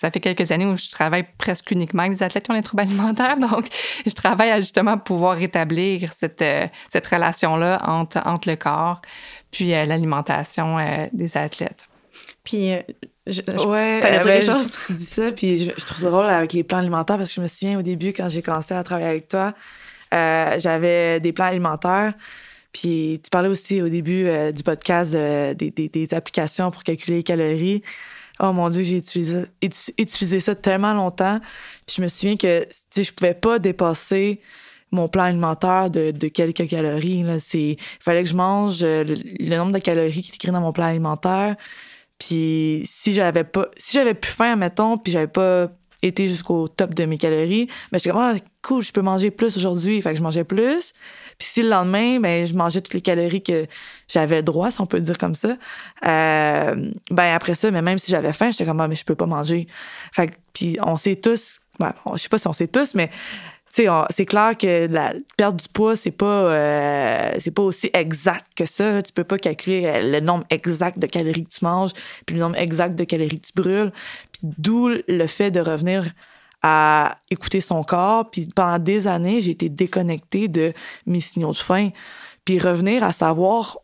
ça 0.03 0.11
fait 0.11 0.19
quelques 0.19 0.51
années 0.51 0.65
où 0.65 0.75
je 0.75 0.89
travaille 0.89 1.25
presque 1.37 1.71
uniquement 1.71 2.03
avec 2.03 2.17
des 2.17 2.23
athlètes 2.23 2.43
qui 2.43 2.51
ont 2.51 2.55
des 2.55 2.63
troubles 2.63 2.83
alimentaires. 2.83 3.37
Donc, 3.39 3.67
je 4.05 4.11
travaille 4.13 4.51
à 4.51 4.61
justement 4.61 4.97
pouvoir 4.97 5.37
rétablir 5.37 6.11
cette, 6.13 6.41
euh, 6.41 6.67
cette 6.91 7.07
relation-là 7.07 7.81
entre, 7.87 8.21
entre 8.25 8.49
le 8.49 8.55
corps 8.55 9.01
puis 9.51 9.73
euh, 9.73 9.85
l'alimentation 9.85 10.77
des 11.13 11.37
athlètes. 11.37 11.87
Puis, 12.43 12.73
euh, 12.73 12.81
je, 13.25 13.41
ouais, 13.41 14.01
euh, 14.03 14.23
ben, 14.23 14.41
tu 14.87 14.93
dis 14.93 15.05
ça, 15.05 15.31
puis 15.31 15.57
je, 15.57 15.85
trouve 15.85 15.97
ça 15.97 16.09
drôle 16.09 16.25
avec 16.25 16.51
les 16.51 16.63
plans 16.63 16.79
alimentaires 16.79 17.17
parce 17.17 17.29
que 17.29 17.35
je 17.35 17.41
me 17.41 17.47
souviens 17.47 17.79
au 17.79 17.81
début, 17.81 18.11
quand 18.11 18.27
j'ai 18.27 18.41
commencé 18.41 18.73
à 18.73 18.83
travailler 18.83 19.07
avec 19.07 19.29
toi, 19.29 19.53
euh, 20.13 20.59
j'avais 20.59 21.21
des 21.21 21.31
plans 21.31 21.45
alimentaires. 21.45 22.13
Puis 22.73 23.21
tu 23.23 23.29
parlais 23.29 23.49
aussi 23.49 23.81
au 23.81 23.87
début 23.87 24.25
euh, 24.27 24.51
du 24.51 24.63
podcast 24.63 25.13
euh, 25.13 25.53
des, 25.53 25.71
des, 25.71 25.89
des, 25.89 26.13
applications 26.13 26.71
pour 26.71 26.83
calculer 26.83 27.17
les 27.17 27.23
calories. 27.23 27.83
Oh 28.39 28.51
mon 28.51 28.69
Dieu, 28.69 28.83
j'ai 28.83 28.97
utilisé, 28.97 29.45
utilisé 29.61 30.39
ça 30.39 30.55
tellement 30.55 30.93
longtemps. 30.93 31.39
Puis 31.85 31.97
je 31.97 32.01
me 32.01 32.07
souviens 32.07 32.35
que 32.35 32.65
je 32.95 33.11
pouvais 33.11 33.35
pas 33.35 33.59
dépasser 33.59 34.41
mon 34.91 35.07
plan 35.07 35.23
alimentaire 35.23 35.89
de, 35.89 36.27
quelques 36.27 36.67
calories. 36.67 37.25
Il 37.53 37.77
fallait 37.99 38.23
que 38.23 38.29
je 38.29 38.35
mange 38.35 38.83
euh, 38.83 39.03
le, 39.03 39.57
nombre 39.57 39.71
de 39.71 39.79
calories 39.79 40.21
qui 40.21 40.31
est 40.31 40.35
écrit 40.35 40.51
dans 40.51 40.61
mon 40.61 40.71
plan 40.71 40.85
alimentaire. 40.85 41.55
Puis 42.19 42.87
si 42.89 43.11
j'avais 43.11 43.43
pas 43.43 43.67
si 43.77 43.97
j'avais 43.97 44.13
plus 44.13 44.31
faim, 44.31 44.55
mettons, 44.55 44.97
puis 44.97 45.11
j'avais 45.11 45.27
pas 45.27 45.69
été 46.03 46.27
jusqu'au 46.27 46.67
top 46.67 46.93
de 46.93 47.05
mes 47.05 47.17
calories, 47.17 47.65
mais 47.67 47.93
ben, 47.93 47.99
j'étais 47.99 48.09
comme 48.11 48.19
ah, 48.21 48.35
cool, 48.61 48.83
je 48.83 48.91
peux 48.91 49.01
manger 49.01 49.31
plus 49.31 49.57
aujourd'hui, 49.57 50.01
fait 50.01 50.11
que 50.11 50.17
je 50.17 50.23
mangeais 50.23 50.43
plus. 50.43 50.93
Puis 51.37 51.47
si 51.47 51.63
le 51.63 51.69
lendemain, 51.69 52.19
ben 52.19 52.45
je 52.45 52.53
mangeais 52.53 52.81
toutes 52.81 52.93
les 52.93 53.01
calories 53.01 53.41
que 53.41 53.65
j'avais 54.07 54.43
droit, 54.43 54.69
si 54.69 54.81
on 54.81 54.85
peut 54.85 54.99
dire 54.99 55.17
comme 55.17 55.35
ça. 55.35 55.57
Euh, 56.05 56.91
ben 57.09 57.33
après 57.33 57.55
ça, 57.55 57.71
mais 57.71 57.81
même 57.81 57.97
si 57.97 58.11
j'avais 58.11 58.33
faim, 58.33 58.51
j'étais 58.51 58.65
comme 58.65 58.81
ah, 58.81 58.87
mais 58.87 58.95
je 58.95 59.05
peux 59.05 59.15
pas 59.15 59.25
manger. 59.25 59.67
Fait 60.11 60.27
que, 60.27 60.33
puis 60.53 60.77
on 60.81 60.97
sait 60.97 61.15
tous, 61.15 61.59
ben, 61.79 61.93
je 62.13 62.21
sais 62.21 62.29
pas 62.29 62.37
si 62.37 62.47
on 62.47 62.53
sait 62.53 62.67
tous, 62.67 62.93
mais 62.95 63.09
c'est 63.75 64.25
clair 64.25 64.55
que 64.57 64.87
la 64.87 65.13
perte 65.35 65.55
du 65.55 65.67
poids, 65.67 65.95
c'est 65.95 66.11
pas, 66.11 66.25
euh, 66.25 67.31
c'est 67.39 67.51
pas 67.51 67.63
aussi 67.63 67.89
exact 67.93 68.45
que 68.55 68.65
ça. 68.65 69.01
Tu 69.01 69.11
peux 69.11 69.23
pas 69.23 69.37
calculer 69.37 69.85
euh, 69.85 70.11
le 70.11 70.19
nombre 70.19 70.45
exact 70.49 70.99
de 70.99 71.07
calories 71.07 71.45
que 71.45 71.49
tu 71.49 71.65
manges, 71.65 71.91
puis 72.25 72.35
le 72.35 72.41
nombre 72.41 72.57
exact 72.57 72.95
de 72.95 73.03
calories 73.03 73.39
que 73.39 73.47
tu 73.47 73.53
brûles. 73.55 73.91
Puis 74.31 74.41
d'où 74.57 74.89
le 75.07 75.27
fait 75.27 75.49
de 75.49 75.59
revenir 75.59 76.05
à 76.61 77.17
écouter 77.29 77.61
son 77.61 77.83
corps. 77.83 78.29
Puis 78.29 78.47
pendant 78.55 78.79
des 78.79 79.07
années, 79.07 79.41
j'ai 79.41 79.51
été 79.51 79.69
déconnectée 79.69 80.47
de 80.47 80.73
mes 81.05 81.19
signaux 81.19 81.51
de 81.51 81.57
faim. 81.57 81.89
Puis 82.45 82.59
revenir 82.59 83.03
à 83.03 83.11
savoir 83.11 83.79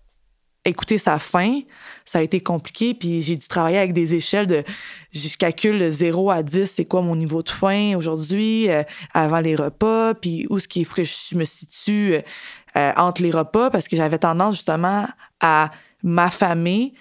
écouter 0.69 0.97
sa 0.97 1.19
faim, 1.19 1.61
ça 2.05 2.19
a 2.19 2.21
été 2.21 2.41
compliqué. 2.41 2.93
Puis 2.93 3.21
j'ai 3.21 3.35
dû 3.35 3.47
travailler 3.47 3.77
avec 3.77 3.93
des 3.93 4.13
échelles 4.13 4.47
de. 4.47 4.63
Je 5.11 5.37
calcule 5.37 5.79
de 5.79 5.89
0 5.89 6.31
à 6.31 6.43
10, 6.43 6.71
c'est 6.75 6.85
quoi 6.85 7.01
mon 7.01 7.15
niveau 7.15 7.43
de 7.43 7.49
faim 7.49 7.95
aujourd'hui, 7.97 8.69
euh, 8.69 8.83
avant 9.13 9.39
les 9.39 9.55
repas, 9.55 10.13
puis 10.13 10.45
où 10.49 10.57
est-ce 10.57 10.67
qu'il 10.67 10.85
faut 10.85 10.95
que 10.95 11.03
je 11.03 11.35
me 11.35 11.45
situe 11.45 12.15
euh, 12.77 12.91
entre 12.95 13.23
les 13.23 13.31
repas, 13.31 13.69
parce 13.69 13.87
que 13.87 13.95
j'avais 13.95 14.19
tendance 14.19 14.55
justement 14.55 15.07
à 15.39 15.71
m'affamer 16.03 16.93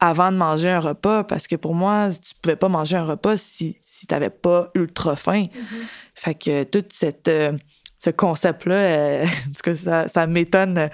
avant 0.00 0.30
de 0.30 0.36
manger 0.36 0.70
un 0.70 0.80
repas, 0.80 1.24
parce 1.24 1.46
que 1.46 1.56
pour 1.56 1.74
moi, 1.74 2.10
tu 2.10 2.34
pouvais 2.40 2.56
pas 2.56 2.68
manger 2.68 2.96
un 2.96 3.04
repas 3.04 3.36
si, 3.36 3.76
si 3.80 4.06
tu 4.06 4.14
n'avais 4.14 4.30
pas 4.30 4.70
ultra 4.74 5.16
faim. 5.16 5.44
Mm-hmm. 5.44 5.86
Fait 6.14 6.34
que 6.34 6.64
tout 6.64 6.84
cette, 6.92 7.28
euh, 7.28 7.52
ce 7.98 8.10
concept-là, 8.10 9.26
ça, 9.74 10.08
ça 10.08 10.26
m'étonne 10.26 10.90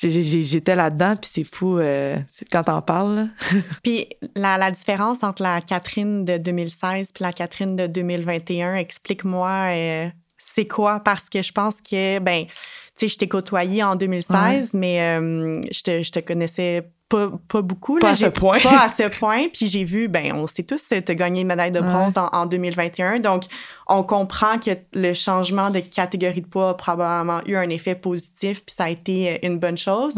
j'étais 0.00 0.76
là-dedans, 0.76 1.16
puis 1.16 1.30
c'est 1.32 1.44
fou 1.44 1.78
euh, 1.78 2.16
quand 2.52 2.64
t'en 2.64 2.82
parles. 2.82 3.28
puis 3.82 4.06
la, 4.34 4.58
la, 4.58 4.70
différence 4.70 5.22
entre 5.22 5.42
la 5.42 5.60
Catherine 5.60 6.24
de 6.24 6.36
2016 6.36 7.12
puis 7.12 7.22
la 7.22 7.32
Catherine 7.32 7.76
de 7.76 7.86
2021, 7.86 8.76
explique-moi, 8.76 9.50
euh, 9.72 10.08
c'est 10.38 10.66
quoi? 10.66 11.00
Parce 11.00 11.28
que 11.28 11.40
je 11.40 11.52
pense 11.52 11.80
que, 11.80 12.18
ben, 12.18 12.46
tu 12.46 12.52
sais, 12.96 13.08
je 13.08 13.18
t'ai 13.18 13.28
côtoyé 13.28 13.82
en 13.82 13.96
2016, 13.96 14.74
mais 14.74 15.00
euh, 15.00 15.60
je, 15.70 15.82
te, 15.82 16.02
je 16.02 16.12
te 16.12 16.20
connaissais 16.20 16.86
pas, 17.08 17.30
pas 17.48 17.62
beaucoup. 17.62 17.98
Pas 17.98 18.10
à 18.10 18.14
ce 18.14 18.26
point. 18.26 18.58
Pas 18.60 18.84
à 18.84 18.88
ce 18.88 19.04
point. 19.04 19.48
Puis 19.52 19.66
j'ai 19.66 19.84
vu, 19.84 20.08
ben 20.08 20.32
on 20.34 20.46
sait 20.46 20.64
tous, 20.64 20.82
tu 20.88 20.94
as 20.94 21.14
gagné 21.14 21.42
une 21.42 21.46
médaille 21.46 21.70
de 21.70 21.80
bronze 21.80 22.14
en, 22.16 22.46
2021. 22.46 23.20
Donc, 23.20 23.44
on 23.86 24.02
comprend 24.02 24.58
que 24.58 24.72
le 24.92 25.12
changement 25.12 25.70
de 25.70 25.80
catégorie 25.80 26.40
de 26.40 26.46
poids 26.46 26.70
a 26.70 26.74
probablement 26.74 27.42
eu 27.46 27.56
un 27.56 27.68
effet 27.68 27.94
positif, 27.94 28.64
puis 28.64 28.74
ça 28.74 28.84
a 28.84 28.90
été 28.90 29.34
euh, 29.34 29.38
une 29.42 29.58
bonne 29.58 29.76
chose. 29.76 30.14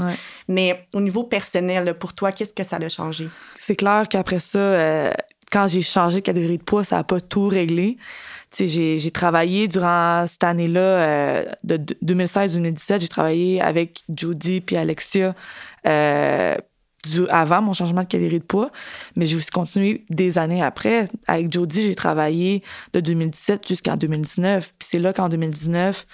Mais 0.49 0.86
au 0.95 1.01
niveau 1.01 1.24
personnel, 1.24 1.95
pour 1.99 2.14
toi, 2.14 2.32
qu'est-ce 2.32 2.55
que 2.55 2.64
ça 2.64 2.76
a 2.76 2.89
changé? 2.89 3.28
C'est 3.59 3.76
clair 3.76 4.07
qu'après 4.09 4.41
ça, 4.41 4.59
euh, 4.59 5.12
quand 5.53 5.68
j'ai 5.68 5.82
changé 5.82 6.20
de 6.20 6.24
catégorie 6.24 6.59
de 6.59 6.62
poids, 6.62 6.84
ça 6.84 6.97
n'a 6.97 7.05
pas 7.05 7.20
tout 7.20 7.49
réglé. 7.49 7.99
J'ai 8.59 9.11
travaillé 9.11 9.68
durant 9.68 10.26
cette 10.26 10.45
année-là, 10.45 10.80
euh, 10.80 11.45
de 11.64 11.76
2016-2017, 12.03 13.01
j'ai 13.03 13.09
travaillé 13.09 13.61
avec 13.61 14.03
Judy 14.09 14.62
puis 14.62 14.76
Alexia 14.78 15.34
avant 17.30 17.62
mon 17.62 17.72
changement 17.72 18.03
de 18.03 18.09
calorie 18.09 18.40
de 18.40 18.44
poids, 18.44 18.70
mais 19.16 19.26
j'ai 19.26 19.36
aussi 19.36 19.51
continué 19.51 20.05
des 20.11 20.38
années 20.38 20.62
après. 20.62 21.09
Avec 21.26 21.53
Jody, 21.53 21.82
j'ai 21.82 21.94
travaillé 21.94 22.62
de 22.92 23.01
2017 23.01 23.66
jusqu'en 23.68 23.96
2019. 23.96 24.74
Puis 24.78 24.88
c'est 24.90 24.99
là 24.99 25.12
qu'en 25.12 25.28
2019, 25.28 26.07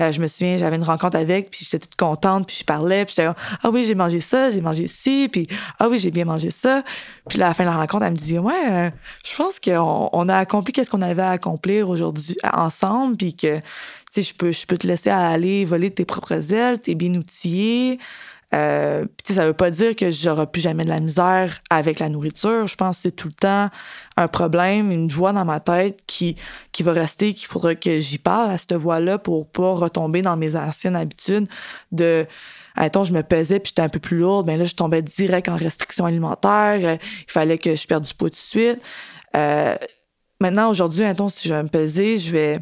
euh, 0.00 0.12
je 0.12 0.20
me 0.20 0.28
souviens, 0.28 0.56
j'avais 0.56 0.76
une 0.76 0.84
rencontre 0.84 1.16
avec, 1.16 1.50
puis 1.50 1.64
j'étais 1.64 1.80
toute 1.80 1.96
contente, 1.96 2.46
puis 2.46 2.56
je 2.60 2.64
parlais, 2.64 3.04
puis 3.04 3.14
j'étais 3.16 3.28
ah 3.28 3.70
oui, 3.70 3.84
j'ai 3.84 3.96
mangé 3.96 4.20
ça, 4.20 4.48
j'ai 4.50 4.60
mangé 4.60 4.86
ci, 4.86 5.28
puis 5.30 5.48
ah 5.80 5.88
oui, 5.88 5.98
j'ai 5.98 6.12
bien 6.12 6.24
mangé 6.24 6.50
ça. 6.50 6.84
Puis 7.28 7.42
à 7.42 7.48
la 7.48 7.54
fin 7.54 7.64
de 7.64 7.70
la 7.70 7.76
rencontre, 7.76 8.04
elle 8.04 8.12
me 8.12 8.16
dit 8.16 8.38
ouais, 8.38 8.70
euh, 8.70 8.90
je 9.24 9.34
pense 9.34 9.58
qu'on 9.58 10.08
on 10.12 10.28
a 10.28 10.36
accompli 10.36 10.72
qu'est-ce 10.72 10.90
qu'on 10.90 11.02
avait 11.02 11.22
à 11.22 11.30
accomplir 11.30 11.88
aujourd'hui 11.88 12.36
ensemble, 12.44 13.16
puis 13.16 13.34
que 13.34 13.56
tu 13.58 13.62
sais, 14.12 14.22
je 14.22 14.34
peux, 14.34 14.52
je 14.52 14.66
peux 14.66 14.78
te 14.78 14.86
laisser 14.86 15.10
aller 15.10 15.64
voler 15.64 15.90
tes 15.90 16.04
propres 16.04 16.52
ailes, 16.54 16.80
t'es 16.80 16.94
bien 16.94 17.12
outillé. 17.14 17.98
Euh, 18.54 19.04
pis 19.24 19.34
ça 19.34 19.44
veut 19.44 19.52
pas 19.52 19.70
dire 19.70 19.94
que 19.94 20.10
j'aurai 20.10 20.46
plus 20.46 20.62
jamais 20.62 20.84
de 20.84 20.88
la 20.88 21.00
misère 21.00 21.60
avec 21.68 21.98
la 21.98 22.08
nourriture. 22.08 22.66
Je 22.66 22.76
pense 22.76 22.96
que 22.96 23.02
c'est 23.02 23.12
tout 23.12 23.28
le 23.28 23.34
temps 23.34 23.68
un 24.16 24.28
problème, 24.28 24.90
une 24.90 25.08
voix 25.08 25.32
dans 25.32 25.44
ma 25.44 25.60
tête 25.60 26.00
qui, 26.06 26.36
qui 26.72 26.82
va 26.82 26.92
rester, 26.92 27.34
qu'il 27.34 27.46
faudra 27.46 27.74
que 27.74 27.98
j'y 27.98 28.18
parle 28.18 28.50
à 28.50 28.56
cette 28.56 28.72
voix-là 28.72 29.18
pour 29.18 29.50
pas 29.50 29.72
retomber 29.72 30.22
dans 30.22 30.36
mes 30.36 30.56
anciennes 30.56 30.96
habitudes 30.96 31.46
de 31.92 32.26
Attends, 32.80 33.02
je 33.02 33.12
me 33.12 33.24
pesais 33.24 33.58
puis 33.58 33.70
j'étais 33.70 33.82
un 33.82 33.88
peu 33.88 33.98
plus 33.98 34.18
lourde, 34.18 34.46
ben 34.46 34.56
là 34.56 34.64
je 34.64 34.76
tombais 34.76 35.02
direct 35.02 35.48
en 35.48 35.56
restriction 35.56 36.06
alimentaire, 36.06 36.78
euh, 36.80 36.96
il 37.26 37.32
fallait 37.32 37.58
que 37.58 37.74
je 37.74 37.86
perde 37.88 38.04
du 38.04 38.14
poids 38.14 38.30
tout 38.30 38.34
de 38.34 38.38
suite. 38.38 38.80
Euh, 39.34 39.74
maintenant 40.40 40.70
aujourd'hui, 40.70 41.02
attends, 41.02 41.28
si 41.28 41.48
je 41.48 41.54
vais 41.54 41.62
me 41.64 41.68
peser, 41.68 42.18
je 42.18 42.30
vais 42.30 42.60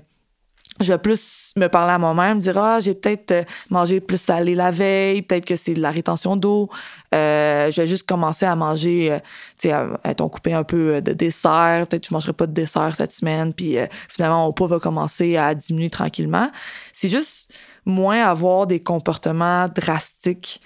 je 0.81 0.93
vais 0.93 0.99
plus 0.99 1.53
me 1.57 1.69
parler 1.69 1.93
à 1.93 1.99
moi-même, 1.99 2.39
dire 2.39 2.59
ah 2.59 2.81
j'ai 2.81 2.95
peut-être 2.95 3.31
euh, 3.31 3.45
mangé 3.71 4.01
plus 4.01 4.21
salé 4.21 4.55
la 4.55 4.71
veille, 4.71 5.23
peut-être 5.23 5.47
que 5.47 5.57
c'est 5.57 5.73
de 5.73 5.81
la 5.81 5.91
rétention 5.91 6.37
d'eau. 6.37 6.69
Euh, 7.15 7.71
je 7.71 7.81
vais 7.81 7.87
juste 7.87 8.07
commencer 8.07 8.45
à 8.45 8.55
manger, 8.57 9.13
euh, 9.13 9.19
tu 9.59 9.69
sais, 9.69 9.73
à, 9.73 10.15
couper 10.15 10.53
un 10.53 10.65
peu 10.65 11.01
de 11.01 11.13
dessert. 11.13 11.87
Peut-être 11.89 12.03
que 12.03 12.09
je 12.09 12.15
mangerai 12.15 12.35
pas 12.35 12.47
de 12.47 12.53
dessert 12.53 12.95
cette 12.95 13.13
semaine, 13.13 13.55
puis 13.55 13.77
finalement 14.09 14.45
mon 14.45 14.53
poids 14.53 14.67
va 14.67 14.79
commencer 14.79 15.37
à 15.37 15.55
diminuer 15.55 15.89
tranquillement. 15.89 16.51
C'est 16.93 17.09
juste 17.09 17.55
moins 17.87 18.25
avoir 18.25 18.67
des 18.67 18.81
comportements 18.81 19.69
drastiques 19.69 20.61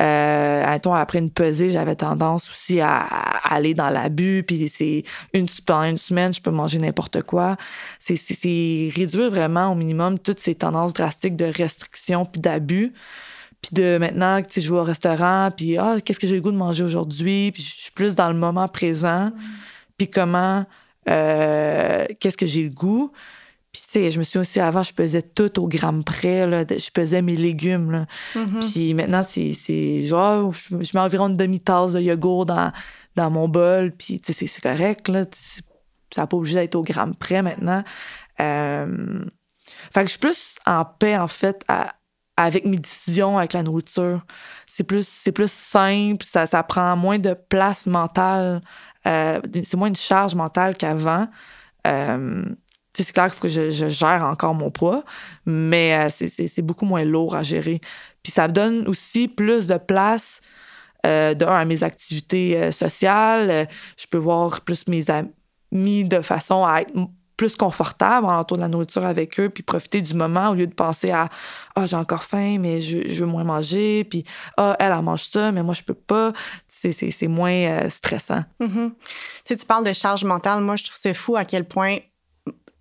euh, 0.00 0.78
après 0.94 1.18
une 1.18 1.30
pesée, 1.30 1.70
j'avais 1.70 1.96
tendance 1.96 2.50
aussi 2.50 2.80
à, 2.80 3.00
aller 3.00 3.74
dans 3.74 3.90
l'abus, 3.90 4.44
puis 4.46 4.68
c'est 4.68 5.02
une, 5.32 5.46
pendant 5.66 5.84
une 5.84 5.98
semaine, 5.98 6.32
je 6.32 6.40
peux 6.40 6.50
manger 6.50 6.78
n'importe 6.78 7.22
quoi. 7.22 7.56
C'est 7.98 8.92
réduire 8.94 9.30
vraiment 9.30 9.72
au 9.72 9.74
minimum 9.74 10.18
toutes 10.18 10.40
ces 10.40 10.54
tendances 10.54 10.92
drastiques 10.92 11.36
de 11.36 11.46
restriction 11.46 12.24
puis 12.24 12.40
d'abus. 12.40 12.92
Puis 13.60 13.70
de 13.72 13.98
maintenant, 13.98 14.40
tu 14.42 14.60
je 14.60 14.72
vais 14.72 14.78
au 14.78 14.84
restaurant, 14.84 15.50
puis 15.56 15.76
ah, 15.78 15.96
qu'est-ce 16.04 16.20
que 16.20 16.28
j'ai 16.28 16.36
le 16.36 16.40
goût 16.40 16.52
de 16.52 16.56
manger 16.56 16.84
aujourd'hui? 16.84 17.50
Puis 17.50 17.62
je 17.62 17.82
suis 17.82 17.92
plus 17.92 18.14
dans 18.14 18.28
le 18.28 18.38
moment 18.38 18.68
présent. 18.68 19.32
Puis 19.96 20.08
comment, 20.08 20.64
euh, 21.08 22.06
qu'est-ce 22.20 22.36
que 22.36 22.46
j'ai 22.46 22.62
le 22.62 22.70
goût? 22.70 23.10
Puis, 23.78 23.86
tu 23.86 23.92
sais, 23.92 24.10
je 24.10 24.18
me 24.18 24.24
suis 24.24 24.40
aussi, 24.40 24.58
avant, 24.58 24.82
je 24.82 24.92
pesais 24.92 25.22
tout 25.22 25.60
au 25.60 25.68
gramme 25.68 26.02
près, 26.02 26.48
là. 26.48 26.64
Je 26.68 26.90
pesais 26.90 27.22
mes 27.22 27.36
légumes, 27.36 27.92
là. 27.92 28.06
Mm-hmm. 28.34 28.72
Puis 28.72 28.94
maintenant, 28.94 29.22
c'est 29.22 30.02
genre, 30.02 30.52
je, 30.52 30.74
mets 30.74 31.00
environ 31.00 31.28
une 31.28 31.36
demi-tasse 31.36 31.92
de 31.92 32.00
yogourt 32.00 32.44
dans, 32.44 32.72
dans 33.14 33.30
mon 33.30 33.48
bol. 33.48 33.92
Puis, 33.92 34.20
tu 34.20 34.32
sais, 34.32 34.46
c'est 34.48 34.62
correct, 34.62 35.08
là. 35.08 35.24
Ça 36.12 36.22
n'a 36.22 36.26
pas 36.26 36.36
obligé 36.36 36.56
d'être 36.56 36.74
au 36.74 36.82
gramme 36.82 37.14
près 37.14 37.40
maintenant. 37.42 37.84
Euh... 38.40 39.24
Fait 39.94 40.00
que 40.00 40.06
je 40.06 40.10
suis 40.10 40.18
plus 40.18 40.56
en 40.66 40.84
paix, 40.84 41.16
en 41.16 41.28
fait, 41.28 41.64
avec 42.36 42.64
mes 42.64 42.78
décisions 42.78 43.38
avec 43.38 43.52
la 43.52 43.62
nourriture. 43.62 44.24
C'est 44.66 44.84
plus, 44.84 45.06
c'est 45.06 45.32
plus 45.32 45.52
simple, 45.52 46.24
ça, 46.24 46.46
ça 46.46 46.64
prend 46.64 46.96
moins 46.96 47.20
de 47.20 47.34
place 47.34 47.86
mentale. 47.86 48.60
Euh, 49.06 49.40
c'est 49.64 49.76
moins 49.76 49.88
une 49.88 49.96
charge 49.96 50.34
mentale 50.34 50.76
qu'avant. 50.76 51.28
Euh, 51.86 52.44
c'est 52.94 53.12
clair 53.12 53.34
que 53.38 53.48
je, 53.48 53.70
gère 53.70 54.22
encore 54.24 54.54
mon 54.54 54.70
poids, 54.70 55.04
mais 55.46 55.94
euh, 55.94 56.26
c'est 56.28 56.62
beaucoup 56.62 56.86
moins 56.86 57.04
lourd 57.04 57.34
à 57.34 57.42
gérer. 57.42 57.80
Puis 58.22 58.32
ça 58.32 58.48
me 58.48 58.52
donne 58.52 58.88
aussi 58.88 59.28
plus 59.28 59.66
de 59.66 59.76
place 59.76 60.40
euh, 61.06 61.34
à 61.46 61.64
mes 61.64 61.84
activités 61.84 62.56
euh, 62.56 62.72
sociales. 62.72 63.68
Je 63.96 64.06
peux 64.06 64.18
voir 64.18 64.62
plus 64.62 64.86
mes 64.88 65.04
amis 65.10 66.04
de 66.04 66.20
façon 66.22 66.64
à 66.64 66.80
être 66.82 66.92
plus 67.36 67.54
confortable 67.54 68.26
en 68.26 68.36
entour 68.36 68.56
de 68.56 68.62
la 68.62 68.68
nourriture 68.68 69.06
avec 69.06 69.38
eux, 69.38 69.48
puis 69.48 69.62
profiter 69.62 70.02
du 70.02 70.12
moment 70.14 70.48
au 70.50 70.54
lieu 70.54 70.66
de 70.66 70.74
penser 70.74 71.12
à 71.12 71.28
Ah, 71.76 71.86
j'ai 71.86 71.94
encore 71.94 72.24
faim, 72.24 72.56
mais 72.58 72.80
je, 72.80 73.20
veux 73.20 73.30
moins 73.30 73.44
manger, 73.44 74.02
puis 74.02 74.24
Ah, 74.56 74.74
elle, 74.80 74.92
elle 74.92 75.02
mange 75.02 75.22
ça, 75.28 75.52
mais 75.52 75.62
moi, 75.62 75.74
je 75.74 75.84
peux 75.84 75.94
pas. 75.94 76.32
C'est 76.66 77.28
moins 77.28 77.88
stressant. 77.90 78.42
Mm-hmm. 78.60 78.90
Tu 78.90 78.94
sais, 79.44 79.56
tu 79.56 79.66
parles 79.66 79.84
de 79.84 79.92
charge 79.92 80.24
mentale. 80.24 80.64
Moi, 80.64 80.74
je 80.74 80.84
trouve 80.84 80.98
c'est 81.00 81.14
fou 81.14 81.36
à 81.36 81.44
quel 81.44 81.64
point 81.64 81.98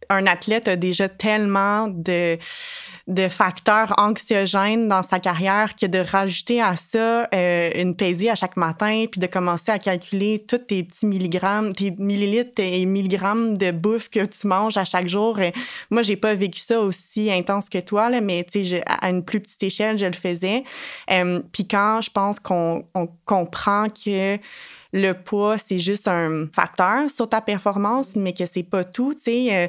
un 0.09 0.27
athlète 0.27 0.67
a 0.67 0.75
déjà 0.75 1.09
tellement 1.09 1.87
de, 1.87 2.37
facteurs 3.29 3.93
anxiogènes 3.97 4.87
dans 4.87 5.03
sa 5.03 5.19
carrière 5.19 5.75
que 5.75 5.85
de 5.85 5.99
rajouter 5.99 6.61
à 6.61 6.75
ça 6.75 7.27
euh, 7.33 7.71
une 7.75 7.95
pesée 7.95 8.29
à 8.29 8.35
chaque 8.35 8.57
matin, 8.57 9.05
puis 9.09 9.19
de 9.19 9.27
commencer 9.27 9.71
à 9.71 9.79
calculer 9.79 10.43
tous 10.47 10.57
tes 10.57 10.83
petits 10.83 11.05
milligrammes, 11.05 11.73
tes 11.73 11.91
millilitres 11.91 12.61
et 12.61 12.85
milligrammes 12.85 13.57
de 13.57 13.71
bouffe 13.71 14.09
que 14.09 14.25
tu 14.25 14.47
manges 14.47 14.77
à 14.77 14.85
chaque 14.85 15.07
jour. 15.07 15.39
Euh, 15.39 15.51
moi, 15.89 16.01
j'ai 16.01 16.15
pas 16.15 16.33
vécu 16.35 16.59
ça 16.59 16.79
aussi 16.79 17.31
intense 17.31 17.69
que 17.69 17.79
toi, 17.79 18.09
mais 18.21 18.45
à 18.85 19.09
une 19.09 19.23
plus 19.23 19.39
petite 19.39 19.63
échelle, 19.63 19.97
je 19.97 20.05
le 20.05 20.13
faisais. 20.13 20.63
Euh, 21.11 21.41
puis 21.51 21.67
quand 21.67 22.01
je 22.01 22.09
pense 22.09 22.39
qu'on 22.39 22.85
comprend 23.25 23.87
que 23.89 24.37
le 24.93 25.13
poids, 25.13 25.57
c'est 25.57 25.79
juste 25.79 26.07
un 26.07 26.47
facteur 26.53 27.09
sur 27.09 27.29
ta 27.29 27.41
performance, 27.41 28.15
mais 28.15 28.33
que 28.33 28.45
c'est 28.45 28.63
pas 28.63 28.83
tout. 28.83 29.13
Tu 29.13 29.51
euh, 29.51 29.67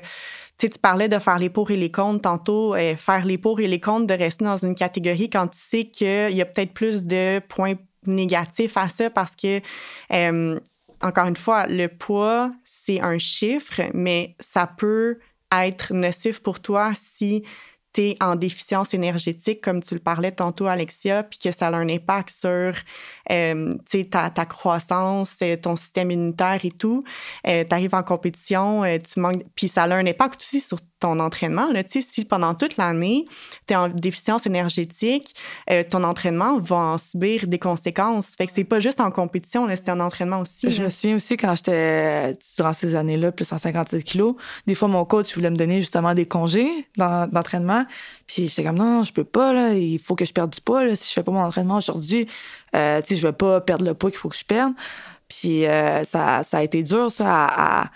tu 0.59 0.69
parlais 0.81 1.09
de 1.09 1.19
faire 1.19 1.39
les 1.39 1.51
pour 1.51 1.71
et 1.71 1.77
les 1.77 1.91
contre 1.91 2.23
tantôt. 2.23 2.75
Euh, 2.75 2.97
faire 2.97 3.25
les 3.25 3.39
pour 3.39 3.61
et 3.61 3.69
les 3.69 3.81
contre, 3.81 4.07
de 4.07 4.15
rester 4.15 4.45
dans 4.45 4.57
une 4.57 4.75
catégorie 4.75 5.31
quand 5.31 5.49
tu 5.49 5.59
sais 5.59 5.85
qu'il 5.85 6.35
y 6.35 6.43
a 6.43 6.45
peut-être 6.45 6.73
plus 6.73 7.05
de 7.05 7.41
points 7.49 7.75
négatifs 8.07 8.77
à 8.77 8.89
ça 8.89 9.11
parce 9.11 9.37
que, 9.37 9.61
euh, 10.13 10.59
encore 11.01 11.27
une 11.27 11.37
fois, 11.37 11.67
le 11.67 11.87
poids, 11.87 12.53
c'est 12.65 13.01
un 13.01 13.19
chiffre, 13.19 13.83
mais 13.95 14.35
ça 14.41 14.67
peut 14.67 15.19
être 15.53 15.95
nocif 15.95 16.41
pour 16.41 16.61
toi 16.61 16.91
si 16.95 17.45
en 18.21 18.37
déficience 18.37 18.95
énergétique, 18.95 19.61
comme 19.61 19.83
tu 19.83 19.95
le 19.95 20.01
parlais 20.01 20.33
tantôt, 20.33 20.67
Alexia, 20.67 21.23
puis 21.23 21.39
que 21.39 21.51
ça 21.51 21.69
a 21.69 21.75
un 21.75 21.89
impact 21.89 22.31
sur 22.31 22.73
euh, 23.31 23.75
ta, 24.11 24.31
ta, 24.31 24.47
croissance, 24.47 25.37
euh, 25.43 25.57
ton 25.57 25.77
système 25.77 26.11
immunitaire 26.11 26.61
et 26.65 26.71
tout. 26.71 27.05
Euh, 27.47 27.65
tu 27.69 27.75
arrives 27.75 27.95
en 27.95 28.03
compétition, 28.03 28.83
tu 28.99 29.21
manques, 29.21 29.45
puis 29.55 29.69
ça 29.69 29.83
a 29.83 29.95
un 29.95 30.07
impact 30.07 30.41
aussi 30.41 30.61
sur 30.61 30.79
ton 31.01 31.21
entraînement. 31.21 31.71
Là, 31.71 31.83
si 31.87 32.25
pendant 32.25 32.55
toute 32.55 32.77
l'année, 32.77 33.25
tu 33.67 33.75
es 33.75 33.77
en 33.77 33.89
déficience 33.89 34.47
énergétique, 34.47 35.35
ton 35.91 36.03
entraînement 36.03 36.59
va 36.59 36.77
en 36.77 36.99
subir 36.99 37.47
des 37.47 37.61
conséquences. 37.61 38.33
Fait 38.37 38.47
que 38.47 38.53
c'est 38.53 38.65
pas 38.65 38.81
juste 38.81 39.01
en 39.01 39.13
compétition, 39.13 39.69
c'est 39.77 39.91
en 39.91 40.01
entraînement 40.01 40.41
aussi. 40.41 40.71
Je 40.71 40.83
me 40.83 40.89
souviens 40.89 41.15
aussi 41.15 41.37
quand 41.37 41.55
j'étais, 41.55 42.37
durant 42.57 42.73
ces 42.73 42.97
années-là, 42.97 43.31
plus 43.31 43.45
157 43.45 44.03
kilos, 44.03 44.35
des 44.67 44.75
fois, 44.75 44.89
mon 44.89 45.05
coach 45.05 45.35
voulait 45.35 45.51
me 45.51 45.57
donner 45.57 45.81
justement 45.81 46.15
des 46.15 46.27
congés 46.27 46.89
d'entraînement. 46.97 47.85
Puis 48.27 48.49
j'étais 48.49 48.65
comme 48.65 48.77
non, 48.77 49.03
je 49.03 49.13
peux 49.13 49.25
pas 49.25 49.53
là, 49.53 49.75
il 49.75 49.99
faut 49.99 50.15
que 50.15 50.25
je 50.25 50.33
perde 50.33 50.51
du 50.51 50.61
poids 50.61 50.85
là. 50.85 50.95
si 50.95 51.09
je 51.09 51.13
fais 51.13 51.23
pas 51.23 51.33
mon 51.33 51.43
entraînement 51.43 51.77
aujourd'hui, 51.77 52.27
euh, 52.75 53.01
tu 53.03 53.09
sais 53.09 53.17
je 53.17 53.27
vais 53.27 53.33
pas 53.33 53.61
perdre 53.61 53.85
le 53.85 53.95
poids 53.95 54.11
qu'il 54.11 54.21
faut 54.21 54.29
que 54.29 54.37
je 54.37 54.45
perde. 54.45 54.73
Puis 55.29 55.67
euh, 55.67 56.05
ça, 56.05 56.43
ça, 56.43 56.59
a 56.59 56.63
été 56.63 56.83
dur 56.83 57.11
ça 57.11 57.91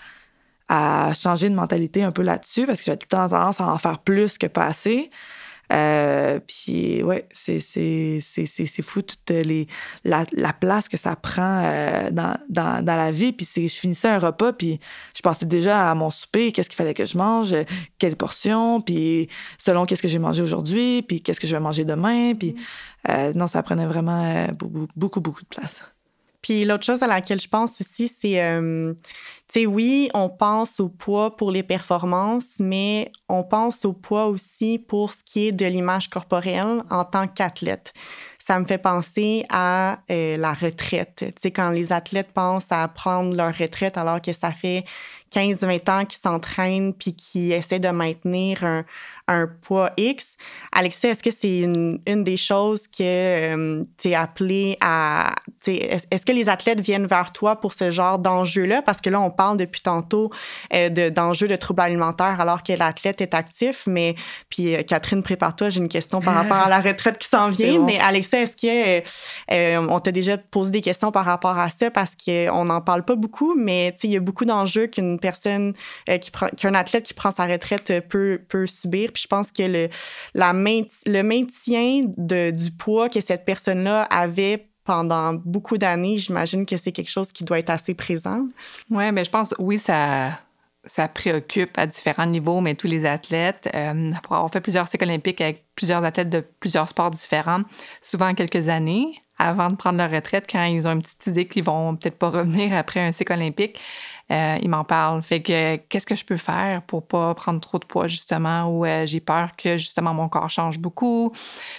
à, 0.69 1.13
changer 1.13 1.49
de 1.49 1.55
mentalité 1.55 2.01
un 2.03 2.11
peu 2.11 2.23
là-dessus 2.23 2.65
parce 2.65 2.79
que 2.79 2.85
j'ai 2.85 2.97
tout 2.97 3.05
le 3.05 3.15
temps 3.15 3.29
tendance 3.29 3.61
à 3.61 3.67
en 3.67 3.77
faire 3.77 3.99
plus 3.99 4.39
que 4.39 4.47
pas. 4.47 4.71
Euh, 5.73 6.39
puis 6.45 7.01
ouais, 7.03 7.27
c'est, 7.31 7.59
c'est, 7.59 8.19
c'est, 8.21 8.45
c'est, 8.45 8.81
fou 8.81 9.01
toute 9.01 9.29
les, 9.29 9.67
la, 10.03 10.25
la, 10.31 10.53
place 10.53 10.87
que 10.87 10.97
ça 10.97 11.15
prend 11.15 11.63
euh, 11.63 12.11
dans, 12.11 12.37
dans, 12.49 12.85
dans, 12.85 12.95
la 12.95 13.11
vie. 13.11 13.33
Puis 13.33 13.47
c'est, 13.51 13.67
je 13.67 13.79
finissais 13.79 14.09
un 14.09 14.19
repas, 14.19 14.53
puis 14.53 14.79
je 15.15 15.21
pensais 15.21 15.45
déjà 15.45 15.89
à 15.89 15.95
mon 15.95 16.11
souper, 16.11 16.51
qu'est-ce 16.51 16.69
qu'il 16.69 16.75
fallait 16.75 16.93
que 16.93 17.05
je 17.05 17.17
mange, 17.17 17.55
quelle 17.97 18.15
portion, 18.15 18.81
puis 18.81 19.29
selon 19.57 19.85
qu'est-ce 19.85 20.01
que 20.01 20.07
j'ai 20.07 20.19
mangé 20.19 20.43
aujourd'hui, 20.43 21.01
puis 21.01 21.21
qu'est-ce 21.21 21.39
que 21.39 21.47
je 21.47 21.55
vais 21.55 21.61
manger 21.61 21.85
demain. 21.85 22.35
Puis 22.35 22.55
euh, 23.09 23.33
non, 23.33 23.47
ça 23.47 23.63
prenait 23.63 23.87
vraiment 23.87 24.47
beaucoup, 24.53 24.87
beaucoup, 24.95 25.21
beaucoup 25.21 25.41
de 25.41 25.47
place. 25.47 25.83
Puis 26.43 26.65
l'autre 26.65 26.83
chose 26.83 27.01
à 27.01 27.07
laquelle 27.07 27.39
je 27.39 27.47
pense 27.47 27.79
aussi, 27.81 28.09
c'est, 28.09 28.43
euh, 28.43 28.93
sais, 29.53 29.65
oui, 29.65 30.09
on 30.13 30.29
pense 30.29 30.79
au 30.79 30.89
poids 30.89 31.35
pour 31.35 31.51
les 31.51 31.63
performances, 31.63 32.59
mais 32.59 33.11
on 33.29 33.43
pense 33.43 33.85
au 33.85 33.93
poids 33.93 34.25
aussi 34.25 34.79
pour 34.79 35.11
ce 35.11 35.23
qui 35.23 35.47
est 35.47 35.51
de 35.51 35.65
l'image 35.65 36.09
corporelle 36.09 36.81
en 36.89 37.05
tant 37.05 37.27
qu'athlète. 37.27 37.93
Ça 38.39 38.59
me 38.59 38.65
fait 38.65 38.77
penser 38.77 39.45
à 39.49 39.99
euh, 40.11 40.35
la 40.37 40.53
retraite. 40.53 41.17
Tu 41.19 41.31
sais, 41.39 41.51
quand 41.51 41.69
les 41.69 41.93
athlètes 41.93 42.33
pensent 42.33 42.71
à 42.71 42.87
prendre 42.87 43.35
leur 43.35 43.55
retraite 43.55 43.97
alors 43.97 44.21
que 44.21 44.33
ça 44.33 44.51
fait 44.51 44.83
15-20 45.33 45.91
ans 45.91 46.05
qu'ils 46.05 46.19
s'entraînent 46.19 46.93
puis 46.93 47.13
qu'ils 47.13 47.51
essaient 47.51 47.79
de 47.79 47.89
maintenir 47.89 48.63
un, 48.63 48.85
un 49.27 49.47
poids 49.47 49.91
X. 49.97 50.35
Alexis, 50.71 51.07
est-ce 51.07 51.23
que 51.23 51.31
c'est 51.31 51.59
une, 51.59 51.99
une, 52.05 52.23
des 52.23 52.35
choses 52.35 52.87
que 52.87 53.01
euh, 53.03 53.83
tu 53.97 54.09
es 54.09 54.15
appelé 54.15 54.77
à... 54.81 55.33
Est-ce 55.65 56.25
que 56.25 56.33
les 56.33 56.49
athlètes 56.49 56.81
viennent 56.81 57.05
vers 57.05 57.31
toi 57.31 57.55
pour 57.55 57.73
ce 57.73 57.89
genre 57.89 58.19
d'enjeu-là? 58.19 58.81
Parce 58.81 58.99
que 58.99 59.09
là, 59.09 59.21
on 59.21 59.31
parle 59.31 59.57
depuis 59.57 59.81
tantôt 59.81 60.29
euh, 60.73 60.89
d'enjeux 61.09 61.47
de, 61.47 61.55
troubles 61.55 61.81
alimentaires 61.81 62.41
alors 62.41 62.63
que 62.63 62.73
l'athlète 62.73 63.21
est 63.21 63.33
actif. 63.33 63.83
Mais 63.87 64.15
puis, 64.49 64.75
euh, 64.75 64.83
Catherine, 64.83 65.23
prépare-toi, 65.23 65.69
j'ai 65.69 65.79
une 65.79 65.89
question 65.89 66.19
par 66.19 66.33
rapport 66.33 66.57
à 66.57 66.69
la 66.69 66.81
retraite 66.81 67.17
qui 67.17 67.29
s'en 67.29 67.49
vient. 67.49 67.79
Mais 67.79 67.99
Alexis, 67.99 68.35
est-ce 68.35 68.57
que 68.57 69.77
on 69.87 69.99
t'a 69.99 70.11
déjà 70.11 70.37
posé 70.37 70.71
des 70.71 70.81
questions 70.81 71.11
par 71.11 71.25
rapport 71.25 71.57
à 71.57 71.69
ça? 71.69 71.89
Parce 71.89 72.13
qu'on 72.15 72.65
n'en 72.65 72.81
parle 72.81 73.05
pas 73.05 73.15
beaucoup, 73.15 73.55
mais 73.55 73.95
il 74.03 74.11
y 74.11 74.17
a 74.17 74.19
beaucoup 74.19 74.45
d'enjeux 74.45 74.87
qu'une 74.87 75.17
personne, 75.23 75.73
qui 76.05 76.31
qu'un 76.57 76.73
athlète 76.73 77.05
qui 77.05 77.13
prend 77.13 77.31
sa 77.31 77.45
retraite 77.45 78.07
peut, 78.09 78.41
peut 78.47 78.67
subir. 78.67 79.11
Puis 79.13 79.23
je 79.23 79.27
pense 79.27 79.51
que 79.51 79.63
le, 79.63 79.89
la 80.33 80.51
le 80.53 81.21
maintien 81.23 82.03
de, 82.17 82.51
du 82.51 82.71
poids 82.71 83.09
que 83.09 83.21
cette 83.21 83.45
personne-là 83.45 84.03
avait 84.03 84.67
pendant 84.83 85.33
beaucoup 85.33 85.77
d'années, 85.77 86.17
j'imagine 86.17 86.65
que 86.65 86.77
c'est 86.77 86.91
quelque 86.91 87.09
chose 87.09 87.31
qui 87.31 87.43
doit 87.45 87.59
être 87.59 87.69
assez 87.69 87.93
présent. 87.93 88.47
Oui, 88.89 89.11
mais 89.13 89.23
je 89.23 89.29
pense, 89.29 89.55
oui, 89.57 89.77
ça, 89.77 90.39
ça 90.85 91.07
préoccupe 91.07 91.77
à 91.77 91.87
différents 91.87 92.25
niveaux, 92.25 92.59
mais 92.59 92.75
tous 92.75 92.87
les 92.87 93.05
athlètes. 93.05 93.69
Euh, 93.73 94.11
pour 94.23 94.35
avoir 94.35 94.51
fait 94.51 94.61
plusieurs 94.61 94.87
cycles 94.87 95.05
olympiques 95.05 95.39
avec 95.39 95.63
plusieurs 95.75 96.03
athlètes 96.03 96.29
de 96.29 96.43
plusieurs 96.59 96.89
sports 96.89 97.11
différents, 97.11 97.61
souvent 98.01 98.33
quelques 98.33 98.67
années 98.67 99.07
avant 99.37 99.69
de 99.69 99.75
prendre 99.75 99.97
leur 99.97 100.11
retraite, 100.11 100.45
quand 100.49 100.63
ils 100.65 100.87
ont 100.87 100.91
une 100.91 101.01
petite 101.01 101.27
idée 101.27 101.47
qu'ils 101.47 101.63
vont 101.63 101.95
peut-être 101.95 102.17
pas 102.17 102.29
revenir 102.29 102.73
après 102.73 102.99
un 102.99 103.11
cycle 103.11 103.33
olympique, 103.33 103.79
euh, 104.31 104.57
il 104.61 104.69
m'en 104.69 104.83
parle. 104.83 105.21
Fait 105.21 105.41
que 105.41 105.75
qu'est-ce 105.75 106.05
que 106.05 106.15
je 106.15 106.23
peux 106.23 106.37
faire 106.37 106.81
pour 106.83 107.05
pas 107.05 107.35
prendre 107.35 107.59
trop 107.59 107.77
de 107.77 107.85
poids, 107.85 108.07
justement, 108.07 108.65
ou 108.65 108.85
euh, 108.85 109.05
j'ai 109.05 109.19
peur 109.19 109.55
que, 109.57 109.77
justement, 109.77 110.13
mon 110.13 110.29
corps 110.29 110.49
change 110.49 110.79
beaucoup. 110.79 111.31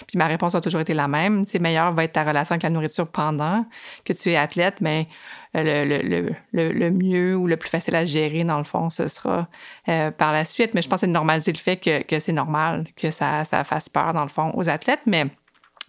Puis 0.07 0.17
ma 0.17 0.27
réponse 0.27 0.53
a 0.55 0.61
toujours 0.61 0.81
été 0.81 0.93
la 0.93 1.07
même. 1.07 1.45
Tu 1.45 1.59
meilleur 1.59 1.93
va 1.93 2.03
être 2.03 2.13
ta 2.13 2.23
relation 2.23 2.53
avec 2.53 2.63
la 2.63 2.69
nourriture 2.69 3.07
pendant 3.07 3.65
que 4.05 4.13
tu 4.13 4.31
es 4.31 4.35
athlète, 4.35 4.75
mais 4.79 5.07
euh, 5.57 6.35
le, 6.53 6.91
mieux 6.91 7.35
ou 7.35 7.47
le 7.47 7.57
plus 7.57 7.69
facile 7.69 7.95
à 7.95 8.05
gérer, 8.05 8.43
dans 8.43 8.59
le 8.59 8.63
fond, 8.63 8.89
ce 8.89 9.07
sera 9.07 9.47
par 9.85 10.31
la 10.31 10.45
suite. 10.45 10.73
Mais 10.75 10.81
je 10.81 10.87
pense 10.87 10.97
que 10.97 11.01
c'est 11.01 11.07
de 11.07 11.13
normaliser 11.13 11.51
le 11.51 11.57
fait 11.57 11.77
que, 11.77 12.19
c'est 12.19 12.31
normal 12.31 12.85
que 12.95 13.11
ça, 13.11 13.43
ça 13.45 13.63
fasse 13.63 13.89
peur, 13.89 14.13
dans 14.13 14.23
le 14.23 14.29
fond, 14.29 14.51
aux 14.53 14.69
athlètes, 14.69 15.01
mais 15.05 15.25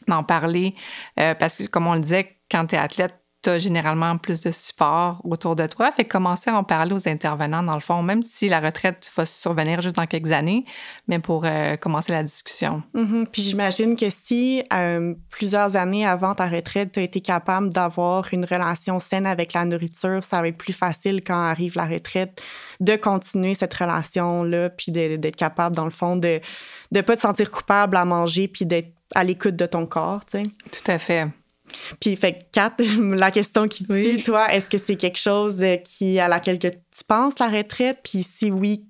d'en 0.09 0.23
parler, 0.23 0.75
parce 1.17 1.57
que, 1.57 1.65
comme 1.65 1.87
on 1.87 1.95
le 1.95 2.01
disait, 2.01 2.37
quand 2.51 2.67
tu 2.67 2.77
es 2.77 2.79
athlète, 2.79 3.15
généralement 3.59 4.17
plus 4.19 4.41
de 4.41 4.51
support 4.51 5.21
autour 5.25 5.57
de 5.57 5.67
toi. 5.67 5.93
Fait 5.93 6.05
commencer 6.05 6.51
à 6.51 6.57
en 6.57 6.65
parler 6.65 6.93
aux 6.93 7.09
intervenants, 7.09 7.63
dans 7.63 7.75
le 7.75 7.81
fond, 7.81 8.03
même 8.03 8.23
si 8.23 8.49
la 8.49 8.61
retraite 8.61 9.11
va 9.17 9.27
survenir 9.27 9.81
juste 9.81 9.97
dans 9.97 10.07
quelques 10.07 10.33
années, 10.33 10.65
mais 11.09 11.19
pour 11.19 11.45
euh, 11.45 11.77
commencer 11.77 12.13
la 12.13 12.23
discussion. 12.23 12.83
Mm-hmm. 12.95 13.27
Puis 13.27 13.43
j'imagine 13.43 13.97
que 13.97 14.07
si 14.11 14.63
euh, 14.73 15.15
plusieurs 15.31 15.77
années 15.77 16.07
avant 16.07 16.35
ta 16.35 16.47
retraite, 16.49 16.93
tu 16.93 17.01
as 17.01 17.03
été 17.03 17.21
capable 17.21 17.71
d'avoir 17.71 18.33
une 18.33 18.45
relation 18.45 18.99
saine 18.99 19.27
avec 19.27 19.53
la 19.53 19.65
nourriture, 19.65 20.23
ça 20.23 20.41
va 20.41 20.49
être 20.49 20.59
plus 20.59 20.73
facile 20.73 21.23
quand 21.25 21.41
arrive 21.41 21.77
la 21.77 21.87
retraite 21.87 22.43
de 22.81 22.97
continuer 22.97 23.55
cette 23.55 23.75
relation-là, 23.75 24.71
puis 24.71 24.93
d'être 24.93 25.37
capable, 25.37 25.75
dans 25.75 25.85
le 25.85 25.91
fond, 25.91 26.17
de 26.17 26.41
ne 26.93 27.01
pas 27.01 27.17
te 27.17 27.23
sentir 27.23 27.51
coupable 27.51 27.97
à 27.97 28.05
manger, 28.05 28.49
puis 28.49 28.67
d'être 28.67 28.93
à 29.15 29.25
l'écoute 29.25 29.57
de 29.57 29.67
ton 29.67 29.87
corps, 29.87 30.25
tu 30.25 30.39
sais? 30.39 30.43
Tout 30.43 30.91
à 30.91 30.99
fait. 30.99 31.29
Puis, 32.01 32.17
fait 32.17 32.49
Kat, 32.53 32.75
la 33.01 33.31
question 33.31 33.67
qui 33.67 33.85
dit, 33.85 34.23
toi, 34.23 34.53
est-ce 34.53 34.71
que 34.71 34.79
c'est 34.79 34.97
quelque 34.97 35.19
chose 35.19 35.63
euh, 35.63 35.77
qui, 35.77 36.19
à 36.19 36.29
laquelle 36.29 36.59
tu 36.59 36.71
penses, 37.07 37.39
la 37.39 37.49
retraite? 37.49 38.01
Puis 38.03 38.23
si 38.23 38.51
oui, 38.51 38.85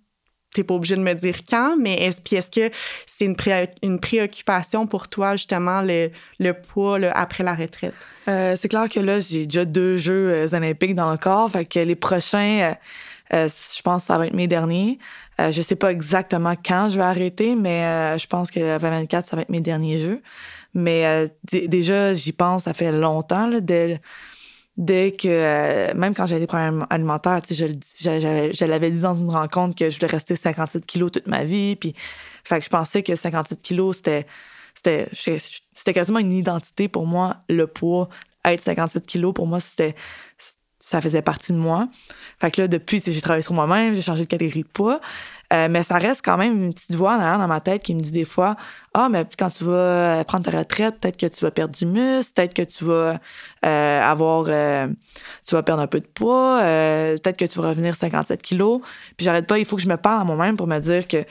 t'es 0.53 0.65
pas 0.65 0.75
obligé 0.75 0.97
de 0.97 1.03
me 1.03 1.13
dire 1.15 1.39
quand, 1.49 1.77
mais 1.79 1.95
est-ce, 2.03 2.21
puis 2.21 2.37
est-ce 2.37 2.51
que 2.51 2.75
c'est 3.07 3.27
une, 3.27 3.37
une, 3.83 4.01
préoccupation 4.01 4.87
pour 4.87 5.09
toi, 5.09 5.37
justement, 5.37 5.83
le, 5.83 6.11
le 6.39 6.53
poids 6.55 6.99
après 7.13 7.45
la 7.45 7.55
retraite? 7.55 7.95
Euh, 8.29 8.57
c'est 8.57 8.69
clair 8.69 8.89
que 8.89 9.01
là, 9.01 9.21
j'ai 9.21 9.47
déjà 9.47 9.65
deux 9.65 9.97
Jeux 9.97 10.31
euh, 10.31 10.57
olympiques 10.57 10.95
dans 10.95 11.11
le 11.11 11.19
corps, 11.19 11.51
fait 11.51 11.67
que 11.67 11.81
les 11.81 11.97
prochains, 11.97 12.75
je 13.31 13.83
pense 13.83 14.03
que 14.03 14.07
ça 14.07 14.19
va 14.19 14.27
être 14.29 14.35
mes 14.35 14.47
derniers. 14.47 14.99
je 15.39 15.61
sais 15.61 15.77
pas 15.77 15.93
exactement 15.93 16.55
quand 16.65 16.89
je 16.89 16.97
vais 16.97 17.05
arrêter, 17.05 17.55
mais 17.55 18.17
je 18.19 18.27
pense 18.27 18.51
que 18.51 18.61
le 18.61 18.79
2024, 18.79 19.27
ça 19.27 19.37
va 19.37 19.43
être 19.43 19.51
mes 19.51 19.61
derniers 19.61 19.99
Jeux. 19.99 20.23
Mais 20.77 21.07
euh, 21.07 21.29
déjà, 21.51 22.13
j'y 22.13 22.33
pense, 22.33 22.65
ça 22.65 22.75
fait 22.75 22.93
longtemps, 22.93 23.49
dès, 23.49 23.99
dès 24.77 25.13
que, 25.13 25.27
euh, 25.27 25.95
même 25.95 26.15
quand 26.15 26.27
j'avais 26.27 26.43
des 26.43 26.47
problèmes 26.47 26.87
alimentaires, 26.91 27.41
tu 27.41 27.55
sais, 27.55 27.75
je, 27.99 28.53
je 28.53 28.65
l'avais 28.67 28.91
dit 28.91 29.01
dans 29.01 29.15
une 29.15 29.31
rencontre 29.31 29.75
que 29.75 29.89
je 29.89 29.97
voulais 29.97 30.13
rester 30.13 30.37
57 30.37 30.85
kilos 30.85 31.13
toute 31.13 31.29
ma 31.29 31.45
vie. 31.45 31.77
Puis, 31.77 31.95
fait 32.45 32.59
que 32.59 32.65
je 32.67 32.69
pensais 32.69 33.03
que 33.03 33.17
57 33.17 33.63
kilos, 33.63 33.97
c'était, 33.97 34.27
c'était, 34.75 35.09
c'était 35.15 35.95
quasiment 35.95 36.19
une 36.19 36.35
identité 36.35 36.89
pour 36.89 37.07
moi, 37.07 37.39
le 37.49 37.67
poids. 37.67 38.11
Être 38.45 38.63
57 38.63 39.07
kilos, 39.07 39.33
pour 39.33 39.47
moi, 39.47 39.61
c'était, 39.61 39.95
ça 40.87 41.01
faisait 41.01 41.21
partie 41.21 41.53
de 41.53 41.59
moi. 41.59 41.89
Fait 42.41 42.53
que 42.53 42.63
là, 42.63 42.69
depuis, 42.69 43.03
j'ai 43.05 43.21
travaillé 43.21 43.43
sur 43.43 43.55
moi-même, 43.55 43.93
j'ai 43.93 44.03
changé 44.03 44.23
de 44.23 44.29
catégorie 44.29 44.63
de 44.63 44.69
poids. 44.69 45.01
Euh, 45.53 45.67
mais 45.69 45.83
ça 45.83 45.99
reste 45.99 46.23
quand 46.25 46.37
même 46.37 46.63
une 46.63 46.75
petite 46.75 46.95
voix 46.95 47.17
derrière 47.19 47.39
dans 47.39 47.49
ma 47.49 47.61
tête 47.61 47.83
qui 47.83 47.93
me 47.93 48.01
dit 48.01 48.13
des 48.13 48.25
fois 48.25 48.55
Ah, 48.95 49.09
mais 49.09 49.27
quand 49.37 49.51
tu 49.51 49.65
vas 49.65 50.23
prendre 50.25 50.49
ta 50.49 50.57
retraite, 50.57 51.01
peut-être 51.01 51.17
que 51.17 51.27
tu 51.27 51.41
vas 51.41 51.51
perdre 51.51 51.75
du 51.75 51.87
muscle, 51.87 52.33
peut-être 52.35 52.55
que 52.55 52.63
tu 52.63 52.85
vas 52.85 53.19
euh, 53.65 54.01
avoir. 54.01 54.45
Euh, 54.49 54.87
tu 55.45 55.57
vas 55.57 55.65
perdre 55.65 55.83
un 55.83 55.89
peu 55.89 55.99
de 55.99 56.07
poids, 56.07 56.61
peut-être 56.61 57.37
que 57.37 57.47
tu 57.47 57.61
vas 57.61 57.71
revenir 57.71 57.97
57 57.97 58.41
kilos. 58.41 58.81
Puis 59.17 59.25
j'arrête 59.25 59.49
pas, 59.49 59.59
il 59.59 59.65
faut 59.65 59.75
que 59.75 59.83
je 59.83 59.89
me 59.89 59.97
parle 59.97 60.21
à 60.21 60.25
moi-même 60.25 60.57
pour 60.57 60.69
me 60.69 60.79
dire 60.79 61.09
que 61.09 61.25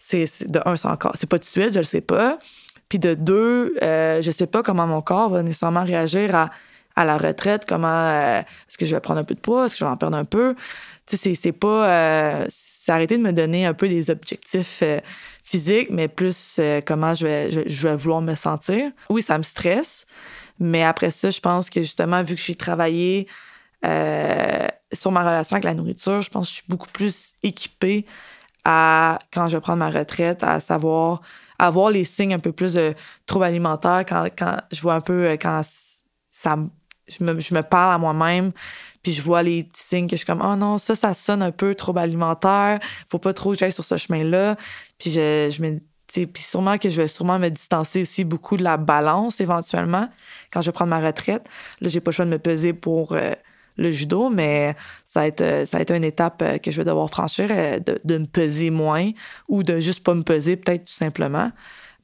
c'est 0.00 0.26
de 0.50 0.60
un, 0.66 0.74
c'est 0.74 0.88
encore. 0.88 1.12
C'est 1.14 1.28
pas 1.28 1.38
tout 1.38 1.44
de 1.44 1.48
suite, 1.48 1.74
je 1.74 1.78
le 1.78 1.84
sais 1.84 2.00
pas. 2.00 2.40
Puis 2.88 2.98
de 2.98 3.14
deux, 3.14 3.76
je 3.80 4.30
sais 4.36 4.48
pas 4.48 4.64
comment 4.64 4.88
mon 4.88 5.00
corps 5.00 5.30
va 5.30 5.44
nécessairement 5.44 5.84
réagir 5.84 6.34
à 6.34 6.50
à 6.96 7.04
la 7.04 7.18
retraite, 7.18 7.64
comment 7.66 8.10
est-ce 8.10 8.76
que 8.78 8.84
je 8.84 8.94
vais 8.94 9.00
prendre 9.00 9.20
un 9.20 9.24
peu 9.24 9.34
de 9.34 9.40
poids, 9.40 9.66
est-ce 9.66 9.74
que 9.74 9.78
je 9.80 9.84
vais 9.84 9.90
en 9.90 9.96
perdre 9.96 10.16
un 10.16 10.24
peu? 10.24 10.54
Tu 11.06 11.16
sais, 11.16 11.34
c'est 11.34 11.52
pas 11.52 12.46
c'est 12.82 12.92
arrêter 12.92 13.18
de 13.18 13.22
me 13.22 13.32
donner 13.32 13.66
un 13.66 13.74
peu 13.74 13.88
des 13.88 14.10
objectifs 14.10 14.80
euh, 14.82 15.00
physiques, 15.44 15.90
mais 15.90 16.08
plus 16.08 16.56
euh, 16.58 16.80
comment 16.84 17.12
je 17.12 17.26
vais, 17.26 17.68
je, 17.68 17.88
vais 17.88 17.96
vouloir 17.96 18.22
me 18.22 18.34
sentir. 18.34 18.90
Oui, 19.10 19.22
ça 19.22 19.36
me 19.36 19.42
stresse, 19.42 20.06
mais 20.58 20.82
après 20.82 21.10
ça, 21.10 21.28
je 21.28 21.40
pense 21.40 21.68
que 21.68 21.82
justement, 21.82 22.22
vu 22.22 22.36
que 22.36 22.40
j'ai 22.40 22.54
travaillé 22.54 23.26
euh, 23.84 24.66
sur 24.92 25.12
ma 25.12 25.20
relation 25.20 25.56
avec 25.56 25.64
la 25.64 25.74
nourriture, 25.74 26.22
je 26.22 26.30
pense 26.30 26.46
que 26.46 26.50
je 26.50 26.56
suis 26.56 26.68
beaucoup 26.68 26.88
plus 26.90 27.34
équipée 27.42 28.06
à, 28.64 29.18
quand 29.32 29.46
je 29.46 29.58
vais 29.58 29.60
prendre 29.60 29.78
ma 29.78 29.90
retraite, 29.90 30.42
à 30.42 30.58
savoir 30.58 31.20
avoir 31.58 31.90
les 31.90 32.04
signes 32.04 32.32
un 32.32 32.38
peu 32.38 32.52
plus 32.52 32.74
de 32.74 32.94
troubles 33.26 33.44
alimentaires 33.44 34.04
quand, 34.08 34.28
quand 34.38 34.56
je 34.72 34.80
vois 34.80 34.94
un 34.94 35.00
peu 35.02 35.36
quand 35.40 35.60
ça 36.30 36.56
je 37.10 37.24
me, 37.24 37.38
je 37.38 37.54
me 37.54 37.62
parle 37.62 37.94
à 37.94 37.98
moi-même 37.98 38.52
puis 39.02 39.12
je 39.12 39.22
vois 39.22 39.42
les 39.42 39.64
petits 39.64 39.82
signes 39.82 40.06
que 40.06 40.12
je 40.12 40.18
suis 40.18 40.26
comme, 40.26 40.42
oh 40.44 40.56
non, 40.56 40.78
ça, 40.78 40.94
ça 40.94 41.14
sonne 41.14 41.42
un 41.42 41.52
peu 41.52 41.74
trop 41.74 41.96
alimentaire. 41.96 42.80
Faut 43.08 43.18
pas 43.18 43.32
trop 43.32 43.52
que 43.52 43.58
j'aille 43.58 43.72
sur 43.72 43.84
ce 43.84 43.96
chemin-là. 43.96 44.56
Puis 44.98 45.10
je, 45.10 45.50
je 45.50 45.62
me 45.62 45.80
puis 46.12 46.42
sûrement 46.42 46.76
que 46.76 46.88
je 46.88 47.02
vais 47.02 47.08
sûrement 47.08 47.38
me 47.38 47.48
distancer 47.50 48.02
aussi 48.02 48.24
beaucoup 48.24 48.56
de 48.56 48.64
la 48.64 48.76
balance 48.76 49.40
éventuellement 49.40 50.08
quand 50.52 50.60
je 50.60 50.66
vais 50.66 50.72
prendre 50.72 50.90
ma 50.90 51.00
retraite. 51.00 51.44
Là, 51.80 51.88
j'ai 51.88 52.00
pas 52.00 52.10
le 52.10 52.14
choix 52.14 52.24
de 52.24 52.30
me 52.30 52.38
peser 52.38 52.72
pour 52.72 53.12
euh, 53.12 53.32
le 53.76 53.92
judo, 53.92 54.28
mais 54.28 54.74
ça 55.06 55.20
va 55.20 55.26
être, 55.28 55.40
euh, 55.40 55.64
ça 55.64 55.76
va 55.76 55.82
être 55.82 55.92
une 55.92 56.04
étape 56.04 56.42
euh, 56.42 56.58
que 56.58 56.72
je 56.72 56.78
vais 56.78 56.84
devoir 56.84 57.08
franchir, 57.08 57.48
de, 57.48 58.00
de, 58.02 58.18
me 58.18 58.26
peser 58.26 58.70
moins 58.70 59.10
ou 59.48 59.62
de 59.62 59.78
juste 59.78 60.02
pas 60.02 60.14
me 60.14 60.22
peser, 60.22 60.56
peut-être 60.56 60.86
tout 60.86 60.92
simplement. 60.92 61.52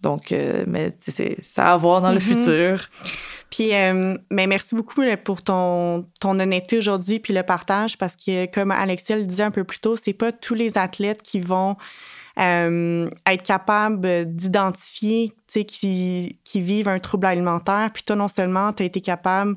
Donc, 0.02 0.30
mais 0.30 0.96
c'est 1.00 1.36
ça 1.44 1.72
à 1.72 1.76
voir 1.76 2.00
dans 2.00 2.12
le 2.12 2.18
mm-hmm. 2.18 2.38
futur. 2.38 2.88
Puis, 3.50 3.74
euh, 3.74 4.16
mais 4.30 4.46
merci 4.46 4.74
beaucoup 4.74 5.02
pour 5.24 5.42
ton, 5.42 6.06
ton 6.20 6.38
honnêteté 6.38 6.78
aujourd'hui 6.78 7.20
puis 7.20 7.32
le 7.32 7.42
partage 7.42 7.96
parce 7.96 8.16
que, 8.16 8.46
comme 8.46 8.70
Alexia 8.70 9.16
le 9.16 9.24
disait 9.24 9.44
un 9.44 9.50
peu 9.50 9.64
plus 9.64 9.78
tôt, 9.78 9.96
c'est 9.96 10.12
pas 10.12 10.32
tous 10.32 10.54
les 10.54 10.78
athlètes 10.78 11.22
qui 11.22 11.40
vont 11.40 11.76
euh, 12.38 13.08
être 13.26 13.42
capables 13.44 14.34
d'identifier, 14.34 15.32
qui, 15.48 16.38
qui 16.44 16.60
vivent 16.60 16.88
un 16.88 16.98
trouble 16.98 17.26
alimentaire. 17.26 17.90
Puis 17.94 18.02
toi, 18.02 18.16
non 18.16 18.28
seulement 18.28 18.72
tu 18.72 18.82
as 18.82 18.86
été 18.86 19.00
capable 19.00 19.56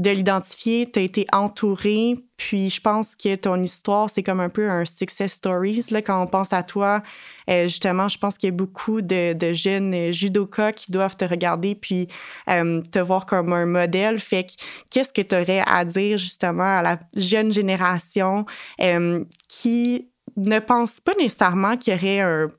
de 0.00 0.10
l'identifier, 0.10 0.90
tu 0.90 0.98
as 0.98 1.02
été 1.02 1.26
entouré, 1.30 2.16
puis 2.38 2.70
je 2.70 2.80
pense 2.80 3.14
que 3.14 3.36
ton 3.36 3.62
histoire, 3.62 4.08
c'est 4.08 4.22
comme 4.22 4.40
un 4.40 4.48
peu 4.48 4.66
un 4.70 4.86
success 4.86 5.34
stories. 5.34 5.84
Là, 5.90 6.00
quand 6.00 6.22
on 6.22 6.26
pense 6.26 6.54
à 6.54 6.62
toi, 6.62 7.02
euh, 7.50 7.64
justement, 7.64 8.08
je 8.08 8.16
pense 8.16 8.38
qu'il 8.38 8.48
y 8.48 8.52
a 8.52 8.56
beaucoup 8.56 9.02
de, 9.02 9.36
jeunes 9.52 10.10
judokas 10.10 10.72
qui 10.72 10.90
doivent 10.90 11.18
te 11.18 11.26
regarder 11.26 11.74
puis 11.74 12.08
euh, 12.48 12.80
te 12.90 12.98
voir 12.98 13.26
comme 13.26 13.52
un 13.52 13.66
modèle. 13.66 14.20
Fait 14.20 14.44
que 14.44 14.52
qu'est-ce 14.88 15.12
que 15.12 15.20
tu 15.20 15.34
aurais 15.34 15.62
à 15.66 15.84
dire 15.84 16.16
justement 16.16 16.78
à 16.78 16.80
la 16.80 16.98
jeune 17.14 17.52
génération 17.52 18.46
euh, 18.80 19.22
qui 19.50 20.08
ne 20.38 20.60
pense 20.60 21.00
pas 21.00 21.12
nécessairement 21.18 21.76
qu'il 21.76 21.92
y 21.92 21.96
aurait 21.96 22.20
un 22.20 22.50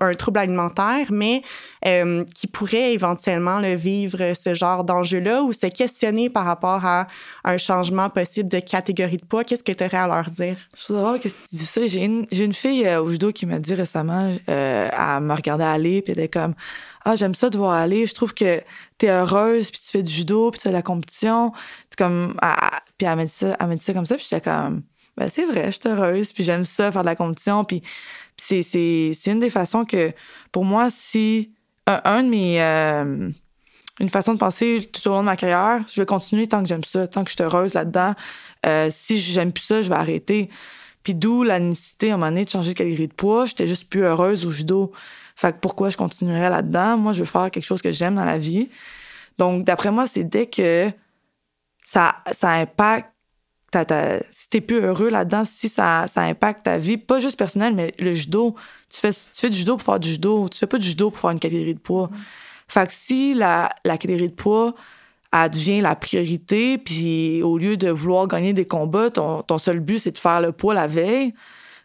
un 0.00 0.12
trouble 0.12 0.38
alimentaire, 0.38 1.08
mais 1.10 1.42
euh, 1.86 2.24
qui 2.34 2.46
pourrait 2.46 2.92
éventuellement 2.92 3.58
le 3.58 3.74
vivre 3.74 4.34
ce 4.34 4.54
genre 4.54 4.84
d'enjeu-là 4.84 5.42
ou 5.42 5.52
se 5.52 5.66
questionner 5.66 6.28
par 6.28 6.44
rapport 6.44 6.84
à 6.84 7.06
un 7.44 7.56
changement 7.56 8.10
possible 8.10 8.48
de 8.48 8.60
catégorie 8.60 9.16
de 9.16 9.24
poids, 9.24 9.44
qu'est-ce 9.44 9.64
que 9.64 9.72
tu 9.72 9.84
aurais 9.84 9.96
à 9.96 10.06
leur 10.06 10.30
dire? 10.30 10.56
Je 10.76 10.82
suis 10.82 10.94
drôle 10.94 11.18
que 11.18 11.28
tu 11.28 11.34
dis 11.52 11.66
ça. 11.66 11.86
J'ai 11.86 12.04
une, 12.04 12.26
une, 12.30 12.54
fille 12.54 12.86
euh, 12.86 13.02
au 13.02 13.08
judo 13.08 13.32
qui 13.32 13.46
m'a 13.46 13.58
dit 13.58 13.74
récemment, 13.74 14.32
euh, 14.48 14.88
elle 14.90 15.22
me 15.22 15.34
regardait 15.34 15.64
aller, 15.64 16.02
puis 16.02 16.12
elle 16.12 16.20
était 16.20 16.40
comme 16.40 16.54
Ah, 17.04 17.14
j'aime 17.16 17.34
ça 17.34 17.50
de 17.50 17.56
voir 17.56 17.72
aller, 17.72 18.06
je 18.06 18.14
trouve 18.14 18.34
que 18.34 18.60
tu 18.98 19.06
es 19.06 19.10
heureuse, 19.10 19.70
puis 19.70 19.80
tu 19.80 19.90
fais 19.90 20.02
du 20.02 20.12
judo, 20.12 20.50
puis 20.50 20.58
tu 20.58 20.64
fais 20.64 20.70
de 20.70 20.74
la 20.74 20.82
compétition. 20.82 21.52
puis 21.96 22.04
elle 22.04 23.16
m'a 23.16 23.24
dit 23.24 23.32
dit 23.32 23.84
ça 23.84 23.92
comme 23.94 24.06
ça, 24.06 24.16
puis 24.16 24.26
j'étais 24.28 24.42
comme 24.42 24.82
ben, 25.16 25.28
c'est 25.28 25.44
vrai, 25.44 25.66
je 25.66 25.78
suis 25.80 25.88
heureuse, 25.88 26.32
puis 26.32 26.44
j'aime 26.44 26.64
ça, 26.64 26.90
faire 26.90 27.02
de 27.02 27.06
la 27.06 27.16
compétition, 27.16 27.64
puis 27.64 27.82
c'est, 28.36 29.14
une 29.26 29.38
des 29.38 29.50
façons 29.50 29.84
que, 29.84 30.12
pour 30.50 30.64
moi, 30.64 30.88
si 30.90 31.52
un, 31.86 32.22
de 32.22 32.28
mes. 32.28 32.62
Euh, 32.62 33.30
une 34.00 34.08
façon 34.08 34.34
de 34.34 34.38
penser 34.38 34.88
tout 34.92 35.06
au 35.08 35.12
long 35.12 35.20
de 35.20 35.26
ma 35.26 35.36
carrière, 35.36 35.84
je 35.86 36.00
vais 36.00 36.06
continuer 36.06 36.48
tant 36.48 36.62
que 36.62 36.68
j'aime 36.68 36.82
ça, 36.82 37.06
tant 37.06 37.24
que 37.24 37.30
je 37.30 37.36
suis 37.36 37.44
heureuse 37.44 37.74
là-dedans. 37.74 38.14
Euh, 38.64 38.88
si 38.90 39.20
j'aime 39.20 39.52
plus 39.52 39.62
ça, 39.62 39.82
je 39.82 39.88
vais 39.88 39.94
arrêter. 39.94 40.48
Puis 41.02 41.14
d'où 41.14 41.42
la 41.42 41.60
nécessité, 41.60 42.10
à 42.10 42.14
un 42.14 42.16
moment 42.16 42.30
donné, 42.30 42.44
de 42.44 42.50
changer 42.50 42.72
de 42.72 42.78
catégorie 42.78 43.08
de 43.08 43.12
poids. 43.12 43.44
J'étais 43.46 43.66
juste 43.66 43.88
plus 43.88 44.02
heureuse 44.02 44.46
au 44.46 44.50
judo. 44.50 44.92
Fait 45.36 45.52
que 45.52 45.58
pourquoi 45.58 45.90
je 45.90 45.96
continuerais 45.96 46.48
là-dedans? 46.48 46.96
Moi, 46.96 47.12
je 47.12 47.20
veux 47.20 47.26
faire 47.26 47.50
quelque 47.50 47.64
chose 47.64 47.82
que 47.82 47.90
j'aime 47.90 48.14
dans 48.14 48.24
la 48.24 48.38
vie. 48.38 48.70
Donc, 49.38 49.64
d'après 49.64 49.90
moi, 49.90 50.06
c'est 50.06 50.24
dès 50.24 50.46
que 50.46 50.90
ça, 51.84 52.16
ça 52.32 52.50
impacte 52.50 53.11
si 54.30 54.48
t'es 54.48 54.60
plus 54.60 54.80
heureux 54.80 55.08
là-dedans, 55.08 55.44
si 55.44 55.68
ça, 55.68 56.06
ça 56.12 56.22
impacte 56.22 56.64
ta 56.64 56.78
vie, 56.78 56.96
pas 56.96 57.20
juste 57.20 57.38
personnelle, 57.38 57.74
mais 57.74 57.94
le 57.98 58.14
judo, 58.14 58.54
tu 58.90 59.00
fais, 59.00 59.12
tu 59.12 59.20
fais 59.32 59.50
du 59.50 59.56
judo 59.58 59.76
pour 59.76 59.84
faire 59.84 60.00
du 60.00 60.10
judo, 60.10 60.48
tu 60.48 60.58
fais 60.58 60.66
pas 60.66 60.78
du 60.78 60.86
judo 60.86 61.10
pour 61.10 61.20
faire 61.20 61.30
une 61.30 61.40
catégorie 61.40 61.74
de 61.74 61.80
poids. 61.80 62.08
Mm. 62.08 62.16
Fait 62.68 62.86
que 62.86 62.92
si 62.92 63.34
la, 63.34 63.70
la 63.84 63.98
catégorie 63.98 64.28
de 64.28 64.34
poids, 64.34 64.74
elle 65.32 65.50
devient 65.50 65.80
la 65.80 65.96
priorité, 65.96 66.78
puis 66.78 67.42
au 67.42 67.56
lieu 67.56 67.76
de 67.76 67.88
vouloir 67.88 68.26
gagner 68.28 68.52
des 68.52 68.66
combats, 68.66 69.10
ton, 69.10 69.42
ton 69.42 69.58
seul 69.58 69.80
but, 69.80 69.98
c'est 69.98 70.12
de 70.12 70.18
faire 70.18 70.40
le 70.40 70.52
poids 70.52 70.74
la 70.74 70.86
veille, 70.86 71.34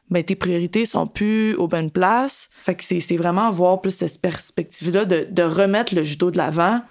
mais 0.09 0.21
ben, 0.21 0.25
tes 0.25 0.35
priorités 0.35 0.85
sont 0.85 1.07
plus 1.07 1.55
aux 1.55 1.67
bonnes 1.67 1.91
places. 1.91 2.49
Fait 2.63 2.75
que 2.75 2.83
c'est 2.83 3.17
vraiment 3.17 3.51
voir 3.51 3.81
plus 3.81 3.91
cette 3.91 4.21
perspective-là 4.21 5.05
de, 5.05 5.27
de 5.29 5.43
remettre 5.43 5.95
le 5.95 6.03
judo 6.03 6.31
de 6.31 6.38
l'avant, 6.38 6.81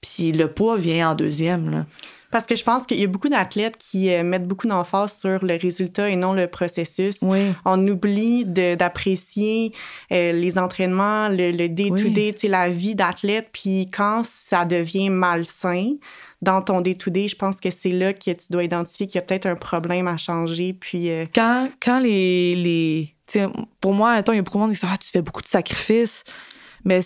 puis 0.00 0.32
le 0.32 0.48
poids 0.48 0.76
vient 0.76 1.10
en 1.10 1.14
deuxième, 1.14 1.70
là. 1.70 1.86
Parce 2.34 2.46
que 2.46 2.56
je 2.56 2.64
pense 2.64 2.84
qu'il 2.84 2.98
y 2.98 3.04
a 3.04 3.06
beaucoup 3.06 3.28
d'athlètes 3.28 3.76
qui 3.78 4.12
euh, 4.12 4.24
mettent 4.24 4.48
beaucoup 4.48 4.66
d'emphase 4.66 5.16
sur 5.16 5.44
le 5.44 5.56
résultat 5.56 6.10
et 6.10 6.16
non 6.16 6.32
le 6.32 6.48
processus. 6.48 7.18
Oui. 7.22 7.52
On 7.64 7.86
oublie 7.86 8.44
d'apprécier 8.44 9.72
euh, 10.10 10.32
les 10.32 10.58
entraînements, 10.58 11.28
le 11.28 11.68
day-to-day, 11.68 12.34
la 12.48 12.68
vie 12.70 12.96
d'athlète. 12.96 13.50
Puis 13.52 13.86
quand 13.86 14.24
ça 14.24 14.64
devient 14.64 15.10
malsain 15.10 15.92
dans 16.42 16.60
ton 16.60 16.80
day-to-day, 16.80 17.28
je 17.28 17.36
pense 17.36 17.60
que 17.60 17.70
c'est 17.70 17.92
là 17.92 18.12
que 18.12 18.32
tu 18.32 18.46
dois 18.50 18.64
identifier 18.64 19.06
qu'il 19.06 19.14
y 19.14 19.18
a 19.18 19.22
peut-être 19.22 19.46
un 19.46 19.54
problème 19.54 20.08
à 20.08 20.16
changer. 20.16 20.72
Puis, 20.72 21.10
euh, 21.10 21.26
Quand, 21.32 21.68
quand 21.80 22.00
les... 22.00 22.56
les 22.56 23.14
pour 23.80 23.94
moi, 23.94 24.20
il 24.26 24.34
y 24.34 24.38
a 24.38 24.42
beaucoup 24.42 24.58
de 24.58 24.62
monde 24.64 24.72
qui 24.72 24.80
dit 24.80 24.86
ah, 24.92 24.98
tu 24.98 25.08
fais 25.08 25.22
beaucoup 25.22 25.42
de 25.42 25.46
sacrifices», 25.46 26.24
mais 26.84 27.00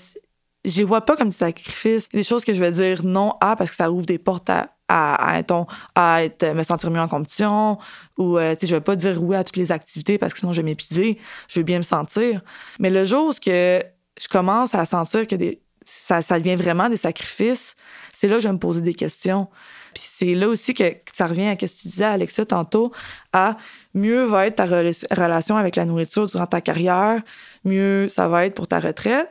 je 0.65 0.79
les 0.79 0.85
vois 0.85 1.03
pas 1.03 1.17
comme 1.17 1.29
des 1.29 1.37
sacrifices. 1.37 2.09
Des 2.09 2.23
choses 2.23 2.47
que 2.47 2.55
je 2.55 2.61
vais 2.61 2.73
dire 2.73 3.05
non 3.05 3.35
à 3.43 3.57
parce 3.57 3.69
que 3.69 3.77
ça 3.77 3.93
ouvre 3.93 4.07
des 4.07 4.19
portes 4.19 4.49
à 4.49 4.71
à, 4.89 5.39
être, 5.39 6.53
me 6.55 6.63
sentir 6.63 6.91
mieux 6.91 7.01
en 7.01 7.09
compétition 7.09 7.79
ou 8.17 8.39
euh, 8.39 8.55
je 8.61 8.75
vais 8.75 8.81
pas 8.81 8.97
dire 8.97 9.23
oui 9.23 9.37
à 9.37 9.45
toutes 9.45 9.57
les 9.57 9.71
activités 9.71 10.19
parce 10.19 10.33
que 10.33 10.41
sinon 10.41 10.53
je 10.53 10.61
vais 10.61 10.67
m'épuiser. 10.67 11.19
Je 11.49 11.61
veux 11.61 11.65
bien 11.65 11.79
me 11.79 11.83
sentir. 11.83 12.41
Mais 12.79 12.91
le 12.91 13.05
jour 13.05 13.29
où 13.29 13.33
je 13.33 14.29
commence 14.31 14.75
à 14.75 14.85
sentir 14.85 15.27
que 15.27 15.37
des, 15.37 15.61
ça, 15.85 16.23
ça 16.23 16.39
devient 16.39 16.57
vraiment 16.57 16.89
des 16.89 16.97
sacrifices 16.97 17.77
c'est 18.19 18.27
là 18.27 18.37
que 18.37 18.43
je 18.43 18.49
vais 18.49 18.55
me 18.55 18.59
poser 18.59 18.83
des 18.83 18.95
questions. 18.95 19.47
Puis 19.95 20.03
c'est 20.19 20.35
là 20.35 20.49
aussi 20.49 20.75
que, 20.75 20.83
ça 21.13 21.29
revient 21.29 21.47
à 21.47 21.53
ce 21.53 21.67
que 21.67 21.67
tu 21.67 21.89
disais 21.89 22.05
Alexia 22.05 22.45
tantôt 22.45 22.93
à 23.33 23.57
mieux 23.95 24.25
va 24.25 24.49
être 24.49 24.57
ta 24.57 24.67
relation 24.67 25.57
avec 25.57 25.77
la 25.77 25.85
nourriture 25.85 26.27
durant 26.27 26.47
ta 26.47 26.61
carrière 26.61 27.23
mieux 27.65 28.09
ça 28.09 28.27
va 28.27 28.47
être 28.47 28.55
pour 28.55 28.67
ta 28.67 28.81
retraite. 28.81 29.31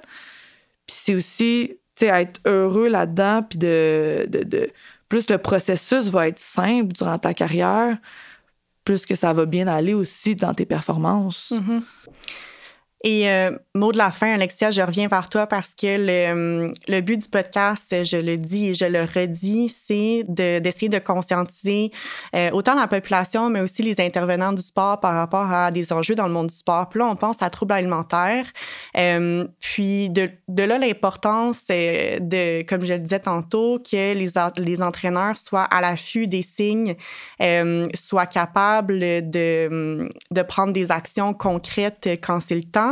Puis 0.86 0.96
c'est 1.04 1.16
aussi 1.16 1.80
tu 1.96 2.06
sais 2.06 2.22
être 2.22 2.40
heureux 2.46 2.88
là-dedans 2.88 3.44
puis 3.44 3.60
de 3.60 4.72
plus 5.10 5.30
le 5.30 5.38
processus 5.38 6.08
va 6.08 6.28
être 6.28 6.40
simple 6.40 6.94
durant 6.94 7.18
ta 7.18 7.34
carrière, 7.34 7.98
plus 8.84 9.06
que 9.06 9.16
ça 9.16 9.34
va 9.34 9.46
bien 9.46 9.68
aller 9.68 9.94
aussi 9.94 10.36
dans 10.36 10.54
tes 10.54 10.66
performances. 10.66 11.54
Mm-hmm. 11.56 11.82
Et 13.04 13.30
euh, 13.30 13.52
mot 13.76 13.92
de 13.92 13.98
la 13.98 14.12
fin, 14.12 14.34
Alexia, 14.34 14.72
je 14.72 14.82
reviens 14.82 15.08
vers 15.08 15.30
toi 15.30 15.46
parce 15.46 15.76
que 15.76 15.86
le, 15.86 16.72
le 16.88 17.02
but 17.02 17.18
du 17.18 17.30
podcast, 17.30 18.04
je 18.04 18.18
le 18.18 18.38
dis 18.38 18.70
et 18.70 18.74
je 18.74 18.86
le 18.86 19.02
redis, 19.02 19.70
c'est 19.70 20.24
d'essayer 20.28 20.90
de, 20.90 20.98
conscientiser 20.98 21.92
euh, 22.36 22.50
autant 22.52 22.74
la 22.74 22.88
population, 22.88 23.52
mais 23.52 23.62
aussi 23.62 23.84
les 23.84 24.02
intervenants 24.02 24.52
du 24.52 24.64
sport 24.64 25.00
par 25.00 25.14
rapport 25.14 25.52
à 25.52 25.70
des 25.70 25.94
enjeux 25.94 26.16
dans 26.16 26.26
le 26.26 26.34
monde 26.34 26.48
du 26.48 26.56
sport. 26.56 26.90
Puis 26.90 27.00
là, 27.00 27.06
on 27.06 27.16
pense 27.16 27.42
à 27.44 27.52
troubles 27.52 27.74
alimentaires. 27.74 28.48
Euh, 28.98 29.46
puis 29.60 30.10
de, 30.10 30.32
de 30.48 30.64
là, 30.64 30.80
l'importance 30.80 31.68
de, 31.68 32.64
comme 32.64 32.84
je 32.84 32.96
le 32.96 33.00
disais 33.00 33.20
tantôt, 33.20 33.78
que 33.78 34.14
les, 34.14 34.32
les 34.58 34.82
entraîneurs 34.82 35.38
soient 35.38 35.66
à 35.66 35.82
l'affût 35.82 36.28
des 36.28 36.42
signes, 36.42 36.96
soient 37.94 38.26
capables 38.26 39.00
de, 39.00 40.10
de 40.32 40.42
prendre 40.42 40.74
des 40.74 40.92
actions 40.92 41.36
concrètes 41.36 42.10
quand 42.24 42.40
c'est 42.40 42.56
le 42.56 42.64
temps 42.64 42.87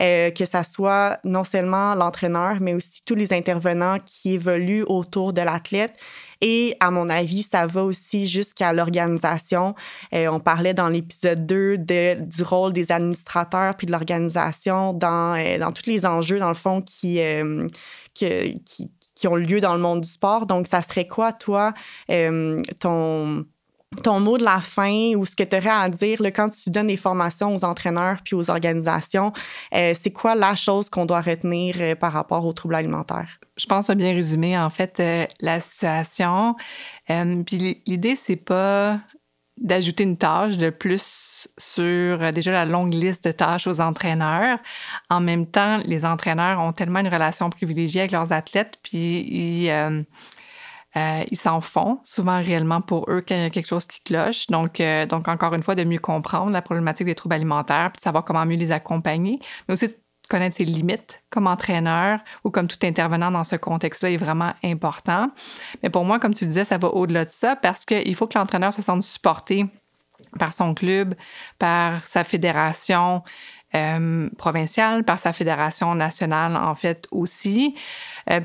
euh, 0.00 0.30
que 0.30 0.44
ça 0.44 0.64
soit 0.64 1.18
non 1.24 1.44
seulement 1.44 1.94
l'entraîneur, 1.94 2.56
mais 2.60 2.74
aussi 2.74 3.02
tous 3.04 3.14
les 3.14 3.32
intervenants 3.32 3.98
qui 4.04 4.34
évoluent 4.34 4.84
autour 4.86 5.32
de 5.32 5.40
l'athlète. 5.42 5.94
Et 6.40 6.76
à 6.78 6.90
mon 6.90 7.08
avis, 7.08 7.42
ça 7.42 7.66
va 7.66 7.82
aussi 7.82 8.26
jusqu'à 8.26 8.72
l'organisation. 8.72 9.74
Euh, 10.14 10.28
on 10.28 10.38
parlait 10.38 10.74
dans 10.74 10.88
l'épisode 10.88 11.46
2 11.46 11.78
de, 11.78 12.16
du 12.20 12.42
rôle 12.44 12.72
des 12.72 12.92
administrateurs 12.92 13.76
puis 13.76 13.86
de 13.86 13.92
l'organisation 13.92 14.92
dans, 14.92 15.34
euh, 15.34 15.70
tous 15.72 15.90
les 15.90 16.06
enjeux, 16.06 16.38
dans 16.38 16.48
le 16.48 16.54
fond, 16.54 16.80
qui, 16.80 17.20
qui, 18.14 19.26
ont 19.26 19.36
lieu 19.36 19.60
dans 19.60 19.74
le 19.74 19.80
monde 19.80 20.02
du 20.02 20.08
sport. 20.08 20.46
Donc, 20.46 20.68
ça 20.68 20.80
serait 20.82 21.08
quoi, 21.08 21.32
toi, 21.32 21.72
ton 22.80 23.44
ton 24.02 24.20
mot 24.20 24.38
de 24.38 24.44
la 24.44 24.60
fin 24.60 25.14
ou 25.16 25.24
ce 25.24 25.34
que 25.34 25.44
tu 25.44 25.56
aurais 25.56 25.68
à 25.68 25.88
dire 25.88 26.20
quand 26.34 26.50
tu 26.50 26.70
donnes 26.70 26.88
des 26.88 26.96
formations 26.96 27.54
aux 27.54 27.64
entraîneurs 27.64 28.18
puis 28.24 28.34
aux 28.34 28.50
organisations, 28.50 29.32
euh, 29.74 29.94
c'est 29.98 30.12
quoi 30.12 30.34
la 30.34 30.54
chose 30.54 30.90
qu'on 30.90 31.06
doit 31.06 31.20
retenir 31.20 31.76
euh, 31.80 31.94
par 31.94 32.12
rapport 32.12 32.44
aux 32.44 32.52
troubles 32.52 32.74
alimentaires? 32.74 33.38
Je 33.56 33.66
pense 33.66 33.90
à 33.90 33.94
bien 33.94 34.12
résumer 34.12 34.58
en 34.58 34.70
fait 34.70 35.00
euh, 35.00 35.24
la 35.40 35.60
situation. 35.60 36.54
puis 37.06 37.82
l'idée, 37.86 38.14
c'est 38.14 38.36
pas 38.36 39.00
d'ajouter 39.56 40.04
une 40.04 40.16
tâche 40.16 40.56
de 40.56 40.70
plus 40.70 41.48
sur 41.58 42.32
déjà 42.32 42.52
la 42.52 42.64
longue 42.64 42.94
liste 42.94 43.24
de 43.24 43.32
tâches 43.32 43.66
aux 43.66 43.80
entraîneurs. 43.80 44.58
En 45.10 45.20
même 45.20 45.46
temps, 45.46 45.78
les 45.84 46.04
entraîneurs 46.04 46.60
ont 46.60 46.72
tellement 46.72 47.00
une 47.00 47.08
relation 47.08 47.50
privilégiée 47.50 48.02
avec 48.02 48.12
leurs 48.12 48.32
athlètes, 48.32 48.78
puis 48.82 49.20
ils 49.28 50.04
euh, 50.96 51.22
ils 51.30 51.36
s'en 51.36 51.60
font 51.60 52.00
souvent 52.04 52.38
réellement 52.38 52.80
pour 52.80 53.10
eux 53.10 53.22
quand 53.26 53.34
il 53.34 53.42
y 53.42 53.44
a 53.44 53.50
quelque 53.50 53.66
chose 53.66 53.86
qui 53.86 54.00
cloche. 54.00 54.46
Donc, 54.46 54.80
euh, 54.80 55.06
donc, 55.06 55.28
encore 55.28 55.54
une 55.54 55.62
fois, 55.62 55.74
de 55.74 55.84
mieux 55.84 55.98
comprendre 55.98 56.50
la 56.50 56.62
problématique 56.62 57.06
des 57.06 57.14
troubles 57.14 57.34
alimentaires, 57.34 57.90
puis 57.92 58.00
de 58.00 58.04
savoir 58.04 58.24
comment 58.24 58.46
mieux 58.46 58.56
les 58.56 58.72
accompagner, 58.72 59.38
mais 59.68 59.74
aussi 59.74 59.94
connaître 60.30 60.56
ses 60.56 60.64
limites 60.64 61.22
comme 61.30 61.46
entraîneur 61.46 62.20
ou 62.44 62.50
comme 62.50 62.68
tout 62.68 62.78
intervenant 62.82 63.30
dans 63.30 63.44
ce 63.44 63.56
contexte-là 63.56 64.10
est 64.10 64.18
vraiment 64.18 64.52
important. 64.62 65.30
Mais 65.82 65.90
pour 65.90 66.04
moi, 66.04 66.18
comme 66.18 66.34
tu 66.34 66.46
disais, 66.46 66.64
ça 66.64 66.78
va 66.78 66.88
au-delà 66.88 67.24
de 67.24 67.30
ça 67.30 67.56
parce 67.56 67.84
qu'il 67.84 68.14
faut 68.14 68.26
que 68.26 68.38
l'entraîneur 68.38 68.72
se 68.72 68.82
sente 68.82 69.02
supporté 69.02 69.66
par 70.38 70.52
son 70.52 70.74
club, 70.74 71.14
par 71.58 72.04
sa 72.04 72.24
fédération, 72.24 73.22
euh, 73.74 74.28
provinciale, 74.36 75.04
par 75.04 75.18
sa 75.18 75.32
fédération 75.32 75.94
nationale, 75.94 76.56
en 76.56 76.74
fait, 76.74 77.06
aussi. 77.10 77.74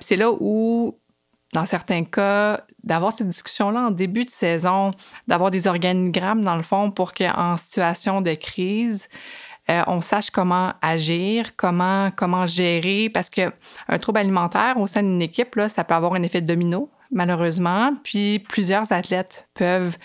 c'est 0.02 0.16
là 0.16 0.32
où 0.32 0.98
dans 1.54 1.66
certains 1.66 2.04
cas, 2.04 2.62
d'avoir 2.84 3.14
cette 3.14 3.30
discussion-là 3.30 3.88
en 3.88 3.92
début 3.92 4.26
de 4.26 4.30
saison, 4.30 4.92
d'avoir 5.28 5.52
des 5.52 5.68
organigrammes 5.68 6.44
dans 6.44 6.56
le 6.56 6.64
fond 6.64 6.92
pour 6.92 7.14
qu'en 7.14 7.58
situation 7.58 8.22
de 8.22 8.34
crise, 8.34 9.08
euh, 9.70 9.82
on 9.88 10.02
sache 10.02 10.30
comment 10.30 10.74
agir, 10.82 11.56
comment, 11.56 12.10
comment 12.12 12.46
gérer, 12.46 13.10
parce 13.10 13.30
qu'un 13.30 13.52
trouble 14.02 14.20
alimentaire 14.20 14.78
au 14.78 14.88
sein 14.88 15.04
d'une 15.04 15.22
équipe, 15.22 15.56
là, 15.56 15.70
ça 15.70 15.84
peut 15.86 15.94
avoir 15.94 16.16
un 16.16 16.24
effet 16.24 16.42
domino, 16.42 16.90
malheureusement. 17.12 17.94
Puis 18.04 18.40
plusieurs 18.40 18.92
athlètes 18.92 19.48
peuvent 19.54 19.96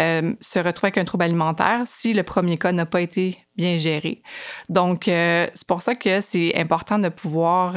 euh, 0.00 0.32
se 0.40 0.58
retrouver 0.58 0.88
avec 0.88 0.98
un 0.98 1.04
trouble 1.04 1.24
alimentaire 1.24 1.82
si 1.86 2.12
le 2.12 2.24
premier 2.24 2.56
cas 2.56 2.72
n'a 2.72 2.86
pas 2.86 3.02
été 3.02 3.38
bien 3.56 3.78
géré. 3.78 4.22
Donc, 4.68 5.06
euh, 5.06 5.46
c'est 5.54 5.66
pour 5.66 5.82
ça 5.82 5.94
que 5.94 6.20
c'est 6.20 6.56
important 6.58 6.98
de 6.98 7.08
pouvoir 7.08 7.76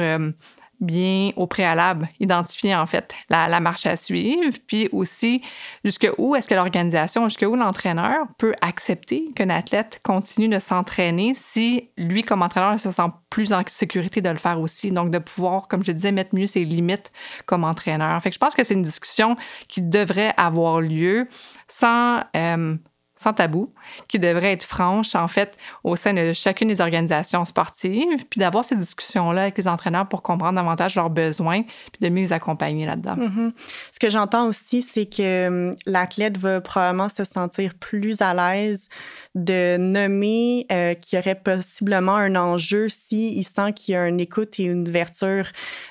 bien 0.80 1.32
au 1.36 1.46
préalable 1.46 2.08
identifier 2.20 2.74
en 2.74 2.86
fait 2.86 3.14
la, 3.30 3.60
marche 3.60 3.86
à 3.86 3.96
suivre, 3.96 4.56
puis 4.66 4.88
aussi 4.92 5.42
jusqu'où 5.84 6.34
est-ce 6.34 6.48
que 6.48 6.54
l'organisation, 6.54 7.28
jusqu'où 7.28 7.56
l'entraîneur 7.56 8.26
peut 8.38 8.54
accepter 8.60 9.30
qu'un 9.34 9.50
athlète 9.50 10.00
continue 10.02 10.48
de 10.48 10.60
s'entraîner 10.60 11.32
si 11.34 11.90
lui 11.96 12.22
comme 12.22 12.42
entraîneur 12.42 12.78
se 12.78 12.90
sent 12.90 13.10
plus 13.30 13.52
en 13.52 13.62
sécurité 13.66 14.20
de 14.20 14.30
le 14.30 14.36
faire 14.36 14.60
aussi, 14.60 14.90
donc 14.90 15.10
de 15.10 15.18
pouvoir, 15.18 15.68
comme 15.68 15.84
je 15.84 15.92
disais, 15.92 16.12
mettre 16.12 16.34
mieux 16.34 16.46
ses 16.46 16.64
limites 16.64 17.12
comme 17.46 17.64
entraîneur. 17.64 18.20
Fait 18.22 18.30
que 18.30 18.34
je 18.34 18.38
pense 18.38 18.54
que 18.54 18.64
c'est 18.64 18.74
une 18.74 18.82
discussion 18.82 19.36
qui 19.68 19.82
devrait 19.82 20.32
avoir 20.36 20.80
lieu 20.80 21.28
sans 21.68 22.22
euh, 22.36 22.76
sans 23.18 23.32
tabou, 23.32 23.72
qui 24.06 24.18
devrait 24.18 24.52
être 24.52 24.64
franche, 24.64 25.14
en 25.14 25.28
fait, 25.28 25.56
au 25.84 25.96
sein 25.96 26.14
de 26.14 26.32
chacune 26.32 26.68
des 26.68 26.80
organisations 26.80 27.44
sportives, 27.44 28.26
puis 28.30 28.38
d'avoir 28.40 28.64
ces 28.64 28.76
discussions-là 28.76 29.42
avec 29.42 29.58
les 29.58 29.68
entraîneurs 29.68 30.08
pour 30.08 30.22
comprendre 30.22 30.54
davantage 30.54 30.94
leurs 30.94 31.10
besoins, 31.10 31.62
puis 31.62 32.08
de 32.08 32.08
mieux 32.08 32.22
les 32.22 32.32
accompagner 32.32 32.86
là-dedans. 32.86 33.16
Mm-hmm. 33.16 33.52
Ce 33.92 33.98
que 33.98 34.08
j'entends 34.08 34.46
aussi, 34.46 34.82
c'est 34.82 35.06
que 35.06 35.48
hum, 35.48 35.76
l'athlète 35.86 36.38
va 36.38 36.60
probablement 36.60 37.08
se 37.08 37.24
sentir 37.24 37.74
plus 37.74 38.22
à 38.22 38.34
l'aise 38.34 38.88
de 39.34 39.76
nommer 39.78 40.66
euh, 40.72 40.94
qu'il 40.94 41.18
y 41.18 41.22
aurait 41.22 41.34
possiblement 41.34 42.16
un 42.16 42.36
enjeu 42.36 42.88
s'il 42.88 43.44
sent 43.44 43.72
qu'il 43.74 43.94
y 43.94 43.96
a 43.96 44.08
une 44.08 44.20
écoute 44.20 44.58
et 44.58 44.64
une 44.64 44.88
ouverture 44.88 45.46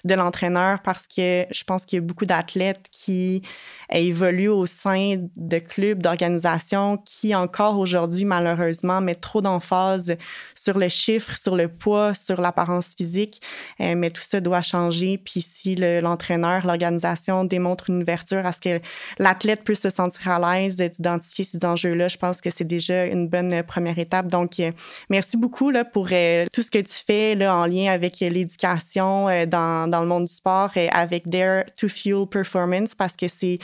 de 0.06 0.14
l'entraîneur, 0.14 0.82
parce 0.82 1.08
que 1.08 1.46
je 1.50 1.64
pense 1.64 1.86
qu'il 1.86 1.98
y 1.98 2.02
a 2.02 2.06
beaucoup 2.06 2.26
d'athlètes 2.26 2.88
qui 2.92 3.42
évoluent 3.92 4.50
au 4.50 4.66
sein 4.66 5.28
de 5.36 5.60
clubs, 5.60 6.02
d'organisations 6.02 6.98
qui 7.06 7.34
encore 7.36 7.80
aujourd'hui, 7.80 8.26
malheureusement, 8.26 9.02
mettent 9.02 9.22
trop 9.22 9.42
d'emphase 9.42 10.16
sur 10.56 10.78
le 10.78 10.90
chiffre, 10.90 11.38
sur 11.38 11.56
le 11.56 11.68
poids, 11.68 12.14
sur 12.14 12.42
l'apparence 12.42 12.94
physique. 12.98 13.42
Euh, 13.80 13.96
mais 13.96 14.10
tout 14.10 14.22
ça 14.22 14.40
doit 14.40 14.62
changer. 14.62 15.18
Puis 15.18 15.42
si 15.42 15.76
l'entraîneur, 15.76 16.66
l'organisation 16.66 17.44
démontre 17.44 17.90
une 17.90 18.02
ouverture 18.02 18.46
à 18.46 18.52
ce 18.52 18.62
que 18.62 18.82
l'athlète 19.20 19.64
puisse 19.64 19.82
se 19.82 19.90
sentir 19.90 20.30
à 20.30 20.60
l'aise 20.60 20.78
d'identifier 20.78 21.46
ces 21.46 21.64
enjeux-là, 21.66 22.08
je 22.08 22.18
pense 22.18 22.42
que 22.42 22.50
c'est 22.50 22.66
déjà 22.66 23.06
une 23.06 23.28
bonne 23.28 23.64
première 23.64 24.00
étape. 24.00 24.28
Donc, 24.28 24.60
euh, 24.60 24.72
merci 25.10 25.38
beaucoup 25.38 25.70
là, 25.70 25.86
pour 25.86 26.10
euh, 26.12 26.46
tout 26.54 26.62
ce 26.62 26.72
que 26.72 26.80
tu 26.80 27.04
fais 27.06 27.36
là, 27.36 27.56
en 27.56 27.66
lien 27.66 27.92
avec 27.92 28.20
l'éducation 28.20 29.28
dans, 29.48 29.90
dans, 29.90 30.02
le 30.02 30.08
monde 30.08 30.26
du 30.26 30.34
sport 30.34 30.76
et 30.76 30.90
avec 30.90 31.28
Dare 31.28 31.66
to 31.80 31.88
Fuel 31.88 32.28
Performance 32.28 32.96
parce 32.96 33.16
que 33.16 33.28
c'est 33.28 33.60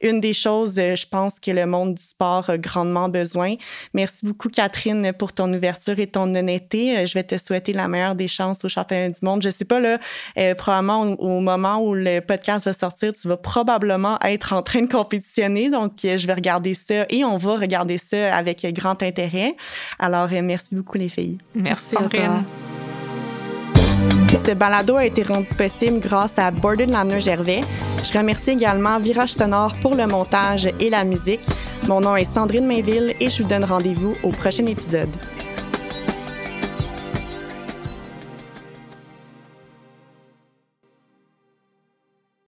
une 0.00 0.20
des 0.20 0.32
choses, 0.32 0.76
je 0.76 1.06
pense, 1.08 1.40
que 1.40 1.50
le 1.50 1.66
monde 1.66 1.94
du 1.94 2.02
sport 2.02 2.48
a 2.50 2.58
grandement 2.58 3.08
besoin. 3.08 3.56
Merci 3.94 4.24
beaucoup, 4.24 4.48
Catherine, 4.48 5.12
pour 5.12 5.32
ton 5.32 5.52
ouverture 5.52 5.98
et 5.98 6.06
ton 6.06 6.34
honnêteté. 6.34 7.04
Je 7.06 7.14
vais 7.14 7.24
te 7.24 7.36
souhaiter 7.36 7.72
la 7.72 7.88
meilleure 7.88 8.14
des 8.14 8.28
chances 8.28 8.64
au 8.64 8.68
championnat 8.68 9.08
du 9.10 9.18
monde. 9.22 9.42
Je 9.42 9.50
sais 9.50 9.64
pas, 9.64 9.80
là, 9.80 9.98
euh, 10.38 10.54
probablement 10.54 11.02
au, 11.02 11.40
moment 11.40 11.82
où 11.82 11.94
le 11.94 12.20
podcast 12.20 12.66
va 12.66 12.72
sortir, 12.72 13.12
tu 13.12 13.28
vas 13.28 13.36
probablement 13.36 14.18
être 14.22 14.52
en 14.52 14.62
train 14.62 14.82
de 14.82 14.88
compétitionner. 14.88 15.70
Donc, 15.70 16.04
euh, 16.04 16.16
je 16.16 16.26
vais 16.26 16.34
regarder 16.34 16.74
ça 16.74 17.06
et 17.08 17.24
on 17.24 17.36
va 17.36 17.56
regarder 17.56 17.98
ça 17.98 18.34
avec 18.34 18.66
grand 18.72 19.02
intérêt. 19.02 19.56
Alors, 19.98 20.28
euh, 20.32 20.42
merci 20.42 20.74
beaucoup, 20.76 20.98
les 20.98 21.08
filles. 21.08 21.38
Merci, 21.54 21.94
Catherine. 21.96 22.44
Ce 24.48 24.54
balado 24.54 24.96
a 24.96 25.04
été 25.04 25.22
rendu 25.22 25.48
possible 25.54 26.00
grâce 26.00 26.38
à 26.38 26.50
Borden 26.50 26.94
Gervais. 27.20 27.60
Je 28.02 28.16
remercie 28.16 28.50
également 28.50 28.98
Virage 28.98 29.34
Sonore 29.34 29.74
pour 29.80 29.94
le 29.94 30.06
montage 30.06 30.70
et 30.80 30.88
la 30.88 31.04
musique. 31.04 31.46
Mon 31.86 32.00
nom 32.00 32.16
est 32.16 32.24
Sandrine 32.24 32.66
Mainville 32.66 33.14
et 33.20 33.28
je 33.28 33.42
vous 33.42 33.48
donne 33.48 33.64
rendez-vous 33.64 34.14
au 34.22 34.30
prochain 34.30 34.64
épisode. 34.66 35.10